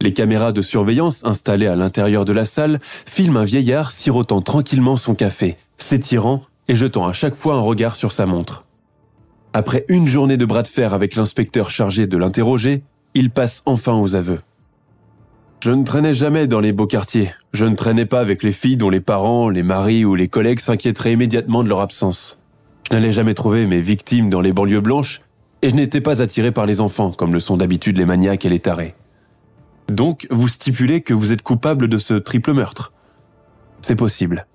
Les 0.00 0.12
caméras 0.12 0.52
de 0.52 0.62
surveillance 0.62 1.24
installées 1.24 1.66
à 1.66 1.76
l'intérieur 1.76 2.24
de 2.24 2.32
la 2.32 2.44
salle 2.44 2.80
filment 2.82 3.38
un 3.38 3.44
vieillard 3.44 3.92
sirotant 3.92 4.42
tranquillement 4.42 4.96
son 4.96 5.14
café, 5.14 5.56
s'étirant 5.76 6.42
et 6.66 6.76
jetant 6.76 7.06
à 7.06 7.12
chaque 7.12 7.34
fois 7.34 7.54
un 7.54 7.60
regard 7.60 7.96
sur 7.96 8.12
sa 8.12 8.26
montre. 8.26 8.66
Après 9.54 9.84
une 9.88 10.06
journée 10.06 10.36
de 10.36 10.44
bras 10.44 10.62
de 10.62 10.68
fer 10.68 10.92
avec 10.92 11.16
l'inspecteur 11.16 11.70
chargé 11.70 12.06
de 12.06 12.16
l'interroger, 12.16 12.82
il 13.14 13.30
passe 13.30 13.62
enfin 13.64 13.94
aux 13.94 14.16
aveux. 14.16 14.40
Je 15.60 15.72
ne 15.72 15.84
traînais 15.84 16.14
jamais 16.14 16.46
dans 16.46 16.60
les 16.60 16.72
beaux 16.72 16.86
quartiers. 16.86 17.32
Je 17.52 17.64
ne 17.64 17.74
traînais 17.74 18.06
pas 18.06 18.20
avec 18.20 18.42
les 18.42 18.52
filles 18.52 18.76
dont 18.76 18.90
les 18.90 19.00
parents, 19.00 19.48
les 19.48 19.62
maris 19.62 20.04
ou 20.04 20.14
les 20.14 20.28
collègues 20.28 20.60
s'inquiéteraient 20.60 21.14
immédiatement 21.14 21.64
de 21.64 21.68
leur 21.68 21.80
absence. 21.80 22.38
Je 22.88 22.96
n'allais 22.96 23.12
jamais 23.12 23.34
trouver 23.34 23.66
mes 23.66 23.82
victimes 23.82 24.30
dans 24.30 24.40
les 24.40 24.54
banlieues 24.54 24.80
blanches 24.80 25.20
et 25.60 25.68
je 25.68 25.74
n'étais 25.74 26.00
pas 26.00 26.22
attiré 26.22 26.52
par 26.52 26.64
les 26.64 26.80
enfants 26.80 27.10
comme 27.10 27.34
le 27.34 27.40
sont 27.40 27.58
d'habitude 27.58 27.98
les 27.98 28.06
maniaques 28.06 28.46
et 28.46 28.48
les 28.48 28.60
tarés. 28.60 28.94
Donc, 29.88 30.26
vous 30.30 30.48
stipulez 30.48 31.02
que 31.02 31.12
vous 31.12 31.32
êtes 31.32 31.42
coupable 31.42 31.88
de 31.88 31.98
ce 31.98 32.14
triple 32.14 32.54
meurtre. 32.54 32.92
C'est 33.82 33.96
possible. 33.96 34.46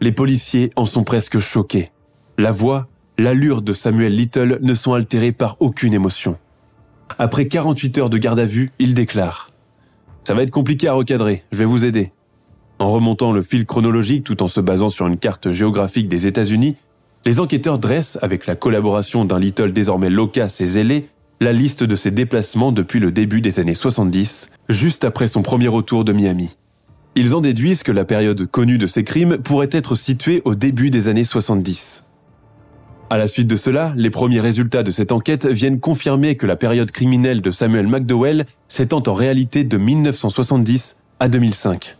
Les 0.00 0.12
policiers 0.12 0.70
en 0.76 0.86
sont 0.86 1.02
presque 1.02 1.40
choqués. 1.40 1.90
La 2.36 2.52
voix, 2.52 2.86
l'allure 3.18 3.62
de 3.62 3.72
Samuel 3.72 4.14
Little 4.14 4.60
ne 4.62 4.74
sont 4.74 4.94
altérées 4.94 5.32
par 5.32 5.56
aucune 5.58 5.94
émotion. 5.94 6.36
Après 7.18 7.48
48 7.48 7.98
heures 7.98 8.10
de 8.10 8.18
garde 8.18 8.38
à 8.38 8.46
vue, 8.46 8.70
il 8.78 8.94
déclare⁇ 8.94 9.50
Ça 10.26 10.34
va 10.34 10.44
être 10.44 10.50
compliqué 10.52 10.86
à 10.86 10.92
recadrer, 10.92 11.42
je 11.50 11.58
vais 11.58 11.64
vous 11.64 11.84
aider⁇ 11.84 12.04
En 12.78 12.90
remontant 12.90 13.32
le 13.32 13.42
fil 13.42 13.66
chronologique 13.66 14.22
tout 14.22 14.40
en 14.40 14.48
se 14.48 14.60
basant 14.60 14.88
sur 14.88 15.08
une 15.08 15.18
carte 15.18 15.50
géographique 15.50 16.08
des 16.08 16.28
États-Unis, 16.28 16.76
les 17.28 17.40
enquêteurs 17.40 17.78
dressent, 17.78 18.18
avec 18.22 18.46
la 18.46 18.56
collaboration 18.56 19.26
d'un 19.26 19.38
Little 19.38 19.74
désormais 19.74 20.08
loquace 20.08 20.62
et 20.62 20.66
zélé, 20.66 21.10
la 21.42 21.52
liste 21.52 21.84
de 21.84 21.94
ses 21.94 22.10
déplacements 22.10 22.72
depuis 22.72 23.00
le 23.00 23.12
début 23.12 23.42
des 23.42 23.60
années 23.60 23.74
70, 23.74 24.48
juste 24.70 25.04
après 25.04 25.28
son 25.28 25.42
premier 25.42 25.68
retour 25.68 26.06
de 26.06 26.14
Miami. 26.14 26.56
Ils 27.16 27.34
en 27.34 27.42
déduisent 27.42 27.82
que 27.82 27.92
la 27.92 28.06
période 28.06 28.46
connue 28.46 28.78
de 28.78 28.86
ses 28.86 29.04
crimes 29.04 29.36
pourrait 29.36 29.68
être 29.72 29.94
située 29.94 30.40
au 30.46 30.54
début 30.54 30.88
des 30.88 31.08
années 31.08 31.26
70. 31.26 32.02
À 33.10 33.18
la 33.18 33.28
suite 33.28 33.46
de 33.46 33.56
cela, 33.56 33.92
les 33.94 34.08
premiers 34.08 34.40
résultats 34.40 34.82
de 34.82 34.90
cette 34.90 35.12
enquête 35.12 35.44
viennent 35.44 35.80
confirmer 35.80 36.34
que 36.34 36.46
la 36.46 36.56
période 36.56 36.90
criminelle 36.90 37.42
de 37.42 37.50
Samuel 37.50 37.88
McDowell 37.88 38.46
s'étend 38.68 39.02
en 39.06 39.12
réalité 39.12 39.64
de 39.64 39.76
1970 39.76 40.96
à 41.20 41.28
2005. 41.28 41.94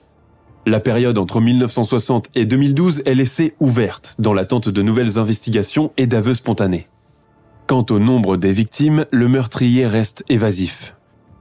La 0.69 0.81
période 0.81 1.17
entre 1.17 1.41
1960 1.41 2.29
et 2.35 2.45
2012 2.45 3.05
est 3.07 3.15
laissée 3.15 3.55
ouverte 3.59 4.17
dans 4.19 4.35
l'attente 4.35 4.69
de 4.69 4.83
nouvelles 4.83 5.19
investigations 5.19 5.93
et 5.97 6.07
d'aveux 6.07 6.35
spontanés. 6.35 6.89
Quant 7.67 7.87
au 7.89 7.99
nombre 7.99 8.37
des 8.37 8.53
victimes, 8.53 9.07
le 9.11 9.29
meurtrier 9.29 9.87
reste 9.87 10.25
évasif. 10.29 10.95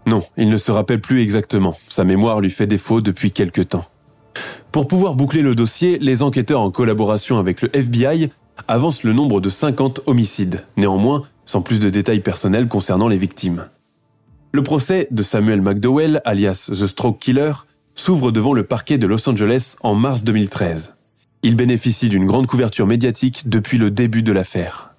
Non, 0.05 0.23
il 0.37 0.47
ne 0.47 0.55
se 0.55 0.71
rappelle 0.71 1.01
plus 1.01 1.21
exactement. 1.21 1.75
Sa 1.89 2.05
mémoire 2.05 2.39
lui 2.39 2.49
fait 2.49 2.67
défaut 2.67 3.01
depuis 3.01 3.31
quelque 3.31 3.59
temps. 3.59 3.83
Pour 4.71 4.87
pouvoir 4.87 5.13
boucler 5.13 5.41
le 5.41 5.55
dossier, 5.55 5.99
les 5.99 6.23
enquêteurs 6.23 6.61
en 6.61 6.71
collaboration 6.71 7.37
avec 7.37 7.61
le 7.61 7.69
FBI 7.75 8.29
avancent 8.69 9.03
le 9.03 9.11
nombre 9.11 9.41
de 9.41 9.49
50 9.49 10.03
homicides, 10.05 10.63
néanmoins 10.77 11.23
sans 11.43 11.61
plus 11.61 11.81
de 11.81 11.89
détails 11.89 12.21
personnels 12.21 12.69
concernant 12.69 13.09
les 13.09 13.17
victimes. 13.17 13.65
Le 14.53 14.63
procès 14.63 15.09
de 15.11 15.21
Samuel 15.21 15.61
McDowell, 15.61 16.21
alias 16.23 16.69
The 16.71 16.87
Stroke 16.87 17.19
Killer, 17.19 17.51
s'ouvre 17.99 18.31
devant 18.31 18.53
le 18.53 18.63
parquet 18.63 18.97
de 18.97 19.07
Los 19.07 19.27
Angeles 19.27 19.75
en 19.81 19.95
mars 19.95 20.23
2013. 20.23 20.93
Il 21.43 21.55
bénéficie 21.55 22.09
d'une 22.09 22.25
grande 22.25 22.47
couverture 22.47 22.87
médiatique 22.87 23.49
depuis 23.49 23.77
le 23.77 23.91
début 23.91 24.23
de 24.23 24.31
l'affaire. 24.31 24.91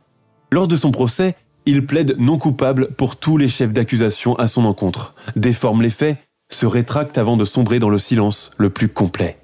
Lors 0.50 0.68
de 0.68 0.76
son 0.76 0.90
procès, 0.90 1.34
il 1.66 1.84
plaide 1.84 2.16
non 2.18 2.38
coupable 2.38 2.88
pour 2.92 3.16
tous 3.16 3.36
les 3.36 3.48
chefs 3.48 3.72
d'accusation 3.72 4.34
à 4.36 4.48
son 4.48 4.64
encontre, 4.64 5.14
déforme 5.36 5.82
les 5.82 5.90
faits, 5.90 6.16
se 6.50 6.66
rétracte 6.66 7.18
avant 7.18 7.36
de 7.36 7.44
sombrer 7.44 7.78
dans 7.78 7.90
le 7.90 7.98
silence 7.98 8.50
le 8.56 8.70
plus 8.70 8.88
complet. 8.88 9.36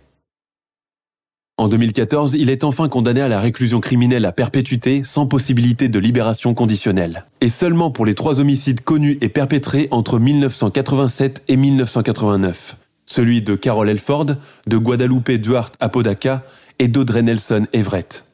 En 1.57 1.69
2014, 1.69 2.35
il 2.35 2.51
est 2.51 2.65
enfin 2.65 2.89
condamné 2.89 3.21
à 3.21 3.29
la 3.29 3.39
réclusion 3.39 3.79
criminelle 3.79 4.25
à 4.25 4.33
perpétuité 4.33 5.05
sans 5.05 5.27
possibilité 5.27 5.89
de 5.89 5.99
libération 6.01 6.53
conditionnelle, 6.53 7.27
et 7.41 7.49
seulement 7.49 7.93
pour 7.93 8.07
les 8.07 8.15
trois 8.15 8.41
homicides 8.41 8.81
connus 8.81 9.19
et 9.21 9.29
perpétrés 9.29 9.87
entre 9.93 10.19
1987 10.19 11.45
et 11.47 11.57
1989, 11.57 12.77
celui 13.15 13.43
de 13.43 13.55
Carol 13.55 13.89
Elford, 13.89 14.27
de 14.67 14.77
Guadalupe 14.77 15.31
Duarte 15.31 15.77
Apodaca 15.79 16.43
et 16.81 16.89
d'Audrey 16.89 17.23
Nelson 17.23 17.67
Everett. 17.73 18.25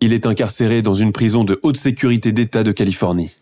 Il 0.00 0.12
est 0.12 0.26
incarcéré 0.26 0.82
dans 0.82 0.94
une 0.94 1.12
prison 1.12 1.44
de 1.44 1.60
haute 1.62 1.76
sécurité 1.76 2.32
d'État 2.32 2.64
de 2.64 2.72
Californie. 2.72 3.36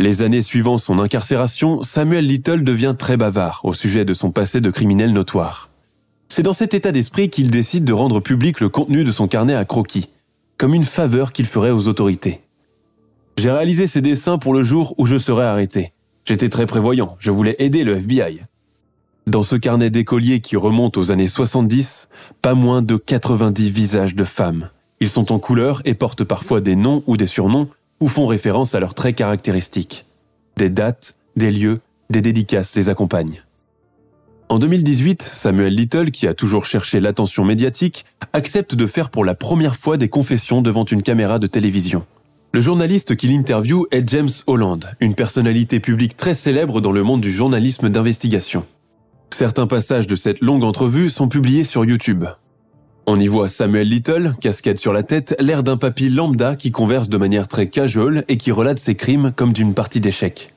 Les 0.00 0.22
années 0.22 0.42
suivant 0.42 0.78
son 0.78 1.00
incarcération, 1.00 1.82
Samuel 1.82 2.26
Little 2.26 2.62
devient 2.62 2.94
très 2.96 3.16
bavard 3.16 3.60
au 3.64 3.72
sujet 3.72 4.04
de 4.04 4.14
son 4.14 4.30
passé 4.30 4.60
de 4.60 4.70
criminel 4.70 5.12
notoire. 5.12 5.70
C'est 6.28 6.44
dans 6.44 6.52
cet 6.52 6.74
état 6.74 6.92
d'esprit 6.92 7.28
qu'il 7.28 7.50
décide 7.50 7.84
de 7.84 7.92
rendre 7.92 8.20
public 8.20 8.60
le 8.60 8.68
contenu 8.68 9.02
de 9.02 9.10
son 9.10 9.26
carnet 9.26 9.54
à 9.54 9.64
croquis, 9.64 10.10
comme 10.56 10.74
une 10.74 10.84
faveur 10.84 11.32
qu'il 11.32 11.46
ferait 11.46 11.72
aux 11.72 11.88
autorités. 11.88 12.40
J'ai 13.36 13.50
réalisé 13.50 13.88
ces 13.88 14.02
dessins 14.02 14.38
pour 14.38 14.54
le 14.54 14.62
jour 14.62 14.94
où 14.98 15.06
je 15.06 15.18
serai 15.18 15.44
arrêté. 15.44 15.92
J'étais 16.24 16.48
très 16.48 16.66
prévoyant, 16.66 17.16
je 17.18 17.32
voulais 17.32 17.56
aider 17.58 17.82
le 17.82 17.96
FBI. 17.96 18.42
Dans 19.28 19.42
ce 19.42 19.56
carnet 19.56 19.90
d'écoliers 19.90 20.40
qui 20.40 20.56
remonte 20.56 20.96
aux 20.96 21.10
années 21.10 21.28
70, 21.28 22.08
pas 22.40 22.54
moins 22.54 22.80
de 22.80 22.96
90 22.96 23.68
visages 23.70 24.14
de 24.14 24.24
femmes. 24.24 24.70
Ils 25.00 25.10
sont 25.10 25.32
en 25.32 25.38
couleur 25.38 25.82
et 25.84 25.92
portent 25.92 26.24
parfois 26.24 26.62
des 26.62 26.76
noms 26.76 27.02
ou 27.06 27.18
des 27.18 27.26
surnoms 27.26 27.68
ou 28.00 28.08
font 28.08 28.26
référence 28.26 28.74
à 28.74 28.80
leurs 28.80 28.94
traits 28.94 29.16
caractéristiques. 29.16 30.06
Des 30.56 30.70
dates, 30.70 31.14
des 31.36 31.50
lieux, 31.50 31.80
des 32.08 32.22
dédicaces 32.22 32.74
les 32.74 32.88
accompagnent. 32.88 33.42
En 34.48 34.58
2018, 34.58 35.20
Samuel 35.20 35.74
Little, 35.74 36.10
qui 36.10 36.26
a 36.26 36.32
toujours 36.32 36.64
cherché 36.64 36.98
l'attention 36.98 37.44
médiatique, 37.44 38.06
accepte 38.32 38.74
de 38.74 38.86
faire 38.86 39.10
pour 39.10 39.26
la 39.26 39.34
première 39.34 39.76
fois 39.76 39.98
des 39.98 40.08
confessions 40.08 40.62
devant 40.62 40.86
une 40.86 41.02
caméra 41.02 41.38
de 41.38 41.46
télévision. 41.46 42.06
Le 42.54 42.62
journaliste 42.62 43.14
qui 43.14 43.28
l'interviewe 43.28 43.84
est 43.90 44.08
James 44.08 44.30
Holland, 44.46 44.86
une 45.00 45.14
personnalité 45.14 45.80
publique 45.80 46.16
très 46.16 46.34
célèbre 46.34 46.80
dans 46.80 46.92
le 46.92 47.02
monde 47.02 47.20
du 47.20 47.30
journalisme 47.30 47.90
d'investigation. 47.90 48.64
Certains 49.38 49.68
passages 49.68 50.08
de 50.08 50.16
cette 50.16 50.40
longue 50.40 50.64
entrevue 50.64 51.08
sont 51.08 51.28
publiés 51.28 51.62
sur 51.62 51.84
YouTube. 51.84 52.24
On 53.06 53.20
y 53.20 53.28
voit 53.28 53.48
Samuel 53.48 53.88
Little, 53.88 54.32
casquette 54.40 54.80
sur 54.80 54.92
la 54.92 55.04
tête, 55.04 55.36
l'air 55.38 55.62
d'un 55.62 55.76
papy 55.76 56.08
lambda 56.08 56.56
qui 56.56 56.72
converse 56.72 57.08
de 57.08 57.18
manière 57.18 57.46
très 57.46 57.68
casual 57.68 58.24
et 58.26 58.36
qui 58.36 58.50
relate 58.50 58.80
ses 58.80 58.96
crimes 58.96 59.32
comme 59.36 59.52
d'une 59.52 59.74
partie 59.74 60.00
d'échecs. 60.00 60.52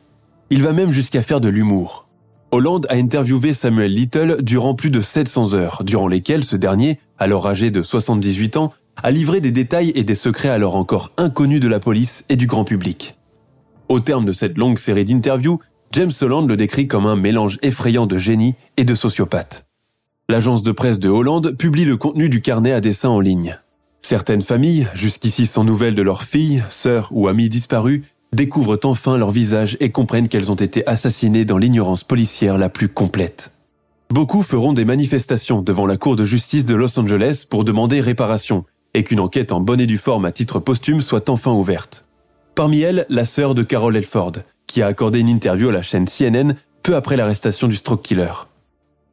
Il 0.49 0.63
va 0.63 0.73
même 0.73 0.91
jusqu'à 0.93 1.21
faire 1.21 1.41
de 1.41 1.47
l'humour. 1.47 2.07
Hollande 2.49 2.87
a 2.89 2.95
interviewé 2.95 3.53
Samuel 3.53 3.93
Little 3.93 4.37
durant 4.41 4.73
plus 4.73 4.89
de 4.89 5.01
700 5.01 5.53
heures, 5.53 5.83
durant 5.85 6.07
lesquelles 6.07 6.43
ce 6.43 6.55
dernier, 6.55 6.97
alors 7.19 7.45
âgé 7.45 7.69
de 7.69 7.83
78 7.83 8.57
ans, 8.57 8.71
a 9.03 9.11
livré 9.11 9.41
des 9.41 9.51
détails 9.51 9.91
et 9.93 10.03
des 10.03 10.15
secrets 10.15 10.49
alors 10.49 10.75
encore 10.75 11.11
inconnus 11.17 11.59
de 11.59 11.67
la 11.67 11.79
police 11.79 12.25
et 12.29 12.35
du 12.35 12.47
grand 12.47 12.63
public. 12.63 13.15
Au 13.89 13.99
terme 13.99 14.25
de 14.25 14.31
cette 14.31 14.57
longue 14.57 14.79
série 14.79 15.05
d'interviews, 15.05 15.59
James 15.93 16.11
Holland 16.21 16.47
le 16.47 16.55
décrit 16.55 16.87
comme 16.87 17.05
un 17.05 17.17
mélange 17.17 17.59
effrayant 17.61 18.05
de 18.05 18.17
génie 18.17 18.55
et 18.77 18.85
de 18.85 18.95
sociopathe. 18.95 19.65
L'agence 20.29 20.63
de 20.63 20.71
presse 20.71 20.99
de 20.99 21.09
Hollande 21.09 21.51
publie 21.51 21.83
le 21.83 21.97
contenu 21.97 22.29
du 22.29 22.41
carnet 22.41 22.71
à 22.71 22.79
dessin 22.79 23.09
en 23.09 23.19
ligne. 23.19 23.59
Certaines 23.99 24.41
familles, 24.41 24.87
jusqu'ici 24.93 25.45
sans 25.45 25.65
nouvelles 25.65 25.95
de 25.95 26.01
leurs 26.01 26.23
filles, 26.23 26.63
sœurs 26.69 27.09
ou 27.11 27.27
amis 27.27 27.49
disparus, 27.49 28.03
découvrent 28.31 28.79
enfin 28.85 29.17
leur 29.17 29.31
visage 29.31 29.75
et 29.81 29.91
comprennent 29.91 30.29
qu'elles 30.29 30.51
ont 30.51 30.55
été 30.55 30.87
assassinées 30.87 31.43
dans 31.43 31.57
l'ignorance 31.57 32.05
policière 32.05 32.57
la 32.57 32.69
plus 32.69 32.87
complète. 32.87 33.51
Beaucoup 34.09 34.43
feront 34.43 34.71
des 34.71 34.85
manifestations 34.85 35.61
devant 35.61 35.85
la 35.85 35.97
Cour 35.97 36.15
de 36.15 36.23
justice 36.23 36.65
de 36.65 36.75
Los 36.75 36.97
Angeles 36.97 37.45
pour 37.49 37.65
demander 37.65 37.99
réparation 37.99 38.63
et 38.93 39.03
qu'une 39.03 39.19
enquête 39.19 39.51
en 39.51 39.59
bonne 39.59 39.81
et 39.81 39.87
due 39.87 39.97
forme 39.97 40.23
à 40.23 40.31
titre 40.31 40.59
posthume 40.59 41.01
soit 41.01 41.29
enfin 41.29 41.51
ouverte. 41.51 42.07
Parmi 42.55 42.81
elles, 42.81 43.05
la 43.09 43.25
sœur 43.25 43.55
de 43.55 43.63
Carol 43.63 43.95
Elford, 43.95 44.33
qui 44.71 44.81
a 44.81 44.87
accordé 44.87 45.19
une 45.19 45.27
interview 45.27 45.67
à 45.67 45.73
la 45.73 45.81
chaîne 45.81 46.05
CNN 46.05 46.53
peu 46.81 46.95
après 46.95 47.17
l'arrestation 47.17 47.67
du 47.67 47.75
stroke 47.75 48.01
killer. 48.01 48.31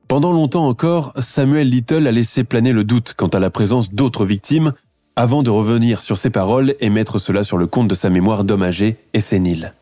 Pendant 0.07 0.33
longtemps 0.33 0.69
encore, 0.69 1.13
Samuel 1.19 1.69
Little 1.69 2.07
a 2.07 2.13
laissé 2.13 2.45
planer 2.45 2.73
le 2.73 2.85
doute 2.85 3.15
quant 3.17 3.27
à 3.27 3.41
la 3.41 3.51
présence 3.51 3.93
d'autres 3.93 4.25
victimes 4.25 4.73
avant 5.17 5.43
de 5.43 5.51
revenir 5.51 6.01
sur 6.01 6.17
ses 6.17 6.31
paroles 6.31 6.77
et 6.79 6.91
mettre 6.91 7.19
cela 7.19 7.43
sur 7.43 7.59
le 7.59 7.67
compte 7.67 7.89
de 7.89 7.97
sa 7.97 8.09
mémoire 8.09 8.45
d'homme 8.45 8.63
âgé 8.63 8.99
et 9.15 9.21
sénile. 9.21 9.75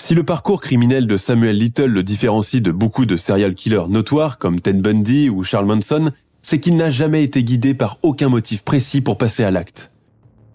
Si 0.00 0.14
le 0.14 0.22
parcours 0.22 0.60
criminel 0.60 1.08
de 1.08 1.16
Samuel 1.16 1.58
Little 1.58 1.86
le 1.86 2.04
différencie 2.04 2.62
de 2.62 2.70
beaucoup 2.70 3.04
de 3.04 3.16
serial 3.16 3.54
killers 3.54 3.88
notoires 3.88 4.38
comme 4.38 4.60
Ted 4.60 4.78
Bundy 4.78 5.28
ou 5.28 5.42
Charles 5.42 5.66
Manson, 5.66 6.12
c'est 6.40 6.60
qu'il 6.60 6.76
n'a 6.76 6.92
jamais 6.92 7.24
été 7.24 7.42
guidé 7.42 7.74
par 7.74 7.98
aucun 8.02 8.28
motif 8.28 8.62
précis 8.62 9.00
pour 9.00 9.18
passer 9.18 9.42
à 9.42 9.50
l'acte. 9.50 9.90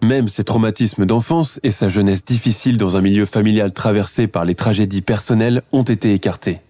Même 0.04 0.28
ses 0.28 0.44
traumatismes 0.44 1.06
d'enfance 1.06 1.60
et 1.62 1.70
sa 1.70 1.88
jeunesse 1.88 2.26
difficile 2.26 2.76
dans 2.76 2.98
un 2.98 3.00
milieu 3.00 3.24
familial 3.24 3.72
traversé 3.72 4.26
par 4.26 4.44
les 4.44 4.54
tragédies 4.54 5.00
personnelles 5.00 5.62
ont 5.72 5.82
été 5.82 6.12
écartés. 6.12 6.60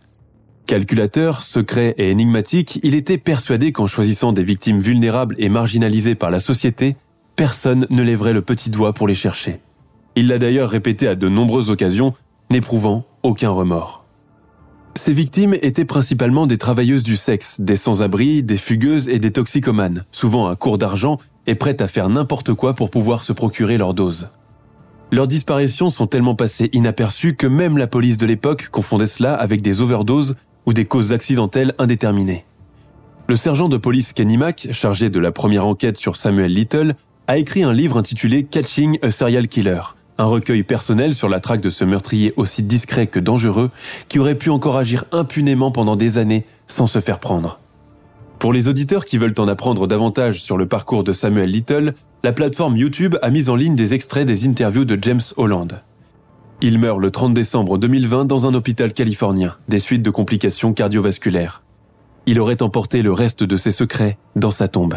Calculateur, 0.66 1.43
secret 1.43 1.97
et 1.99 2.12
énigmatique, 2.12 2.78
il 2.85 2.95
était 2.95 3.18
persuadé 3.18 3.72
qu'en 3.72 3.89
choisissant 3.89 4.32
des 4.32 4.45
victimes 4.45 4.78
vulnérables 4.78 5.35
et 5.39 5.49
marginalisées 5.49 6.14
par 6.14 6.30
la 6.30 6.39
société, 6.39 6.95
personne 7.35 7.89
ne 7.91 8.05
lèverait 8.05 8.32
le 8.32 8.43
petit 8.43 8.70
doigt 8.70 8.93
pour 8.93 9.09
les 9.09 9.16
chercher. 9.16 9.59
Il 10.14 10.28
l'a 10.28 10.39
d'ailleurs 10.39 10.70
répété 10.70 11.09
à 11.09 11.16
de 11.16 11.28
nombreuses 11.28 11.70
occasions, 11.70 12.12
n'éprouvant 12.53 13.05
aucun 13.24 13.51
remords. 13.51 14.05
Ces 14.95 15.12
victimes 15.12 15.55
étaient 15.55 15.85
principalement 15.85 16.47
des 16.47 16.59
travailleuses 16.59 17.03
du 17.03 17.16
sexe, 17.16 17.61
des 17.61 17.76
sans-abri, 17.76 18.45
des 18.45 18.59
fugueuses 18.59 19.09
et 19.09 19.18
des 19.18 19.32
toxicomanes, 19.32 20.05
souvent 20.12 20.47
à 20.47 20.55
court 20.55 20.78
d'argent 20.78 21.18
et 21.47 21.55
prêtes 21.55 21.82
à 21.82 21.88
faire 21.88 22.09
n'importe 22.09 22.55
quoi 22.55 22.74
pour 22.74 22.90
pouvoir 22.90 23.22
se 23.22 23.32
procurer 23.32 23.78
leur 23.78 23.95
dose. 23.95 24.28
Leurs 25.12 25.28
disparitions 25.28 25.90
sont 25.90 26.07
tellement 26.07 26.34
passées 26.34 26.70
inaperçues 26.72 27.36
que 27.36 27.47
même 27.47 27.78
la 27.78 27.86
police 27.86 28.18
de 28.18 28.26
l'époque 28.26 28.68
confondait 28.70 29.07
cela 29.07 29.34
avec 29.34 29.62
des 29.62 29.80
overdoses 29.80 30.34
ou 30.66 30.72
des 30.72 30.86
causes 30.86 31.12
accidentelles 31.12 31.74
indéterminées. 31.78 32.45
Le 33.28 33.36
sergent 33.36 33.68
de 33.68 33.76
police 33.76 34.12
Kenny 34.12 34.38
chargé 34.72 35.11
de 35.11 35.20
la 35.20 35.32
première 35.32 35.66
enquête 35.66 35.97
sur 35.97 36.16
Samuel 36.16 36.53
Little, 36.53 36.95
a 37.26 37.38
écrit 37.38 37.62
un 37.62 37.72
livre 37.72 37.97
intitulé 37.97 38.45
Catching 38.45 38.99
a 39.03 39.11
Serial 39.11 39.49
Killer, 39.49 39.80
un 40.18 40.26
recueil 40.26 40.62
personnel 40.62 41.14
sur 41.14 41.28
la 41.28 41.40
traque 41.40 41.62
de 41.62 41.70
ce 41.70 41.84
meurtrier 41.84 42.34
aussi 42.36 42.62
discret 42.62 43.07
que 43.07 43.20
dangereux 43.20 43.70
qui 44.09 44.18
aurait 44.18 44.34
pu 44.34 44.51
encore 44.51 44.76
agir 44.76 45.05
impunément 45.11 45.70
pendant 45.70 45.97
des 45.97 46.18
années 46.18 46.45
sans 46.66 46.86
se 46.86 47.01
faire 47.01 47.20
prendre. 47.20 47.61
Pour 48.45 48.53
les 48.53 48.68
auditeurs 48.68 49.07
qui 49.07 49.16
veulent 49.16 49.34
en 49.38 49.49
apprendre 49.49 49.86
davantage 49.86 50.42
sur 50.42 50.59
le 50.59 50.68
parcours 50.68 51.03
de 51.03 51.14
Samuel 51.14 51.49
Little, 51.49 51.95
la 52.22 52.32
plateforme 52.34 52.76
YouTube 52.76 53.16
a 53.22 53.30
mis 53.30 53.49
en 53.49 53.57
ligne 53.57 53.74
des 53.74 53.95
extraits 53.95 54.26
des 54.26 54.47
interviews 54.47 54.84
de 54.84 54.99
James 55.01 55.22
Holland. 55.38 55.80
Il 56.61 56.78
meurt 56.78 56.99
le 56.99 57.11
30 57.11 57.32
décembre 57.32 57.78
2020 57.78 58.26
dans 58.26 58.47
un 58.47 58.53
hôpital 58.53 58.92
californien, 58.92 59.57
des 59.68 59.80
suites 59.80 60.03
de 60.03 60.11
complications 60.11 60.74
cardiovasculaires. 60.74 61.62
Il 62.26 62.38
aurait 62.38 62.62
emporté 62.62 63.01
le 63.01 63.14
reste 63.14 63.45
de 63.45 63.57
ses 63.57 63.72
secrets 63.72 64.18
dans 64.36 64.51
sa 64.51 64.68
tombe. 64.68 64.97